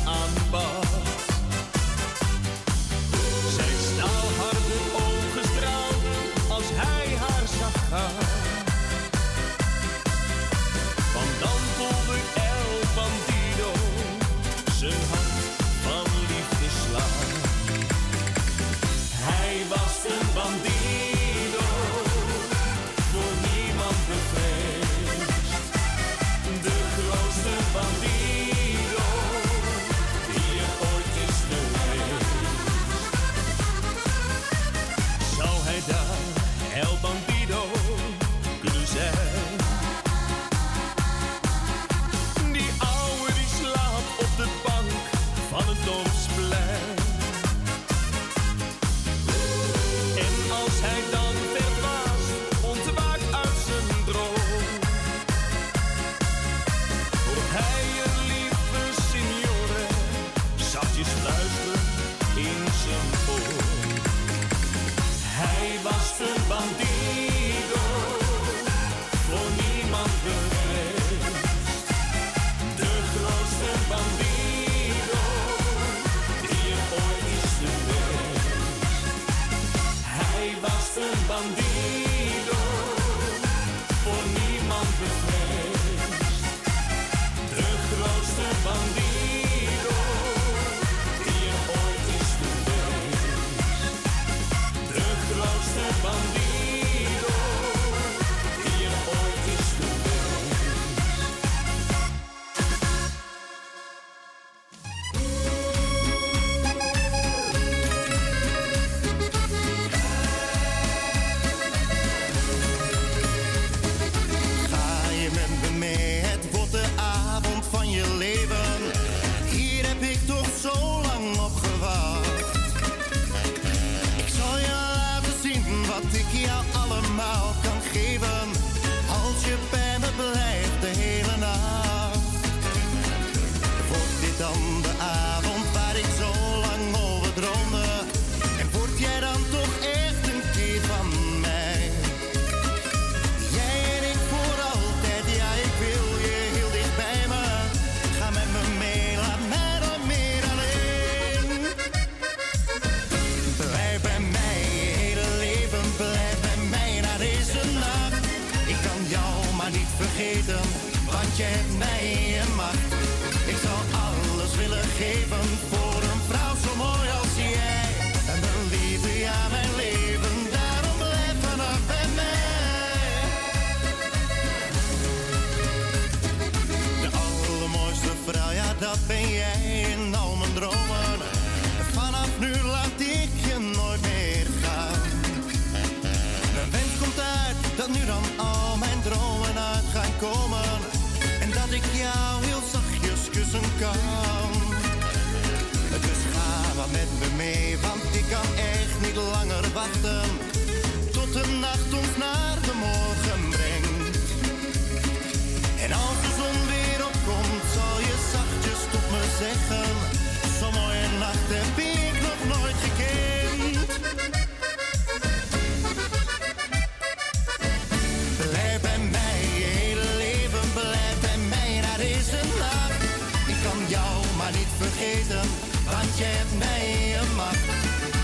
want 224.97 226.17
je 226.17 226.23
hebt 226.23 226.57
mij 226.57 227.15
een 227.19 227.35
macht. 227.35 227.65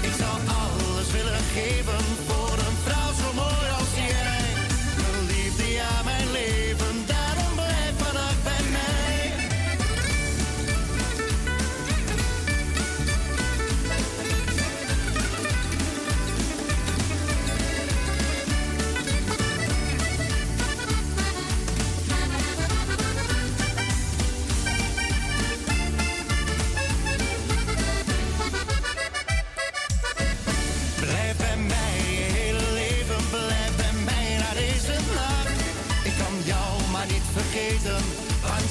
Ik 0.01 0.13
zou 0.19 0.35
alles 0.47 1.11
willen 1.11 1.43
geven 1.53 2.02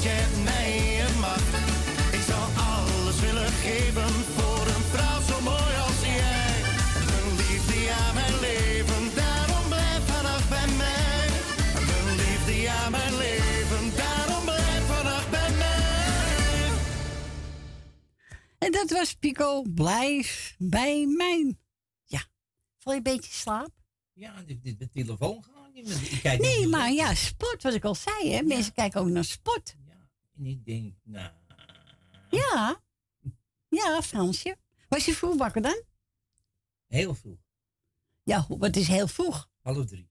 want 0.03 0.15
je 0.15 0.21
hebt 0.23 0.45
mij 0.45 1.01
een. 1.05 1.21
Ik 2.19 2.23
zou 2.31 2.45
alles 2.57 3.21
willen 3.21 3.53
geven 3.67 4.13
voor 4.37 4.67
een 4.67 4.85
vrouw 4.93 5.21
zo 5.21 5.41
mooi 5.41 5.75
als 5.87 6.01
jij. 6.01 6.55
Mijn 7.11 7.37
liefde, 7.37 7.77
ja 7.81 8.13
mijn 8.13 8.41
leven, 8.41 9.15
daarom 9.15 9.69
blijf 9.69 10.03
vannacht 10.07 10.49
bij 10.49 10.69
mij. 10.83 11.29
Mijn 11.89 12.17
liefde, 12.17 12.61
ja 12.61 12.91
mijn 12.91 13.17
leven, 13.17 13.97
daarom 13.97 14.45
blijf 14.45 14.83
vannacht 14.87 15.31
bij 15.31 15.51
mij. 15.51 16.69
En 18.59 18.73
dat 18.73 18.91
was 18.91 19.15
Pico. 19.15 19.63
Blijf 19.75 20.55
bij 20.59 21.07
mijn. 21.07 21.59
Ja. 22.05 22.23
Val 22.79 22.93
je 22.93 22.99
een 22.99 23.03
beetje 23.13 23.33
slaap? 23.33 23.71
Ja, 24.13 24.43
de, 24.47 24.61
de, 24.61 24.77
de 24.77 24.89
telefoon 24.89 25.43
gaat 25.43 26.39
Nee, 26.39 26.67
maar 26.67 26.93
ja, 26.93 27.15
sport, 27.15 27.63
wat 27.63 27.75
ik 27.75 27.85
al 27.85 27.95
zei, 27.95 28.33
hè. 28.33 28.43
Mensen 28.43 28.73
kijken 28.73 29.01
ook 29.01 29.09
naar 29.09 29.25
sport. 29.25 29.77
En 30.37 30.47
ik 30.47 30.65
denk, 30.65 30.95
nou, 31.03 31.31
Ja. 32.31 32.83
Ja, 33.69 34.03
Fransje. 34.03 34.57
Was 34.89 35.05
je 35.05 35.15
vroeg 35.15 35.37
wakker 35.37 35.63
dan? 35.63 35.83
heel 36.93 37.15
vroeg. 37.15 37.39
Ja, 38.23 38.47
wat 38.49 38.77
is 38.77 38.89
heel 38.89 39.09
vroeg? 39.09 39.51
Half 39.61 39.87
drie. 39.87 40.11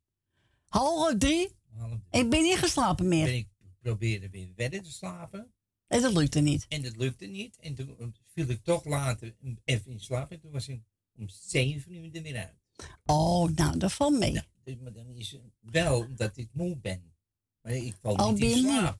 Half 0.67 1.17
drie? 1.17 1.55
Half 1.77 1.89
drie. 2.09 2.23
Ik 2.23 2.29
ben 2.29 2.43
niet 2.43 2.57
geslapen 2.57 3.07
meer. 3.07 3.25
Ben 3.25 3.35
ik 3.35 3.47
probeerde 3.81 4.29
weer 4.29 4.51
verder 4.55 4.83
te 4.83 4.91
slapen. 4.91 5.53
En 5.87 6.01
dat 6.01 6.13
lukte 6.13 6.39
niet. 6.39 6.65
En 6.69 6.81
dat 6.81 6.95
lukte 6.95 7.25
niet. 7.25 7.57
En 7.59 7.75
toen 7.75 8.15
viel 8.33 8.47
ik 8.47 8.63
toch 8.63 8.85
later 8.85 9.35
even 9.65 9.91
in 9.91 9.99
slaap. 9.99 10.31
En 10.31 10.39
toen 10.39 10.51
was 10.51 10.67
ik 10.67 10.81
om 11.17 11.29
zeven 11.29 11.93
uur 11.93 12.15
er 12.15 12.21
weer 12.21 12.37
uit. 12.37 12.59
Oh, 13.05 13.49
nou, 13.49 13.77
dat 13.77 13.93
valt 13.93 14.19
mee. 14.19 14.41
Dus, 14.63 14.75
maar 14.77 14.93
dan 14.93 15.07
is 15.09 15.31
het 15.31 15.41
wel 15.59 16.15
dat 16.15 16.37
ik 16.37 16.49
moe 16.53 16.77
ben. 16.77 17.13
Maar 17.61 17.73
ik 17.73 17.95
val 18.01 18.31
niet 18.31 18.41
in 18.41 18.57
slaap. 18.57 18.99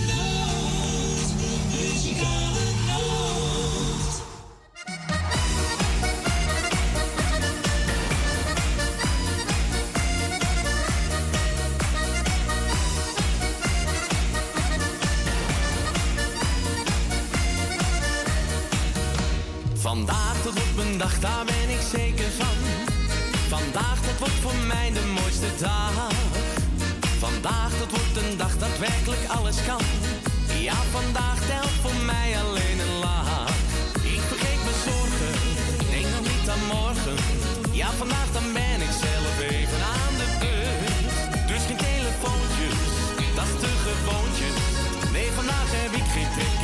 Vandaag 19.91 20.37
dat 20.43 20.53
wordt 20.53 20.75
mijn 20.75 20.97
dag, 20.97 21.19
daar 21.19 21.45
ben 21.45 21.69
ik 21.77 21.83
zeker 21.97 22.29
van. 22.41 22.57
Vandaag 23.55 23.99
dat 24.07 24.17
wordt 24.19 24.39
voor 24.45 24.59
mij 24.73 24.91
de 24.97 25.05
mooiste 25.17 25.51
dag. 25.59 25.93
Vandaag 27.25 27.71
dat 27.81 27.89
wordt 27.95 28.15
een 28.21 28.37
dag 28.37 28.53
dat 28.57 28.77
werkelijk 28.87 29.25
alles 29.37 29.57
kan. 29.69 29.85
Ja, 30.67 30.77
vandaag 30.97 31.39
telt 31.51 31.77
voor 31.83 31.97
mij 32.11 32.29
alleen 32.41 32.77
een 32.85 32.95
lach. 33.05 33.49
Ik 34.15 34.23
vergeet 34.31 34.61
mijn 34.67 34.81
zorgen, 34.89 35.33
denk 35.93 36.07
nog 36.15 36.25
niet 36.33 36.47
aan 36.53 36.65
morgen. 36.77 37.17
Ja, 37.81 37.89
vandaag 38.01 38.29
dan 38.37 38.47
ben 38.59 38.79
ik 38.87 38.93
zelf 39.07 39.35
even 39.55 39.81
aan 39.99 40.13
de 40.21 40.29
beurt. 40.41 41.47
Dus 41.51 41.63
geen 41.67 41.81
telefoontjes, 41.89 42.79
dat 43.37 43.47
is 43.53 43.59
te 43.63 43.71
gewoontjes. 43.85 44.57
Nee, 45.15 45.29
vandaag 45.39 45.67
heb 45.81 45.91
ik 46.01 46.07
geen 46.15 46.31
trek 46.35 46.60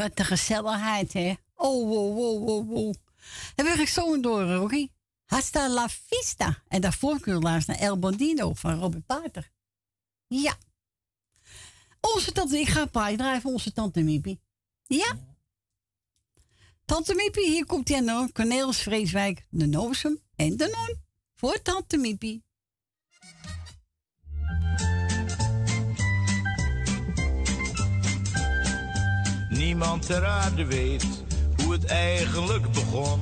Wat 0.00 0.18
een 0.18 0.24
gezelligheid, 0.24 1.12
hè? 1.12 1.34
Oh, 1.54 1.88
wow, 1.88 2.14
wow, 2.16 2.48
wow, 2.48 2.68
wow. 2.68 2.94
En 3.54 3.64
we 3.64 3.70
gaan 3.70 3.86
zo 3.86 4.20
door, 4.20 4.42
Rocky. 4.42 4.88
Hasta 5.24 5.68
la 5.68 5.88
vista. 5.88 6.62
En 6.68 6.80
daarvoor 6.80 7.18
we 7.24 7.32
luisteren 7.32 7.80
naar 7.80 7.88
El 7.88 7.98
Bondino 7.98 8.54
van 8.54 8.78
Robert 8.78 9.06
Pater. 9.06 9.50
Ja. 10.26 10.56
Onze 12.00 12.32
tante, 12.32 12.58
ik 12.58 12.68
ga 12.68 13.40
voor 13.40 13.52
onze 13.52 13.72
tante 13.72 14.00
Miepie. 14.00 14.40
Ja. 14.86 15.18
Tante 16.84 17.14
Miepie, 17.14 17.50
hier 17.50 17.66
komt 17.66 17.88
hij 17.88 18.08
aan 18.08 18.32
Cornelis 18.32 18.78
Vreeswijk, 18.78 19.46
de 19.50 19.66
Noosum 19.66 20.20
en 20.36 20.56
de 20.56 20.66
Non. 20.66 20.96
Voor 21.34 21.62
tante 21.62 21.96
Miepie. 21.96 22.44
Niemand 29.60 30.06
ter 30.06 30.26
aarde 30.26 30.64
weet 30.64 31.06
hoe 31.56 31.72
het 31.72 31.84
eigenlijk 31.84 32.72
begon. 32.72 33.20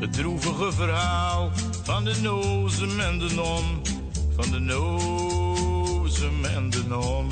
Het 0.00 0.12
droevige 0.12 0.72
verhaal 0.72 1.50
van 1.82 2.04
de 2.04 2.20
nozem 2.20 3.00
en 3.00 3.18
de 3.18 3.34
non. 3.34 3.82
Van 4.36 4.50
de 4.50 4.58
nozem 4.58 6.44
en 6.44 6.70
de 6.70 6.84
non. 6.88 7.30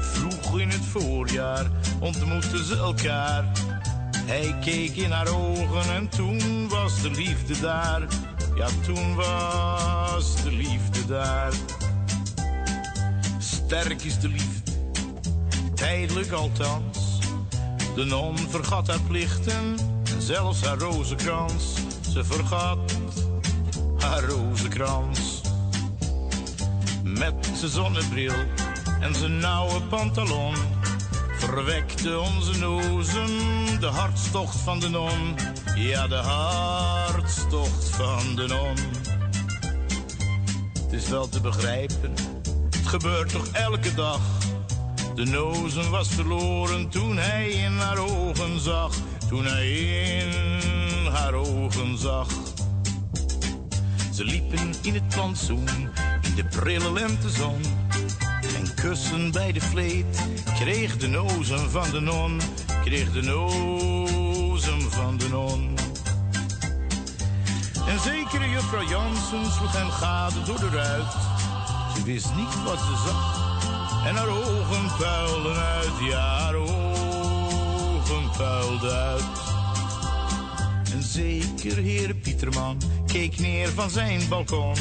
Vroeg 0.00 0.58
in 0.58 0.68
het 0.68 0.84
voorjaar 0.84 1.70
ontmoetten 2.00 2.64
ze 2.64 2.76
elkaar. 2.76 3.52
Hij 4.26 4.54
keek 4.60 4.96
in 4.96 5.10
haar 5.10 5.28
ogen 5.28 5.94
en 5.94 6.08
toen 6.08 6.68
was 6.68 7.02
de 7.02 7.10
liefde 7.10 7.60
daar. 7.60 8.02
Ja, 8.56 8.68
toen 8.84 9.14
was 9.14 10.42
de 10.42 10.52
liefde 10.52 11.06
daar. 11.06 11.52
Sterk 13.38 14.02
is 14.02 14.18
de 14.18 14.28
liefde, 14.28 14.55
tijdelijk 15.76 16.30
althans. 16.30 17.18
De 17.94 18.04
non 18.04 18.36
vergat 18.38 18.86
haar 18.86 19.00
plichten 19.00 19.76
en 20.04 20.22
zelfs 20.22 20.62
haar 20.62 20.78
rozenkrans. 20.78 21.74
Ze 22.12 22.24
vergat 22.24 22.98
haar 23.98 24.24
rozenkrans. 24.24 25.40
Met 27.02 27.34
zijn 27.54 27.70
zonnebril 27.70 28.34
en 29.00 29.14
zijn 29.14 29.38
nauwe 29.38 29.82
pantalon 29.82 30.54
verwekte 31.38 32.18
onze 32.18 32.58
nozen 32.58 33.30
de 33.80 33.86
hartstocht 33.86 34.56
van 34.56 34.80
de 34.80 34.88
non. 34.88 35.34
Ja, 35.74 36.08
de 36.08 36.14
hartstocht 36.14 37.88
van 37.88 38.34
de 38.34 38.46
non. 38.46 38.76
Het 40.82 40.92
is 40.92 41.08
wel 41.08 41.28
te 41.28 41.40
begrijpen, 41.40 42.14
het 42.70 42.86
gebeurt 42.86 43.28
toch 43.28 43.46
elke 43.46 43.94
dag. 43.94 44.35
De 45.16 45.24
nozen 45.24 45.90
was 45.90 46.08
verloren 46.08 46.88
toen 46.88 47.16
hij 47.16 47.48
in 47.50 47.72
haar 47.72 47.98
ogen 47.98 48.60
zag. 48.60 48.94
Toen 49.28 49.44
hij 49.44 49.70
in 49.70 51.06
haar 51.12 51.34
ogen 51.34 51.98
zag. 51.98 52.28
Ze 54.12 54.24
liepen 54.24 54.74
in 54.82 54.94
het 54.94 55.08
plantsoen, 55.08 55.68
in 56.22 56.34
de 56.34 56.44
prille 56.44 56.92
lentezon. 56.92 57.60
En 58.56 58.74
kussen 58.74 59.30
bij 59.30 59.52
de 59.52 59.60
vleet 59.60 60.26
kreeg 60.54 60.96
de 60.96 61.08
nozen 61.08 61.70
van 61.70 61.90
de 61.90 62.00
non. 62.00 62.40
Kreeg 62.84 63.12
de 63.12 63.22
nozen 63.22 64.80
van 64.80 65.16
de 65.16 65.28
non. 65.28 65.74
En 67.86 68.00
zekere 68.00 68.48
juffrouw 68.48 68.88
Jansen 68.88 69.52
sloeg 69.52 69.72
hem 69.72 69.90
gade 69.90 70.42
door 70.42 70.60
de 70.60 70.68
ruit. 70.68 71.12
Ze 71.96 72.02
wist 72.04 72.34
niet 72.34 72.62
wat 72.64 72.78
ze 72.78 73.02
zag. 73.06 73.45
En 74.06 74.14
haar 74.14 74.28
ogen 74.28 74.96
puilden 74.98 75.56
uit, 75.56 75.98
ja, 76.00 76.18
haar 76.18 76.54
ogen 76.54 78.30
puilden 78.36 78.92
uit. 78.92 79.24
En 80.92 81.02
zeker 81.02 81.76
heer 81.76 82.14
Pieterman 82.14 82.80
keek 83.06 83.38
neer 83.38 83.68
van 83.68 83.90
zijn 83.90 84.28
balkon. 84.28 84.76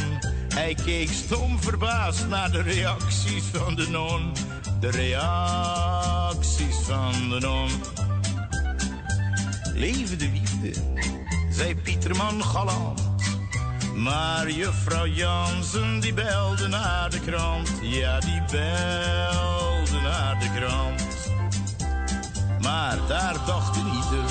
Hij 0.53 0.76
keek 0.85 1.10
stom 1.10 1.61
verbaasd 1.61 2.27
naar 2.27 2.52
de 2.52 2.61
reacties 2.61 3.43
van 3.43 3.76
de 3.76 3.89
non. 3.89 4.31
De 4.80 4.91
reacties 4.91 6.76
van 6.76 7.30
de 7.30 7.39
non. 7.39 7.69
Leven 9.73 10.18
de 10.18 10.30
liefde, 10.34 10.81
zei 11.49 11.76
Pieterman 11.76 12.43
galant. 12.43 13.05
Maar 13.95 14.49
juffrouw 14.49 15.05
Jansen 15.05 15.99
die 15.99 16.13
belde 16.13 16.67
naar 16.67 17.09
de 17.09 17.19
krant. 17.19 17.69
Ja, 17.81 18.19
die 18.19 18.41
belde 18.51 19.99
naar 20.01 20.39
de 20.39 20.49
krant. 20.59 21.31
Maar 22.61 22.97
daar 23.07 23.35
dacht 23.45 23.77
een 23.77 23.88
ieder 23.88 24.30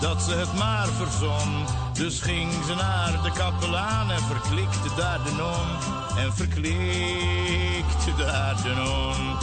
dat 0.00 0.22
ze 0.22 0.32
het 0.32 0.54
maar 0.54 0.86
verzon. 0.86 1.64
Dus 1.92 2.20
ging 2.20 2.52
ze 2.66 2.74
naar 2.74 3.22
de 3.22 3.32
kapelaan 3.32 4.10
en 4.10 4.22
verklikte 4.22 4.94
daar 4.96 5.22
de 5.24 5.32
non. 5.32 5.94
En 6.24 6.34
verklikte 6.34 8.14
daar 8.16 8.56
de 8.62 8.74
non. 8.74 9.36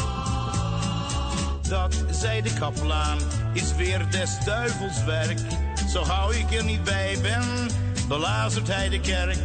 Dat, 1.70 2.04
zei 2.10 2.42
de 2.42 2.54
kapelaan, 2.54 3.18
is 3.54 3.76
weer 3.76 4.10
des 4.10 4.38
duivels 4.46 5.04
werk. 5.04 5.40
Zo 5.94 6.04
gauw 6.04 6.32
ik 6.32 6.52
er 6.52 6.64
niet 6.64 6.84
bij 6.84 7.18
ben, 7.22 7.70
belazert 8.12 8.68
hij 8.68 8.90
de 8.90 9.00
kerk. 9.00 9.38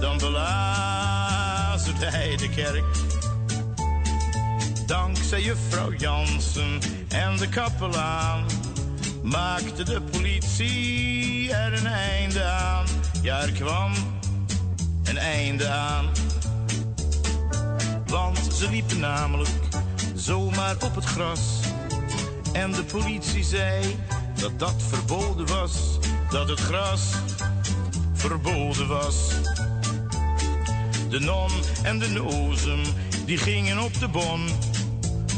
Dan 0.00 0.18
belazert 0.18 1.98
hij 1.98 2.36
de 2.36 2.48
kerk. 2.48 2.84
Dankzij 4.86 5.42
juffrouw 5.42 5.92
Jansen 5.92 6.78
en 7.08 7.36
de 7.36 7.48
kapelaan 7.48 8.44
maakte 9.22 9.82
de 9.82 10.00
politie 10.00 11.52
er 11.52 11.72
een 11.72 11.86
einde 11.86 12.44
aan. 12.44 12.86
Ja, 13.22 13.40
er 13.40 13.52
kwam 13.52 13.92
een 15.04 15.18
einde 15.18 15.68
aan. 15.68 16.06
Want 18.06 18.54
ze 18.54 18.70
liepen 18.70 19.00
namelijk 19.00 19.50
zomaar 20.14 20.76
op 20.84 20.94
het 20.94 21.04
gras. 21.04 21.40
En 22.52 22.72
de 22.72 22.84
politie 22.84 23.44
zei 23.44 23.96
dat 24.40 24.58
dat 24.58 24.82
verboden 24.88 25.46
was. 25.46 25.98
Dat 26.30 26.48
het 26.48 26.60
gras 26.60 27.02
verboden 28.28 28.88
was. 28.88 29.16
De 31.08 31.20
non 31.20 31.50
en 31.82 31.98
de 31.98 32.08
nozem, 32.08 32.80
die 33.24 33.36
gingen 33.36 33.78
op 33.78 34.00
de 34.00 34.08
bon. 34.08 34.40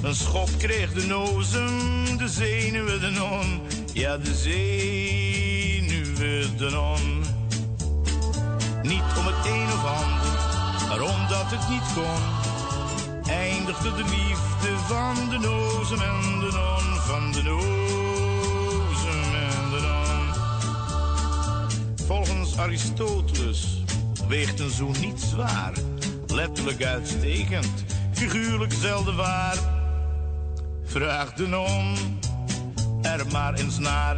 Een 0.03 0.15
schop 0.15 0.49
kreeg 0.59 0.93
de 0.93 1.07
nozem, 1.07 2.17
de 2.17 2.29
zenuwen 2.29 3.01
de 3.01 3.11
non. 3.11 3.61
Ja, 3.93 4.17
de 4.17 4.35
zenuwen 4.35 4.57
de 6.57 6.71
non. 6.71 7.25
Niet 8.83 9.03
om 9.19 9.27
het 9.27 9.47
een 9.47 9.67
of 9.73 9.85
ander, 9.85 10.39
maar 10.89 11.01
omdat 11.01 11.51
het 11.51 11.69
niet 11.69 11.93
kon. 11.95 12.23
Eindigde 13.33 13.95
de 13.95 14.05
liefde 14.05 14.77
van 14.87 15.15
de 15.31 15.39
nozem 15.39 16.01
en 16.01 16.41
de 16.41 16.51
non. 16.53 16.97
Van 17.07 17.33
de 17.33 17.43
nozem 17.43 17.88
Volgens 22.09 22.57
Aristoteles 22.57 23.83
weegt 24.29 24.61
een 24.61 24.71
zoen 24.71 25.01
niet 25.01 25.21
zwaar. 25.21 25.73
Letterlijk 26.27 26.85
uitstekend, 26.85 27.85
figuurlijk 28.13 28.73
zelden 28.73 29.17
waar. 29.17 29.59
Vraag 30.85 31.33
de 31.35 31.47
non 31.47 31.97
er 33.03 33.27
maar 33.27 33.55
eens 33.55 33.79
naar. 33.79 34.17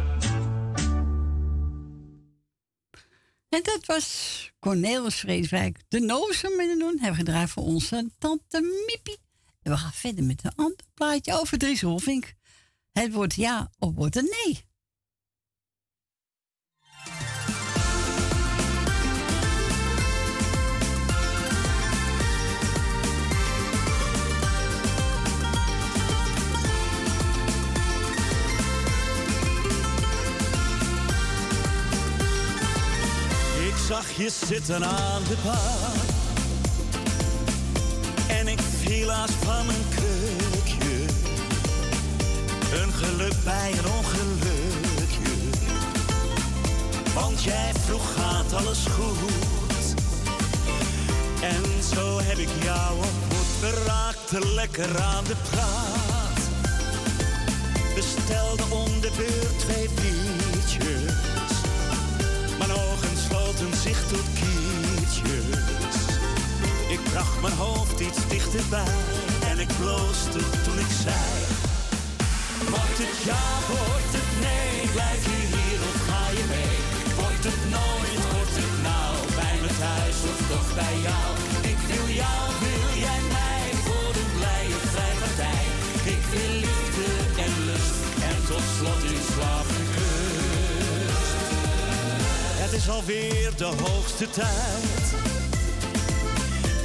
En 3.49 3.63
dat 3.63 3.85
was 3.85 4.51
Cornelis 4.59 5.15
Vreeswijk. 5.15 5.83
De 5.87 5.99
Nozem 5.99 6.59
en 6.59 6.67
de 6.67 6.75
Noen 6.75 6.97
hebben 6.99 7.15
gedraaid 7.15 7.49
voor 7.49 7.63
onze 7.63 8.09
tante 8.17 8.83
Miepie. 8.87 9.17
En 9.61 9.71
we 9.71 9.77
gaan 9.77 9.93
verder 9.93 10.23
met 10.23 10.43
een 10.43 10.55
ander 10.55 10.85
plaatje 10.93 11.39
over 11.39 11.57
Dries 11.57 11.81
Rolfink. 11.81 12.33
Het 12.91 13.13
wordt 13.13 13.35
ja 13.35 13.71
of 13.79 13.95
wordt 13.95 14.15
een 14.15 14.33
nee. 14.43 14.69
zag 33.91 34.11
je 34.11 34.29
zitten 34.47 34.85
aan 34.85 35.23
de 35.27 35.35
paard 35.43 36.09
En 38.27 38.47
ik 38.47 38.59
viel 38.83 39.09
haast 39.09 39.33
van 39.33 39.69
een 39.69 39.85
krukje. 39.89 41.05
Een 42.81 42.93
geluk 42.93 43.43
bij 43.43 43.71
een 43.71 43.91
ongelukje. 43.91 45.49
Want 47.13 47.43
jij 47.43 47.71
vroeg 47.85 48.13
gaat 48.13 48.53
alles 48.53 48.85
goed. 48.85 49.95
En 51.41 51.83
zo 51.95 52.19
heb 52.19 52.37
ik 52.37 52.63
jou 52.63 52.95
ontmoet. 52.95 53.59
We 53.59 53.83
raakten 53.85 54.53
lekker 54.53 55.01
aan 55.01 55.23
de 55.23 55.35
praat. 55.49 56.39
Bestelde 57.95 58.63
om 58.69 59.01
de 59.01 59.11
beurt 59.17 59.59
twee 59.59 59.89
biertjes 59.95 61.30
vormden 63.61 63.81
zich 63.81 64.07
tot 64.07 64.25
kiertjes. 64.33 65.95
Ik 66.89 67.03
bracht 67.11 67.41
mijn 67.41 67.53
hoofd 67.53 67.99
iets 67.99 68.27
dichterbij 68.27 68.93
en 69.49 69.59
ik 69.59 69.69
bloosde 69.79 70.39
toen 70.63 70.79
ik 70.79 70.91
zei: 71.03 71.25
Wordt 72.69 72.97
het 73.03 73.17
ja, 73.23 73.43
wordt 73.67 74.13
het 74.17 74.31
nee, 74.45 74.89
blijf 74.91 75.23
je 75.25 75.39
hier 75.53 75.79
of 75.89 75.97
ga 76.07 76.23
je 76.37 76.45
mee? 76.55 76.77
Wordt 77.19 77.43
het 77.49 77.61
nooit, 77.75 78.23
wordt 78.33 78.55
het 78.61 78.75
nou, 78.89 79.13
bij 79.39 79.55
mijn 79.61 79.77
thuis 79.83 80.17
of 80.31 80.39
toch 80.51 80.69
bij 80.75 80.97
jou? 81.07 81.27
Ik 81.71 81.79
wil 81.89 82.07
jou 82.21 82.60
Het 92.71 92.79
is 92.79 92.89
alweer 92.89 93.55
de 93.57 93.63
hoogste 93.65 94.29
tijd. 94.29 95.13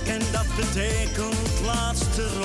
En 0.07 0.21
dat 0.33 0.47
betekent 0.57 1.61
laatste 1.65 2.36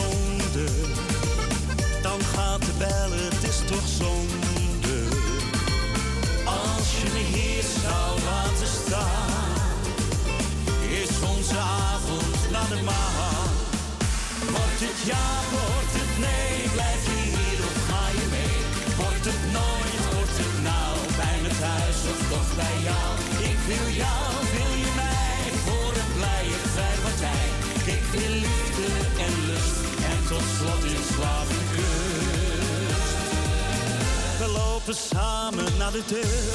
samen 34.94 35.78
naar 35.78 35.92
de 35.92 36.04
deur. 36.08 36.54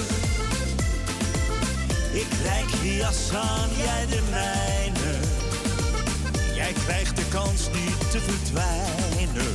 Ik 2.13 2.27
kijk 2.43 2.69
je 2.83 3.05
aan, 3.33 3.69
jij 3.77 4.07
de 4.07 4.23
mijne. 4.31 5.19
Jij 6.55 6.73
krijgt 6.73 7.17
de 7.17 7.29
kans 7.29 7.69
niet 7.73 8.11
te 8.11 8.21
verdwijnen. 8.21 9.55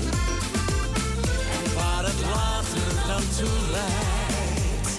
En 1.54 1.74
waar 1.76 2.04
het 2.04 2.22
later 2.34 3.08
dan 3.08 3.24
toe 3.38 3.72
leidt, 3.72 4.90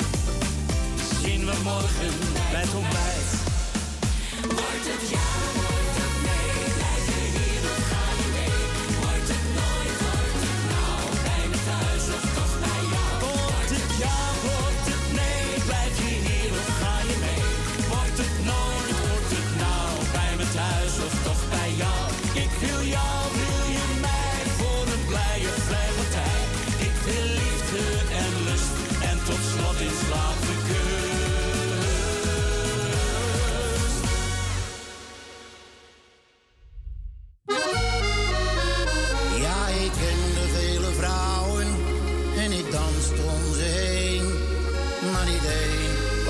zien 1.23 1.45
we 1.45 1.55
morgen 1.63 2.15
bij 2.51 2.61
het 2.61 2.75
ontbijt. 2.75 3.31
Wordt 4.43 4.87
het 4.87 5.11
jaar? 5.11 5.82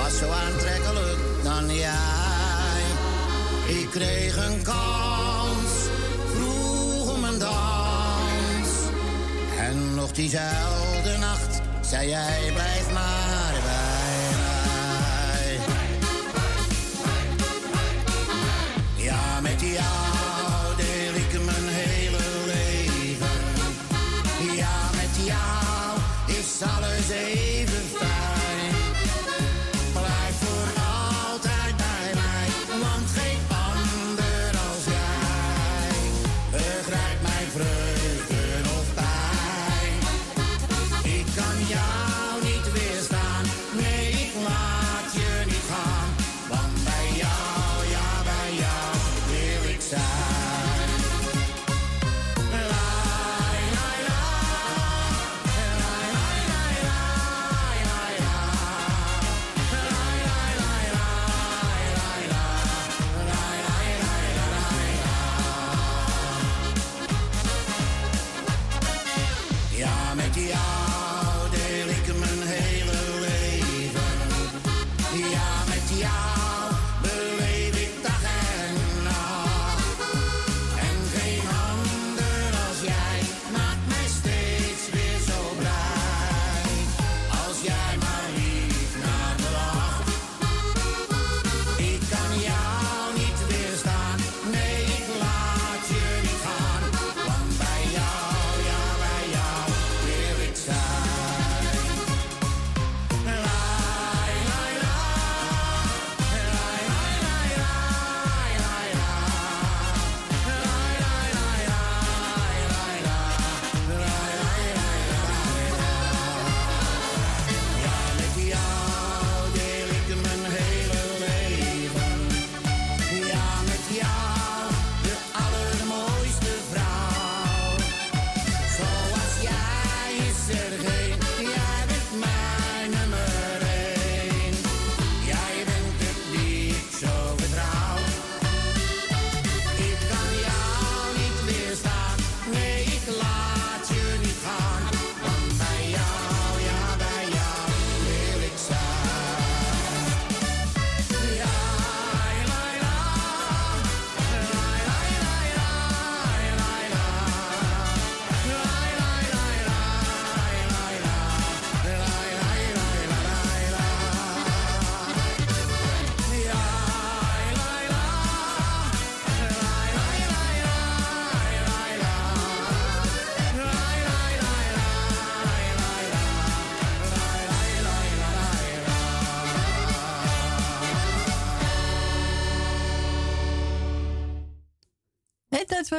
was 0.03 0.19
zo 0.19 0.31
aantrekkelijk 0.31 1.19
dan 1.43 1.75
jij. 1.75 2.83
Ik 3.67 3.91
kreeg 3.91 4.37
een 4.37 4.63
kans, 4.63 5.73
vroeg 6.35 7.15
om 7.15 7.25
een 7.25 7.39
dans. 7.39 8.69
En 9.59 9.95
nog 9.95 10.13
diezelfde 10.13 11.19
nacht 11.19 11.61
zei 11.81 12.09
jij: 12.09 12.51
blijf 12.55 12.93
maar. 12.93 13.42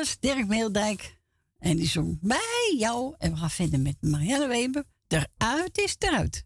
was 0.04 0.20
Dirk 0.20 0.48
Meeldijk. 0.48 1.18
En 1.60 1.78
die 1.78 1.88
zong 1.88 2.18
bij 2.22 2.76
jou. 2.78 3.16
En 3.18 3.32
we 3.32 3.38
gaan 3.38 3.50
verder 3.50 3.80
met 3.80 3.96
Marianne 4.00 4.48
Weber. 4.48 4.84
Eruit 5.08 5.78
is 5.78 5.96
eruit. 6.00 6.46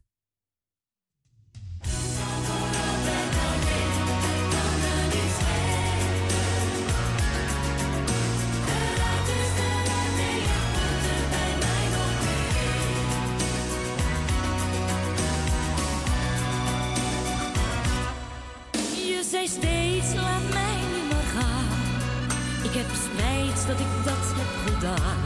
dat 23.68 23.80
ik 23.80 23.94
dat 24.04 24.26
heb 24.40 24.52
gedaan. 24.66 25.20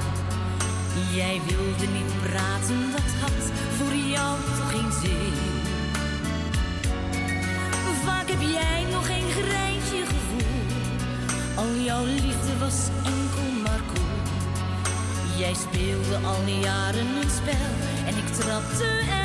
Jij 1.14 1.42
wilde 1.48 1.88
niet 1.94 2.14
praten, 2.26 2.92
dat 2.92 3.12
had 3.22 3.44
voor 3.78 3.96
jou 3.96 4.38
toch 4.58 4.72
geen 4.72 4.92
zin. 5.02 5.34
Vaak 8.06 8.30
heb 8.30 8.42
jij 8.42 8.86
nog 8.92 9.06
geen 9.06 9.30
greintje 9.32 10.06
gevoel. 10.06 10.62
Al 11.56 11.76
jouw 11.86 12.06
liefde 12.06 12.58
was 12.60 12.88
enkel 13.04 13.62
maar 13.64 13.82
koel. 13.94 14.20
Jij 15.38 15.54
speelde 15.54 16.28
al 16.28 16.46
die 16.46 16.60
jaren 16.60 17.08
een 17.22 17.30
spel 17.30 17.72
en 18.06 18.18
ik 18.18 18.28
trapte 18.34 18.86
er. 18.86 19.21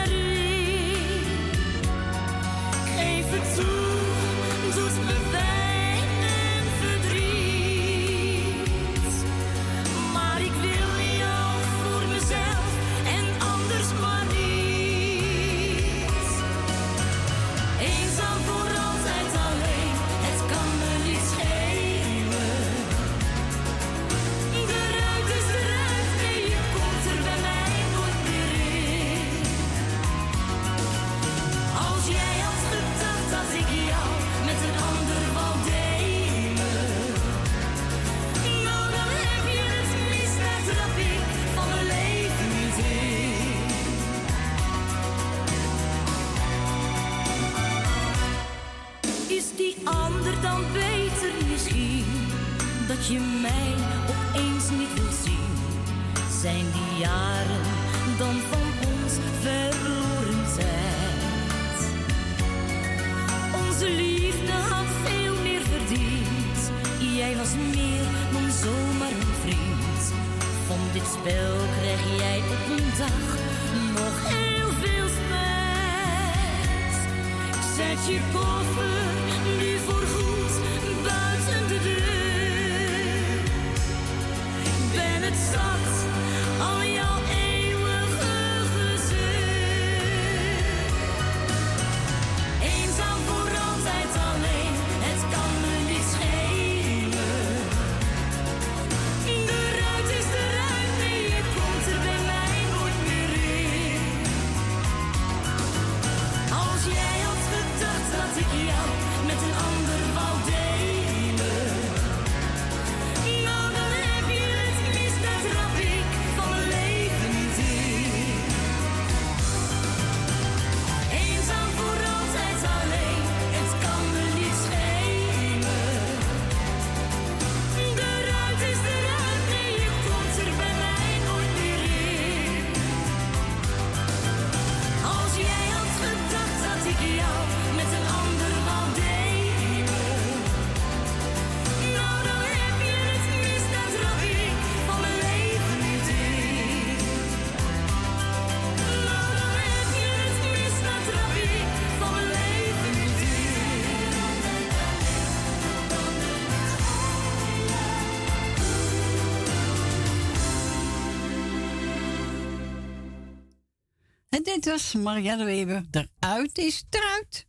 dus 164.67 164.93
Marielle 164.93 165.45
Weber 165.45 165.87
eruit 165.91 166.59
is 166.59 166.85
eruit. 166.91 167.47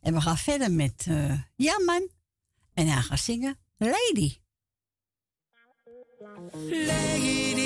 En 0.00 0.14
we 0.14 0.20
gaan 0.20 0.38
verder 0.38 0.72
met 0.72 1.04
eh, 1.08 1.30
uh, 1.30 1.38
Jaman. 1.56 2.08
En 2.74 2.86
hij 2.86 3.02
gaat 3.02 3.20
zingen 3.20 3.58
Lady. 3.76 4.36
Lady, 6.68 7.60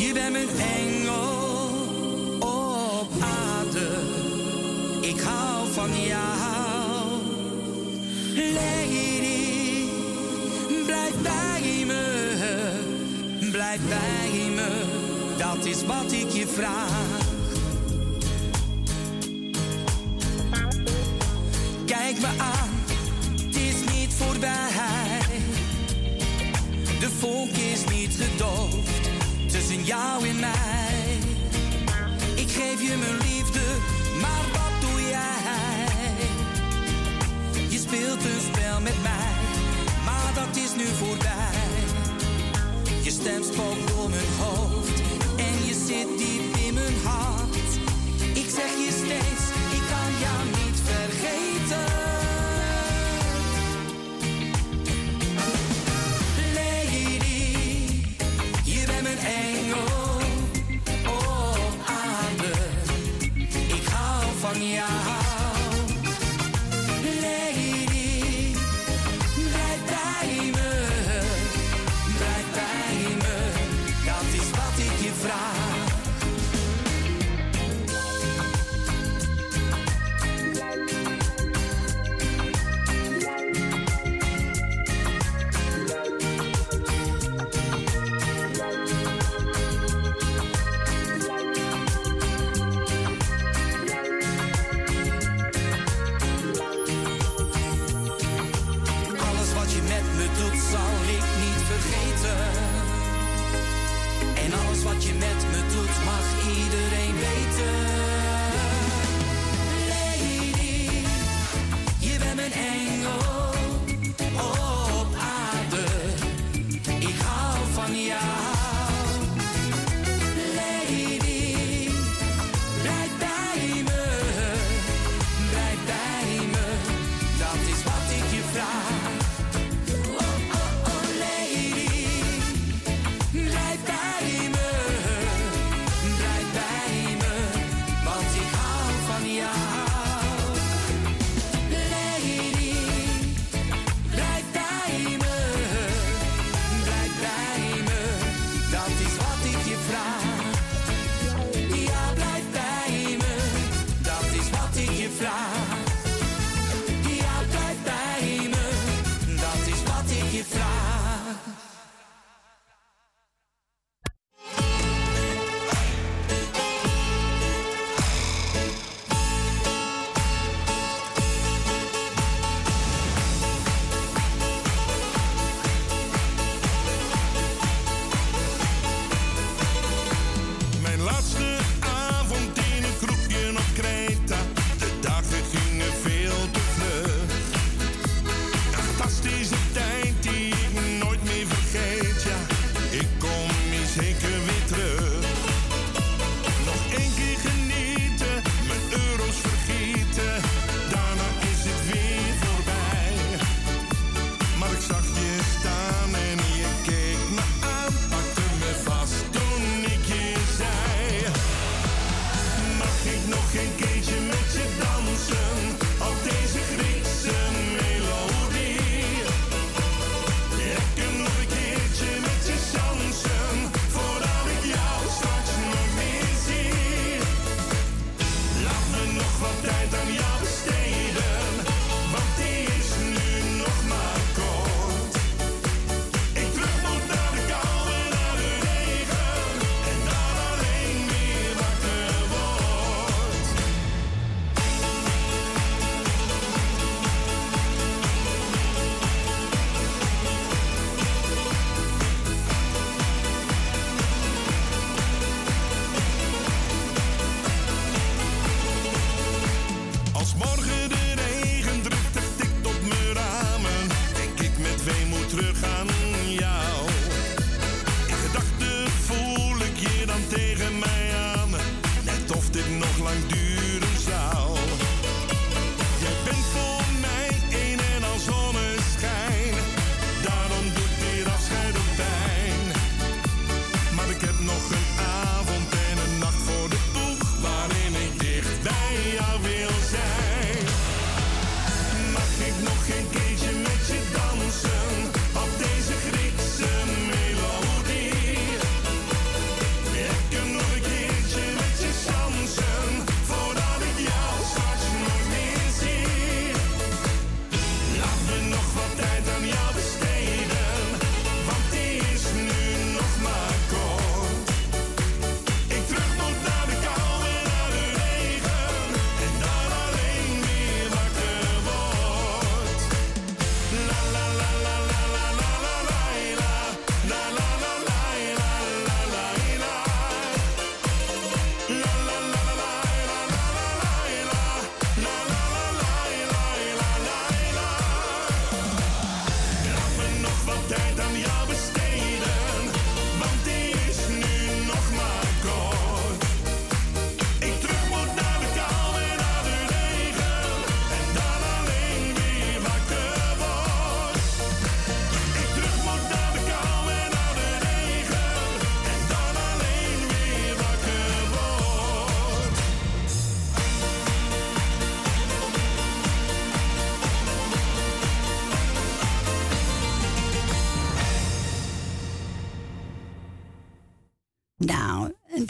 je 0.00 0.10
bent 0.14 0.32
mijn 0.32 0.48
engel 0.48 1.68
op 2.38 3.10
aarde. 3.20 3.88
Ik 5.00 5.20
hou 5.20 5.72
van 5.72 6.02
jou. 6.02 7.22
Lady, 8.34 9.84
blijf 10.84 11.22
bij 11.22 11.84
me. 11.86 13.48
Blijf 13.50 13.88
bij 13.88 14.50
me, 14.54 14.84
dat 15.38 15.64
is 15.64 15.84
wat 15.84 16.12
ik 16.12 16.30
je 16.30 16.46
vraag. 16.46 17.09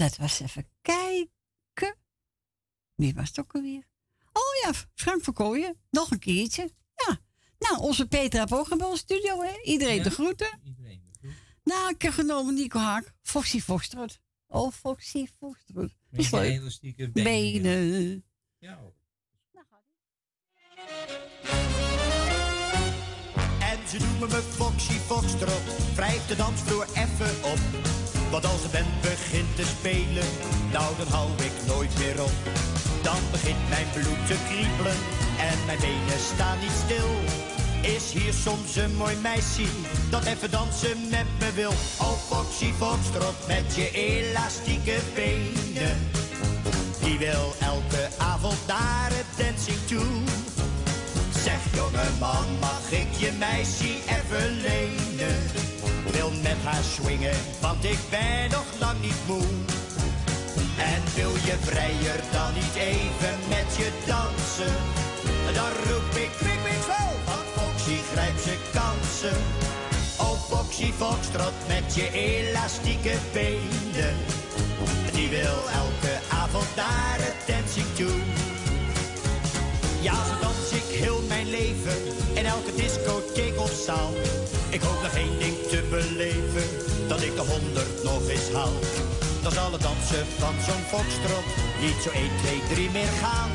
Dat 0.01 0.17
was 0.17 0.41
even 0.41 0.69
kijken. 0.83 1.99
Wie 2.95 3.15
was 3.15 3.29
het 3.29 3.39
ook 3.39 3.55
alweer? 3.55 3.89
Oh 4.33 4.63
ja, 4.65 4.73
Frank 4.95 5.23
Verkooyen. 5.23 5.77
Nog 5.91 6.11
een 6.11 6.19
keertje. 6.19 6.71
Ja. 6.95 7.19
Nou, 7.59 7.79
onze 7.81 8.07
Petra 8.07 8.41
heeft 8.41 8.53
ook 8.53 8.71
een 8.71 8.79
wel 8.79 8.97
studio, 8.97 9.43
hè? 9.43 9.61
Iedereen 9.63 10.03
de 10.03 10.11
groeten. 10.11 10.61
Nou, 11.63 11.91
ik 11.91 12.03
heb 12.03 12.13
genomen 12.13 12.55
Nico 12.55 12.79
Haak. 12.79 13.13
Foxy 13.23 13.61
Foxtrot. 13.61 14.21
Oh, 14.47 14.73
Foxy 14.73 15.27
Foxtrot. 15.39 15.95
Met 16.11 16.21
Is 16.21 16.31
je 16.31 16.37
leuk. 16.37 16.51
elastieke 16.51 17.11
benen, 17.11 17.23
ja. 17.23 17.91
Benen. 17.93 18.25
Ja, 18.59 18.77
hoor. 18.77 18.95
En 23.61 23.89
ze 23.89 23.99
noemen 23.99 24.29
me 24.29 24.43
Foxy 24.43 24.93
Foxtrot, 24.93 25.95
wrijf 25.95 26.27
de 26.27 26.37
dansvloer 26.37 26.87
even 26.95 27.45
op. 27.45 27.59
Want 28.31 28.47
als 28.47 28.63
de 28.63 28.69
band 28.69 29.01
begint 29.01 29.57
te 29.57 29.65
spelen, 29.65 30.29
nou 30.73 30.97
dan 30.99 31.07
hou 31.07 31.29
ik 31.37 31.53
nooit 31.67 31.99
meer 31.99 32.23
op. 32.23 32.33
Dan 33.03 33.21
begint 33.31 33.69
mijn 33.69 33.87
bloed 33.93 34.27
te 34.27 34.37
kriebelen 34.49 34.99
en 35.51 35.59
mijn 35.67 35.79
benen 35.81 36.21
staan 36.35 36.59
niet 36.59 36.79
stil. 36.85 37.11
Is 37.95 38.13
hier 38.13 38.33
soms 38.33 38.77
een 38.77 38.97
mooi 38.97 39.17
meisje 39.17 39.67
dat 40.11 40.25
even 40.25 40.51
dansen 40.51 41.09
met 41.11 41.27
me 41.39 41.53
wil? 41.55 41.75
Oh 42.01 42.19
Foxy 42.29 42.73
Foxtrot 42.73 43.47
met 43.47 43.75
je 43.75 43.91
elastieke 43.91 44.99
benen. 45.15 46.11
Die 47.03 47.19
wil 47.19 47.55
elke 47.61 48.09
avond 48.19 48.67
naar 48.67 49.11
het 49.13 49.31
dancing 49.37 49.79
toe. 49.87 50.23
Zeg 51.45 51.61
jongeman, 51.75 52.59
mag 52.61 52.91
ik 52.91 53.13
je 53.13 53.33
meisje 53.39 53.95
even 54.07 54.61
lenen? 54.61 55.70
Wil 56.21 56.33
met 56.43 56.63
haar 56.65 56.83
swingen, 56.83 57.39
want 57.61 57.85
ik 57.85 57.99
ben 58.11 58.51
nog 58.51 58.69
lang 58.79 59.01
niet 59.01 59.23
moe. 59.27 59.49
En 60.93 61.03
wil 61.15 61.33
je 61.49 61.57
vrijer 61.61 62.21
dan 62.33 62.53
niet 62.55 62.75
even 62.75 63.35
met 63.49 63.69
je 63.77 63.89
dansen? 64.07 64.75
Dan 65.55 65.73
roep 65.87 66.15
ik 66.25 66.31
kwik, 66.39 66.59
kwik, 66.65 66.83
zo, 66.91 67.03
want 67.29 67.47
Foxy 67.57 67.97
grijpt 68.13 68.41
zijn 68.41 68.63
kansen. 68.73 69.39
Oh 70.19 70.39
Foxy 70.51 70.93
Foxtrot 70.93 71.57
met 71.69 71.95
je 71.95 72.11
elastieke 72.13 73.15
benen. 73.33 74.17
Die 75.13 75.29
wil 75.29 75.59
elke 75.83 76.15
avond 76.43 76.77
naar 76.77 77.19
het 77.27 77.41
dancing 77.47 77.91
toe. 77.95 78.19
Ja, 80.01 80.13
ik 80.13 80.40
heel 80.91 81.23
mijn 81.29 81.51
leven 81.51 81.97
in 82.35 82.47
elke 82.47 82.75
discotheek 82.75 83.59
of 83.59 83.73
zaal. 83.87 84.13
Ik 84.71 84.81
hoop 84.81 85.03
nog 85.03 85.15
één 85.15 85.39
ding 85.39 85.57
te 85.69 85.83
beleven, 85.91 86.69
dat 87.09 87.23
ik 87.23 87.35
de 87.35 87.45
honderd 87.53 88.03
nog 88.05 88.29
eens 88.29 88.53
haal. 88.53 88.79
Dan 89.43 89.53
zal 89.53 89.73
het 89.73 89.83
dansen 89.83 90.27
van 90.39 90.55
zo'n 90.67 90.85
foxtrot 90.93 91.47
niet 91.81 91.99
zo 92.03 92.11
1, 92.11 92.31
2, 92.43 92.63
3 92.75 92.91
meer 92.91 93.15
gaan. 93.23 93.51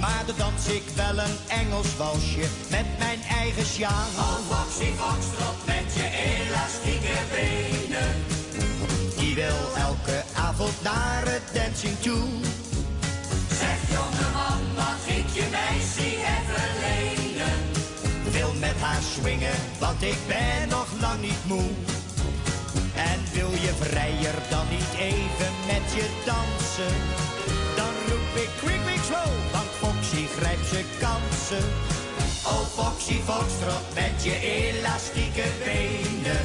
Maar 0.00 0.22
dan 0.26 0.36
dans 0.38 0.66
ik 0.66 0.82
wel 0.94 1.18
een 1.24 1.36
Engels 1.48 1.96
walsje 1.96 2.46
met 2.70 2.88
mijn 2.98 3.20
eigen 3.22 3.66
sjaan. 3.66 4.10
Oh, 4.16 4.38
Foxy 4.50 4.90
Foxtrot 5.00 5.58
met 5.66 5.88
je 5.98 6.06
elastieke 6.28 7.18
benen. 7.34 8.14
Die 9.18 9.34
wil 9.34 9.60
elke 9.76 10.22
avond 10.34 10.82
naar 10.82 11.22
het 11.24 11.42
dancing 11.52 11.98
toe. 12.00 12.26
Zeg 13.58 13.78
jongeman, 13.94 14.60
mag 14.76 15.02
ik 15.18 15.28
je 15.38 15.46
meisje 15.50 16.08
even 16.34 16.68
lenen? 16.84 17.58
Wil 18.30 18.52
met 18.58 18.78
haar 18.80 19.02
swingen, 19.02 19.58
want 19.78 20.02
ik 20.02 20.18
ben 20.26 20.68
nog 20.68 20.88
lang 21.00 21.20
niet 21.20 21.44
moe. 21.46 21.70
En 22.94 23.20
wil 23.32 23.50
je 23.50 23.72
vrijer 23.80 24.34
dan 24.50 24.66
niet 24.70 24.92
even 24.98 25.52
met 25.66 25.86
je 25.96 26.06
dansen? 26.24 26.96
Dan 27.76 27.92
roep 28.08 28.32
ik 28.44 28.50
quick, 28.60 28.80
quick, 28.84 29.02
slow, 29.08 29.32
want 29.52 29.70
Foxy 29.80 30.26
grijpt 30.38 30.66
zijn 30.72 30.90
kansen. 30.98 31.66
Oh 32.52 32.66
Foxy 32.76 33.18
Foxtrot 33.28 33.86
met 33.94 34.24
je 34.24 34.34
elastieke 34.40 35.46
benen. 35.64 36.44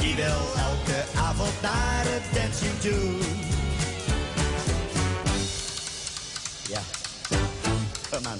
Die 0.00 0.14
wil 0.14 0.42
elke 0.68 0.98
avond 1.28 1.60
naar 1.62 2.04
het 2.04 2.26
dancing 2.34 2.78
toe. 2.80 3.45
oh. 8.22 8.30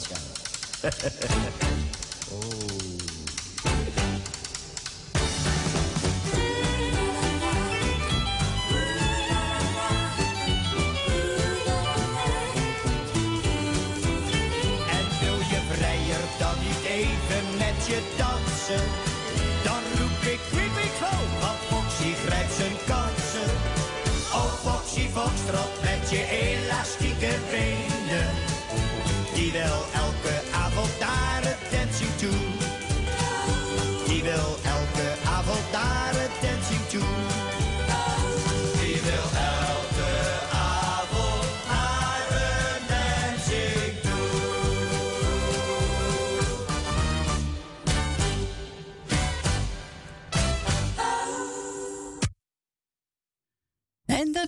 En 14.91 15.07
wil 15.21 15.39
je 15.39 15.61
vrijer 15.71 16.25
dan 16.39 16.55
niet 16.61 16.85
even 16.89 17.45
met 17.59 17.87
je 17.87 18.01
dansen? 18.17 18.85
Dan 19.65 19.83
roep 19.99 20.33
ik 20.33 20.41
quick, 20.51 20.71
quick, 20.75 20.95
go, 21.01 21.17
want 21.41 21.59
Foxy 21.69 22.15
grijpt 22.27 22.55
zijn 22.55 22.77
kansen. 22.87 23.51
Oh 24.33 24.53
Foxy 24.65 25.09
Foxtrot 25.09 25.83
met 25.83 26.11
je 26.11 26.27
elastieke 26.31 27.35
benen. 27.51 27.86
Die 29.57 29.96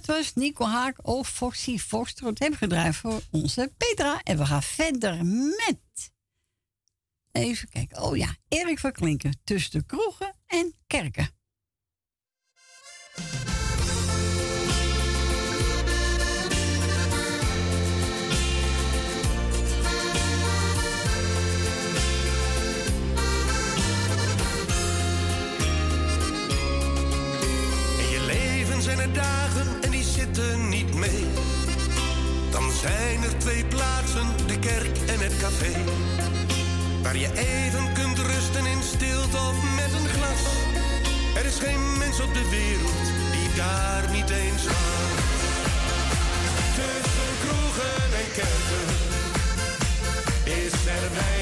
was 0.08 0.34
Nico 0.34 0.64
Haak 0.64 1.06
of 1.06 1.28
Foxy 1.28 1.78
Foxtrot. 1.78 2.38
Hebben 2.38 2.58
gedraaid 2.58 2.96
voor 2.96 3.20
onze 3.30 3.72
Petra. 3.76 4.20
En 4.22 4.38
we 4.38 4.46
gaan 4.46 4.62
verder 4.62 5.24
met... 5.24 6.12
Even 7.32 7.68
kijken. 7.68 8.02
Oh 8.02 8.16
ja, 8.16 8.36
Erik 8.48 8.78
van 8.78 8.92
Klinken. 8.92 9.40
Tussen 9.44 9.70
de 9.70 9.86
kroegen 9.86 10.34
en 10.46 10.74
kerken. 10.86 11.28
Zijn 32.80 33.22
er 33.22 33.38
twee 33.38 33.64
plaatsen, 33.64 34.26
de 34.46 34.58
kerk 34.58 34.96
en 35.06 35.20
het 35.20 35.36
café. 35.38 35.72
Waar 37.02 37.16
je 37.16 37.30
even 37.34 37.92
kunt 37.92 38.18
rusten 38.18 38.66
in 38.66 38.82
stilte 38.82 39.36
of 39.36 39.56
met 39.76 39.92
een 40.00 40.08
glas. 40.08 40.42
Er 41.34 41.44
is 41.44 41.58
geen 41.58 41.98
mens 41.98 42.20
op 42.20 42.34
de 42.34 42.48
wereld 42.50 43.06
die 43.32 43.48
daar 43.56 44.10
niet 44.10 44.30
eens 44.30 44.62
gaat. 44.66 45.18
Tussen 46.78 47.32
kroegen 47.42 48.00
en 48.20 48.28
kerken 48.38 48.88
is 50.44 50.72
er 50.72 51.04
weinig 51.14 51.37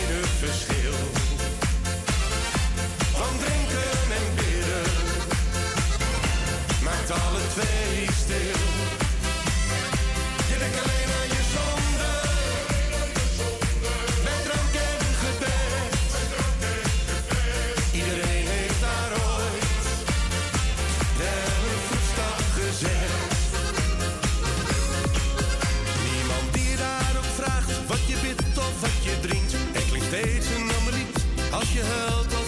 Er 30.17 30.23
steeds 30.23 30.47
een 30.47 30.71
ander 30.79 30.93
lied. 30.93 31.25
Als 31.53 31.73
je 31.73 31.83
huilt 31.83 32.35
als 32.35 32.46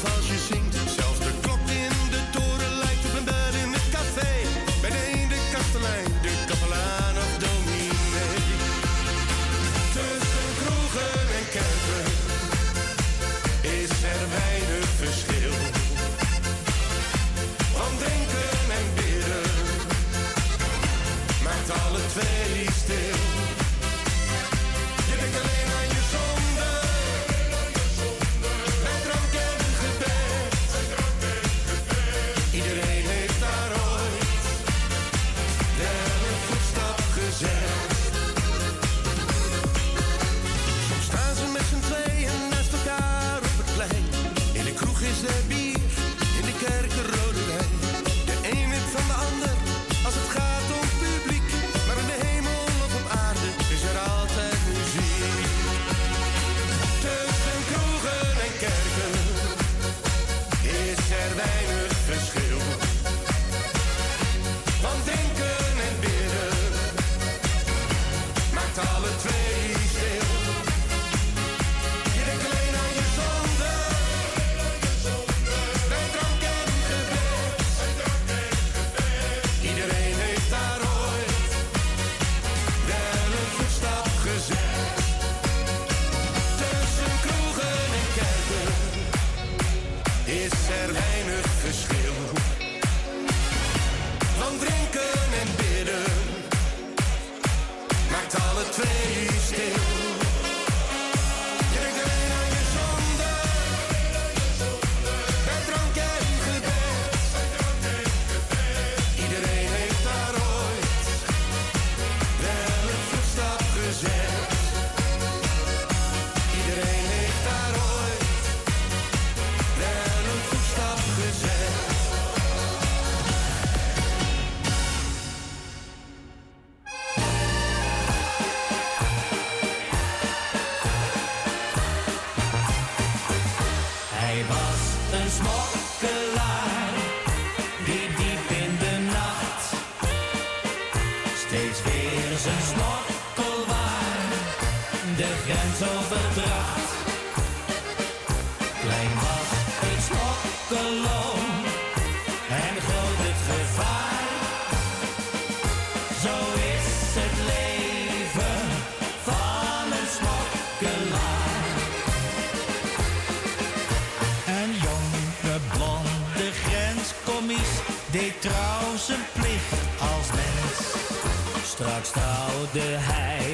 de 172.73 172.81
hei. 172.81 173.48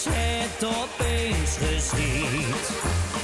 is 0.00 0.06
het 0.12 0.64
opeens 0.64 1.52
geschied. 1.64 2.66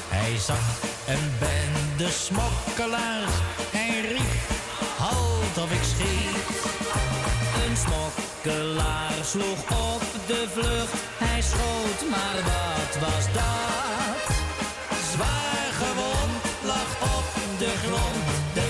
Hij 0.08 0.36
zag 0.38 0.66
een 1.06 1.26
bende 1.38 2.10
smokkelaars 2.10 3.36
en 3.72 4.00
riep, 4.08 4.48
halt 4.98 5.56
of 5.64 5.70
ik 5.78 5.84
schiet. 5.92 6.46
Een 7.64 7.76
smokkelaar 7.84 9.18
sloeg 9.32 9.62
op 9.94 10.04
de 10.26 10.42
vlucht, 10.54 11.00
hij 11.24 11.42
schoot, 11.42 12.00
maar 12.10 12.38
wat 12.50 12.92
was 13.04 13.24
dat? 13.38 14.26
Zwaar 15.12 15.68
gewond 15.82 16.42
lag 16.70 16.90
op 17.16 17.28
de 17.58 17.72
grond, 17.84 18.26
de 18.54 18.65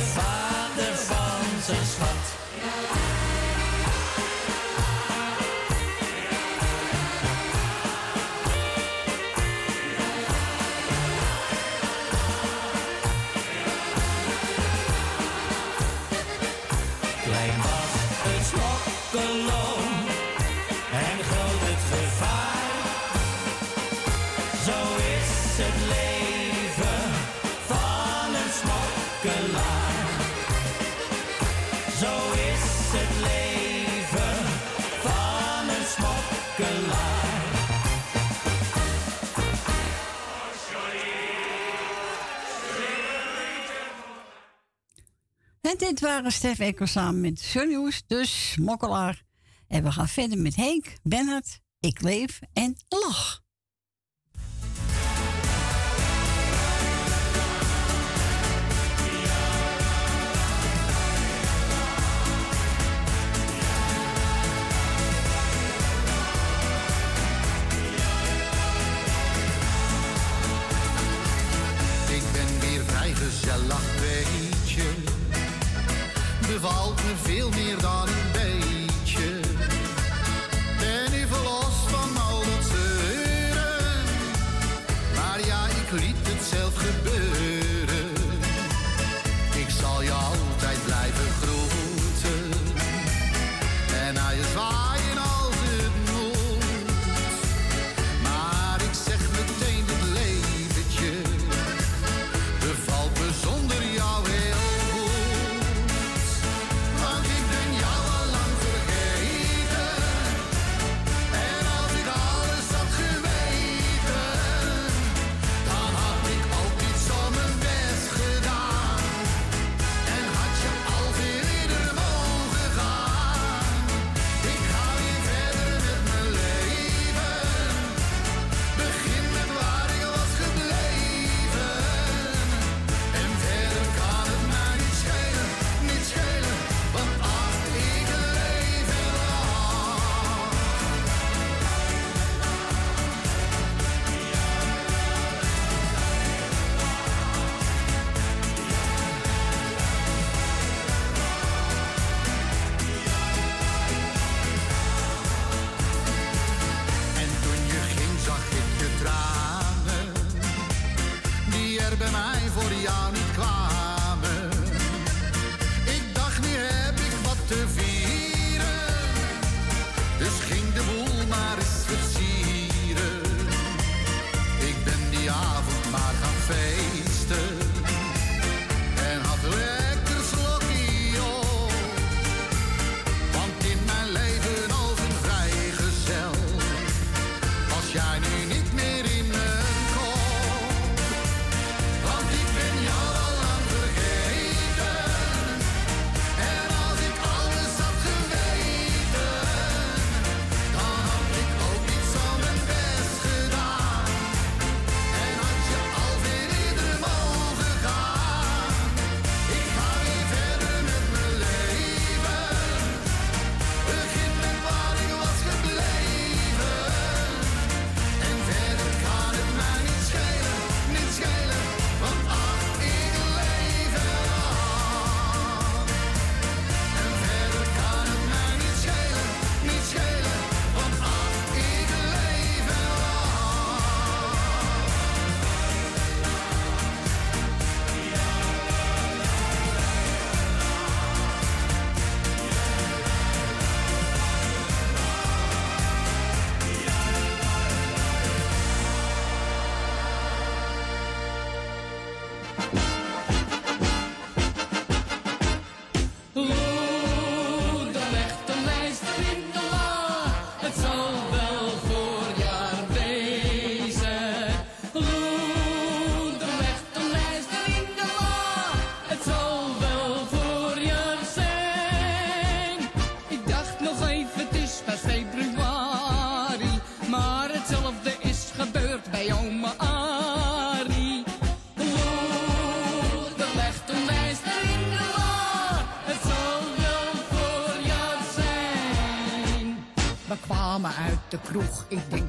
We 46.07 46.13
en 46.13 46.33
Stef 46.33 46.59
samen 46.89 47.21
met 47.21 47.41
Zonnieuws, 47.41 48.03
de 48.07 48.15
dus 48.15 48.57
Mokkelaar. 48.61 49.23
En 49.69 49.83
we 49.83 49.93
gaan 49.93 50.09
verder 50.09 50.39
met 50.39 50.57
Henk, 50.57 50.93
Bernhard, 51.03 51.61
Ik 51.81 52.03
Leef 52.03 52.41
en 52.53 52.77
Lach. 52.89 53.46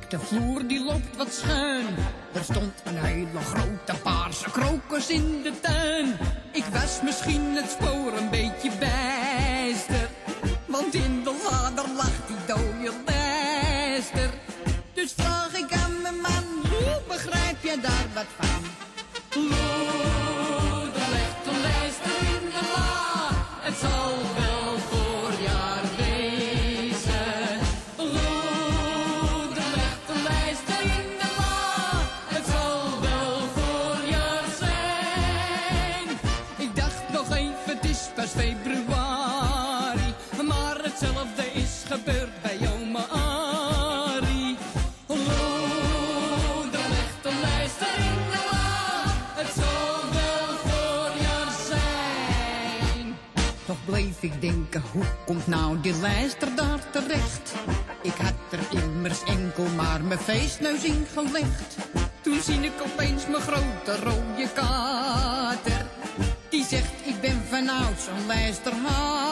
De 0.08 0.20
vloer 0.20 0.68
die 0.68 0.84
loopt 0.84 1.18
wat 1.18 1.34
schuin. 1.34 1.86
Er 2.34 2.44
stond 2.44 2.74
een 2.84 2.98
hele 2.98 3.40
grote 3.40 3.87
Meester 56.08 56.56
daar 56.56 56.90
terecht. 56.92 57.54
Ik 58.02 58.14
had 58.14 58.34
er 58.52 58.82
immers 58.84 59.24
enkel 59.24 59.66
maar 59.76 60.04
mijn 60.04 60.20
feestneus 60.20 60.84
in 60.84 61.06
gelegd. 61.14 61.76
Toen 62.22 62.42
zie 62.42 62.60
ik 62.60 62.82
opeens 62.82 63.28
mijn 63.28 63.42
grote 63.42 64.00
rode 64.04 64.50
kater. 64.54 65.86
Die 66.50 66.66
zegt, 66.66 66.92
ik 67.06 67.22
ben 67.22 67.42
vanouds 67.50 68.08
een 68.08 68.26
luisterhaar. 68.26 69.27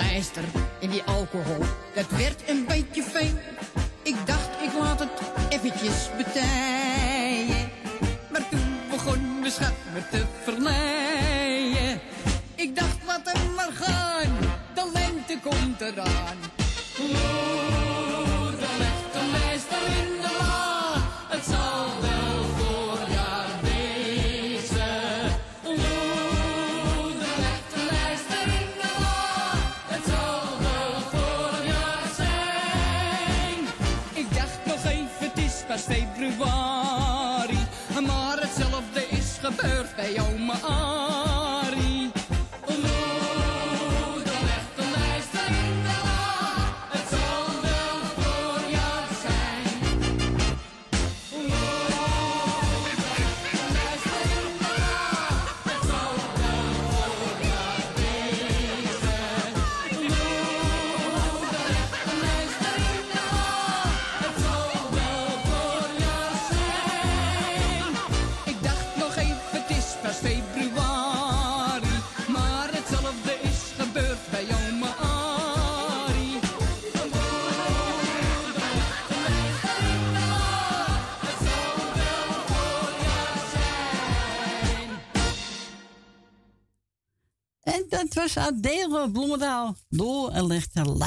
pleister 0.00 0.44
in 0.80 0.90
die 0.90 1.02
alcohol. 1.04 1.66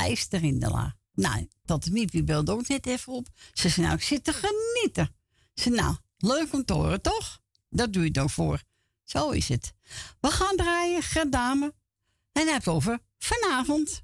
pleister 0.04 0.44
in 0.44 0.60
de 0.60 0.70
la. 0.70 0.96
Nou, 1.14 1.48
dat 1.66 1.90
Miepie 1.90 2.24
beelde 2.24 2.52
ook 2.52 2.68
net 2.68 2.86
even 2.86 3.14
op. 3.14 3.28
Ze 3.54 3.70
zei, 3.70 3.86
nou, 3.86 3.98
ik 3.98 4.04
zit 4.04 4.24
te 4.24 4.34
genieten. 4.34 5.16
Ze 5.54 5.70
nou, 5.70 5.96
leuk 6.18 6.54
om 6.54 6.66
te 6.66 6.74
horen, 6.74 7.02
toch? 7.02 7.40
Dat 7.70 7.94
doe 7.94 8.04
je 8.04 8.12
dan 8.12 8.30
voor. 8.30 8.64
Zo 9.04 9.30
is 9.30 9.48
het. 9.48 9.74
We 10.20 10.28
gaan 10.28 10.56
draaien, 10.56 11.02
gedame. 11.02 11.74
En 12.32 12.54
het 12.54 12.68
over 12.68 13.00
vanavond. 13.18 14.00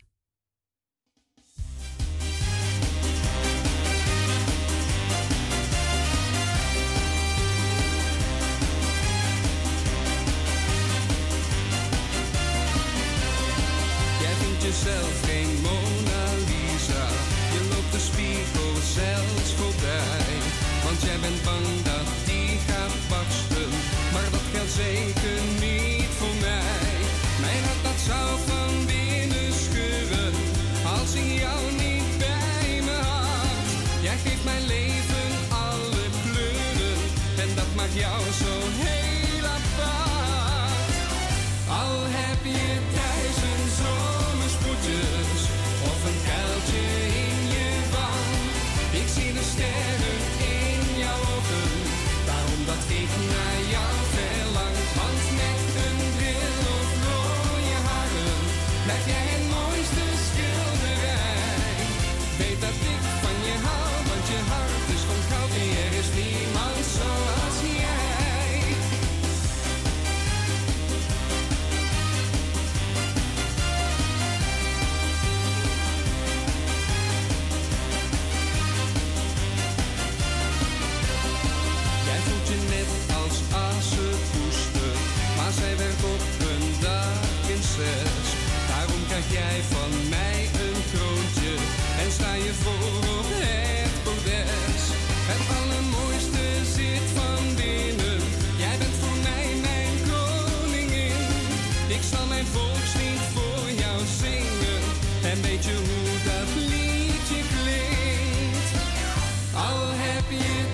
be 110.30 110.69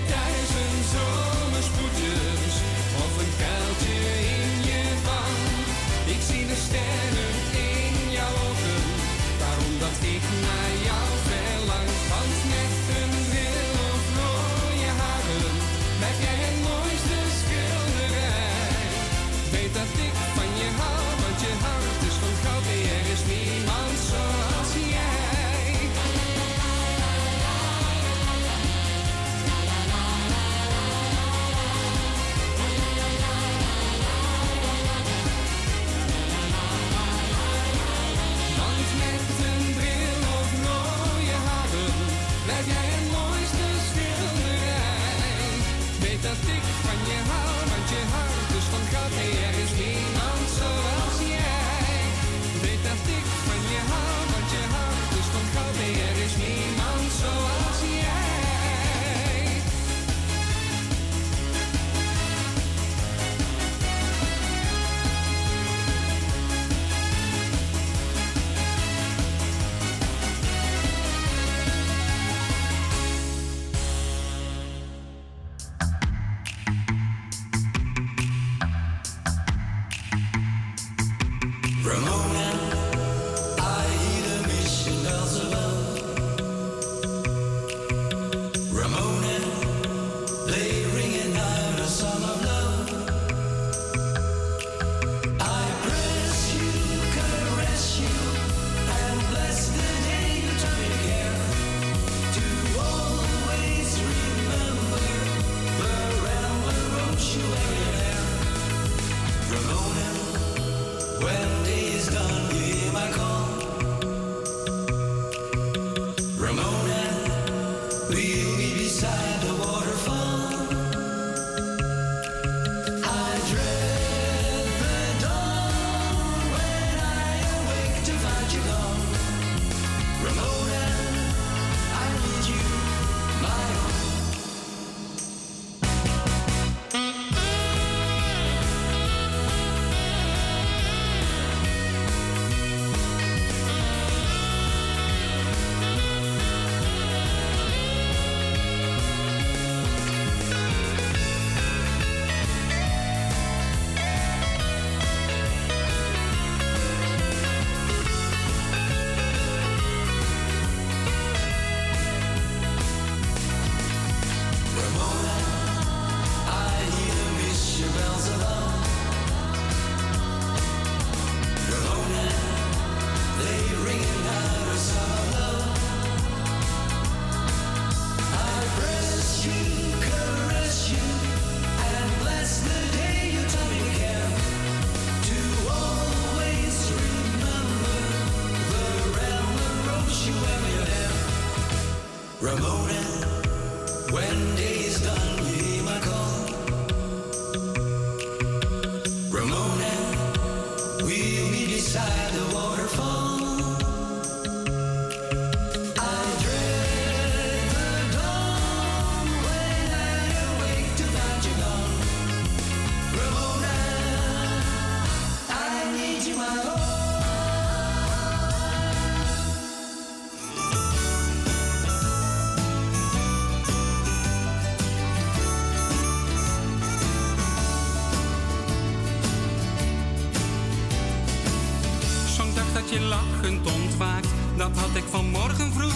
dat 234.56 234.70
had 234.76 234.96
ik 234.96 235.04
vanmorgen 235.10 235.72
vroeg. 235.72 235.92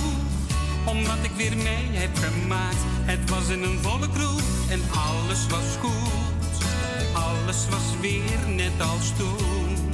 Omdat 0.85 1.19
ik 1.23 1.31
weer 1.37 1.57
mee 1.57 1.89
heb 1.91 2.17
gemaakt. 2.17 2.83
Het 2.83 3.31
was 3.31 3.49
in 3.49 3.63
een 3.63 3.79
volle 3.83 4.09
kroeg 4.09 4.41
en 4.69 4.81
alles 4.91 5.47
was 5.47 5.77
goed. 5.81 6.65
Alles 7.13 7.69
was 7.69 8.01
weer 8.01 8.55
net 8.55 8.89
als 8.93 9.13
toen. 9.17 9.91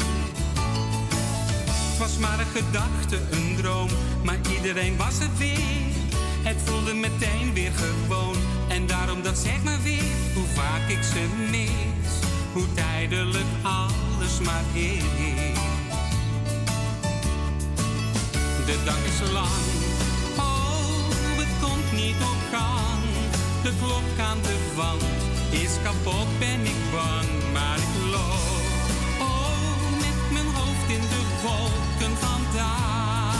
Het 1.88 1.98
was 1.98 2.18
maar 2.18 2.38
een 2.38 2.62
gedachte, 2.62 3.18
een 3.30 3.56
droom, 3.56 3.88
maar 4.24 4.38
iedereen 4.56 4.96
was 4.96 5.18
het 5.18 5.38
weer. 5.38 5.94
Het 6.42 6.56
voelde 6.64 6.94
meteen 6.94 7.52
weer 7.52 7.72
gewoon. 7.72 8.36
En 8.68 8.86
daarom 8.86 9.22
dat 9.22 9.38
zeg 9.38 9.62
maar 9.62 9.82
weer 9.82 10.12
hoe 10.34 10.46
vaak 10.54 10.88
ik 10.88 11.02
ze 11.02 11.26
mis. 11.50 12.12
Hoe 12.52 12.72
tijdelijk 12.74 13.50
alles 13.62 14.40
maar 14.40 14.64
is. 14.72 15.35
De 18.66 18.76
dag 18.84 19.04
is 19.04 19.32
lang, 19.32 19.64
oh, 20.36 21.08
het 21.36 21.52
komt 21.60 21.92
niet 21.92 22.16
op 22.32 22.40
gang. 22.52 23.02
De 23.62 23.72
klok 23.82 24.26
aan 24.28 24.38
de 24.42 24.56
wand 24.74 25.02
is 25.50 25.70
kapot, 25.82 26.38
ben 26.38 26.60
ik 26.60 26.80
bang, 26.92 27.28
maar 27.52 27.76
ik 27.76 27.94
loop. 28.10 28.66
Oh, 29.20 29.70
met 30.02 30.18
mijn 30.32 30.54
hoofd 30.54 30.88
in 30.96 31.00
de 31.14 31.22
wolken 31.42 32.16
vandaag. 32.26 33.34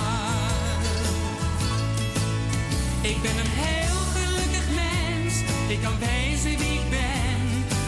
Ik 3.01 3.23
ben 3.23 3.39
een 3.39 3.55
heel 3.65 4.01
gelukkig 4.17 4.67
mens, 4.75 5.35
ik 5.69 5.81
kan 5.83 5.99
wezen 5.99 6.59
wie 6.59 6.79
ik 6.81 6.91
ben. 6.91 7.41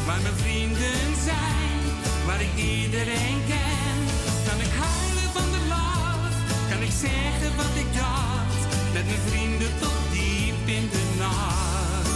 Waar 0.06 0.20
mijn 0.22 0.38
vrienden 0.44 1.14
zijn, 1.24 1.80
waar 2.26 2.40
ik 2.40 2.54
iedereen 2.56 3.40
ken. 3.48 3.67
Zeggen 7.00 7.56
wat 7.56 7.74
ik 7.74 7.94
dacht. 7.94 8.60
Met 8.92 9.06
mijn 9.06 9.24
vrienden 9.26 9.72
tot 9.80 9.98
diep 10.12 10.66
in 10.76 10.88
de 10.90 11.04
nacht. 11.18 12.08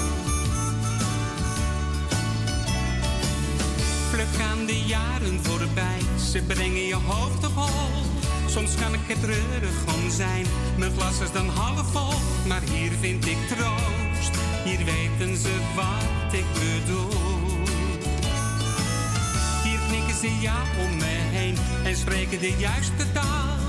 Vlug 4.10 4.36
gaan 4.36 4.66
de 4.66 4.80
jaren 4.80 5.40
voorbij, 5.42 6.00
ze 6.32 6.42
brengen 6.42 6.86
je 6.86 6.94
hoofd 6.94 7.46
op 7.46 7.54
hol. 7.54 8.02
Soms 8.46 8.74
kan 8.74 8.94
ik 8.94 9.00
het 9.06 9.20
treurig 9.20 9.94
om 9.94 10.10
zijn, 10.10 10.46
mijn 10.76 10.92
glas 10.92 11.20
is 11.20 11.32
dan 11.32 11.48
half 11.48 11.92
vol. 11.92 12.14
Maar 12.46 12.62
hier 12.72 12.92
vind 13.00 13.26
ik 13.26 13.38
troost, 13.48 14.34
hier 14.64 14.84
weten 14.84 15.36
ze 15.36 15.54
wat 15.74 16.32
ik 16.32 16.46
bedoel. 16.52 17.50
Hier 19.62 19.78
knikken 19.88 20.16
ze 20.20 20.40
ja 20.40 20.56
om 20.78 20.96
me 20.96 21.16
heen 21.38 21.56
en 21.84 21.96
spreken 21.96 22.40
de 22.40 22.54
juiste 22.58 23.12
taal. 23.12 23.61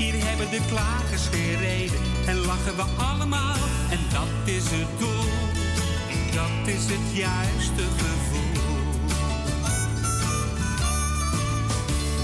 Hier 0.00 0.24
hebben 0.24 0.50
de 0.50 0.60
klagers 0.68 1.26
gereden 1.26 2.00
en 2.26 2.36
lachen 2.36 2.76
we 2.76 2.84
allemaal. 3.08 3.56
En 3.90 4.00
dat 4.12 4.54
is 4.54 4.64
het 4.64 4.98
doel, 4.98 5.30
dat 6.34 6.68
is 6.74 6.84
het 6.92 7.06
juiste 7.12 7.84
gevoel. 8.02 8.80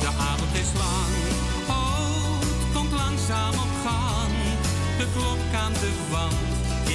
De 0.00 0.10
avond 0.30 0.54
is 0.62 0.70
lang, 0.82 1.14
oh, 1.68 2.40
komt 2.74 2.92
langzaam 2.92 3.54
op 3.64 3.72
gang. 3.86 4.34
De 4.98 5.06
klok 5.14 5.62
aan 5.64 5.72
de 5.72 5.92
wand 6.10 6.48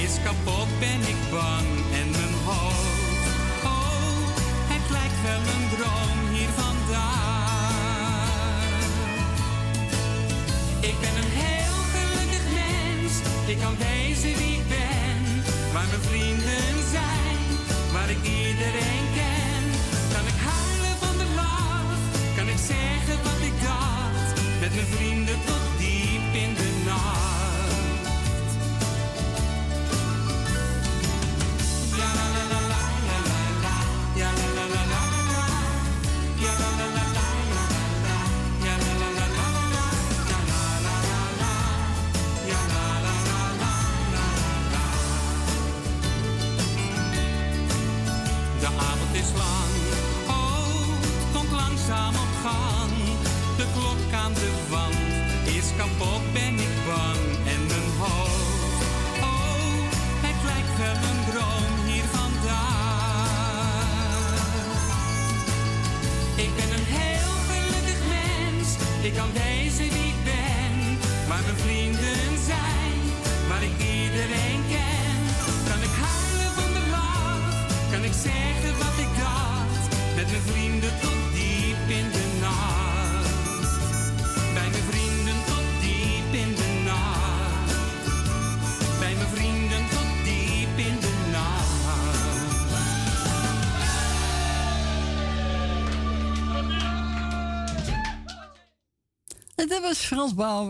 is 0.04 0.14
kapot, 0.24 0.68
ben 0.78 1.00
ik 1.12 1.20
bang. 1.30 1.68
En 2.00 2.10
mijn 2.10 2.34
hoofd, 2.44 3.24
oh, 3.64 4.16
het 4.72 4.90
lijkt 4.90 5.20
wel 5.22 5.42
een 5.54 5.66
droom 5.76 6.21
ik 13.48 13.58
kan 13.58 13.76
wezen 13.78 14.34
wie 14.38 14.54
ik 14.60 14.68
ben. 14.68 15.18
Waar 15.72 15.86
mijn 15.92 16.02
vrienden 16.10 16.74
zijn, 16.90 17.38
waar 17.92 18.10
ik 18.10 18.22
iedereen 18.22 19.06
ken. 19.14 19.62
Kan 20.14 20.26
ik 20.32 20.38
huilen 20.50 20.96
van 21.04 21.16
de 21.18 21.28
lach, 21.34 21.98
kan 22.36 22.48
ik 22.48 22.60
zeggen 22.72 23.18
wat 23.22 23.40
ik 23.50 23.56
dacht. 23.62 24.40
Met 24.60 24.74
mijn 24.74 24.86
vrienden 24.86 25.38
tot 25.46 25.64
diep 25.78 26.34
in 26.44 26.54
de 26.54 26.82
nacht. 26.86 27.31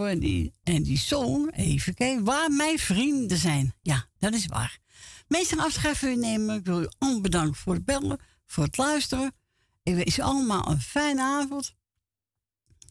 En 0.09 0.19
die, 0.19 0.53
en 0.63 0.83
die 0.83 0.99
zong, 0.99 1.57
even 1.57 1.95
kijken, 1.95 2.25
waar 2.25 2.51
mijn 2.51 2.79
vrienden 2.79 3.39
zijn. 3.39 3.75
Ja, 3.83 4.09
dat 4.19 4.35
is 4.35 4.47
waar. 4.47 4.81
Voor 5.83 6.09
u 6.09 6.17
nemen. 6.17 6.57
Ik 6.57 6.65
wil 6.65 6.83
u 6.83 7.21
bedanken 7.21 7.55
voor 7.55 7.75
het 7.75 7.85
bellen, 7.85 8.19
voor 8.47 8.65
het 8.65 8.77
luisteren. 8.77 9.33
Ik 9.83 9.95
wens 9.95 10.19
u 10.19 10.23
allemaal 10.23 10.69
een 10.69 10.81
fijne 10.81 11.23
avond. 11.23 11.75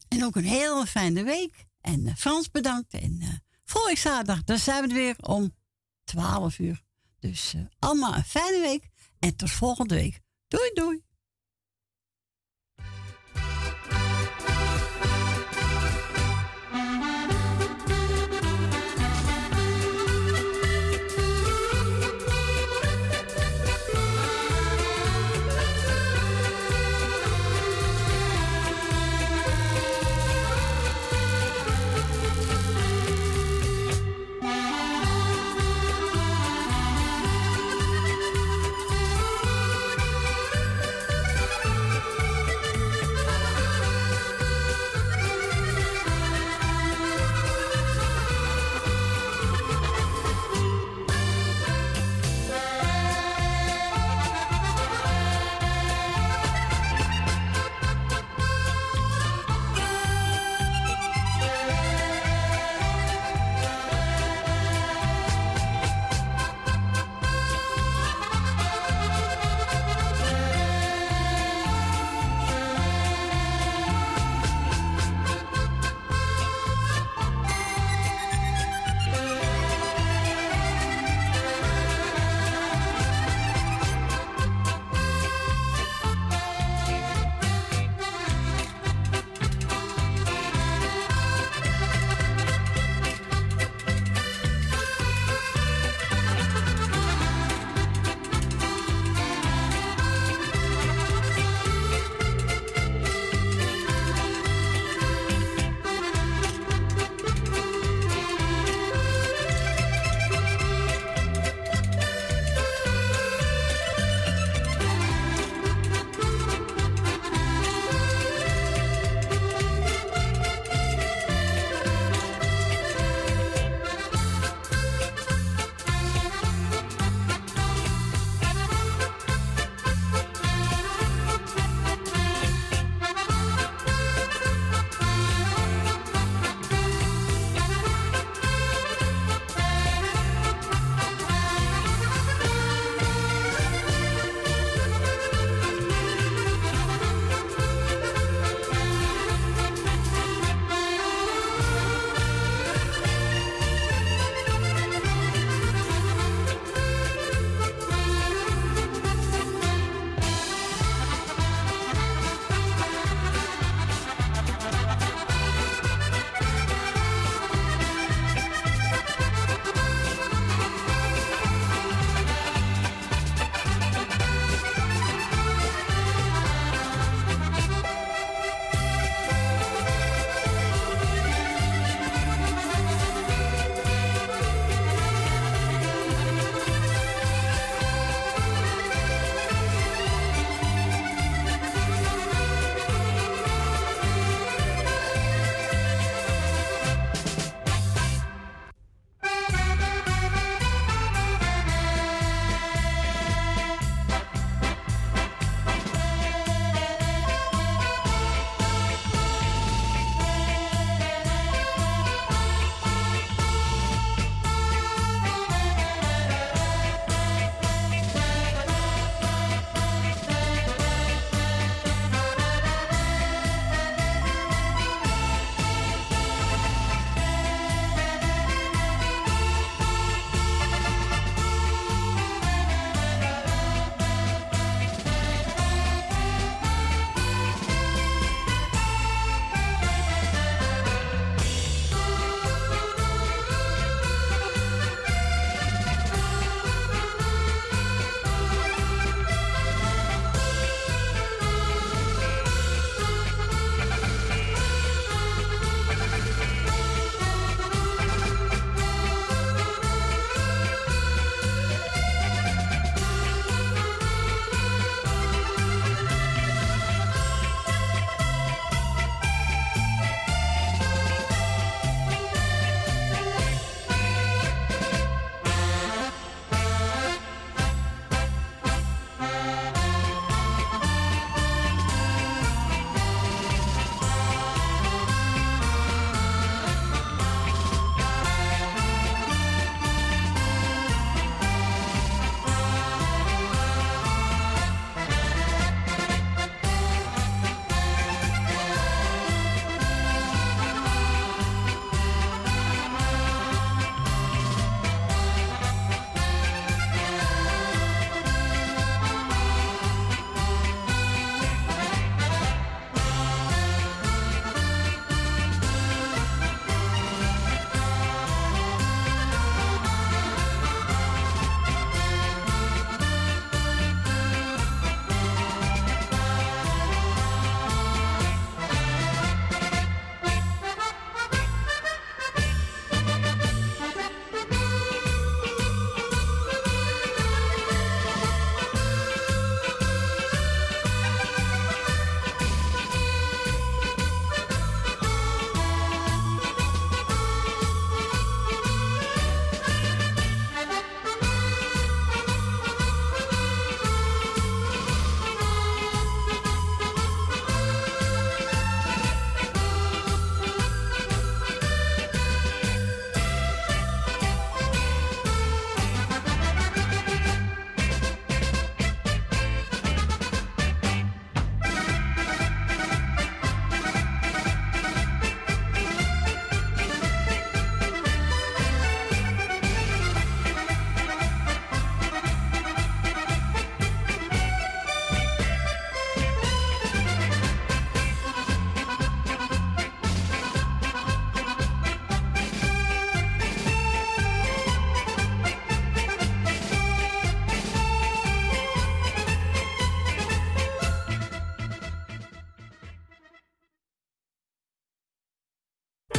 En 0.07 0.23
ook 0.23 0.35
een 0.35 0.45
hele 0.45 0.85
fijne 0.85 1.23
week. 1.23 1.65
En 1.81 2.07
eh, 2.07 2.15
Frans 2.15 2.51
bedankt. 2.51 2.93
En 2.93 3.19
uh, 3.21 3.29
volgende 3.65 3.99
zaterdag, 3.99 4.43
dan 4.43 4.57
zijn 4.57 4.81
we 4.81 4.87
er 4.87 4.93
weer 4.93 5.15
om 5.19 5.55
12 6.03 6.59
uur. 6.59 6.83
Dus 7.19 7.53
eh, 7.53 7.61
allemaal 7.79 8.15
een 8.15 8.23
fijne 8.23 8.59
week. 8.59 8.89
En 9.19 9.35
tot 9.35 9.51
volgende 9.51 9.95
week. 9.95 10.19
Doei 10.47 10.71
doei. 10.73 11.03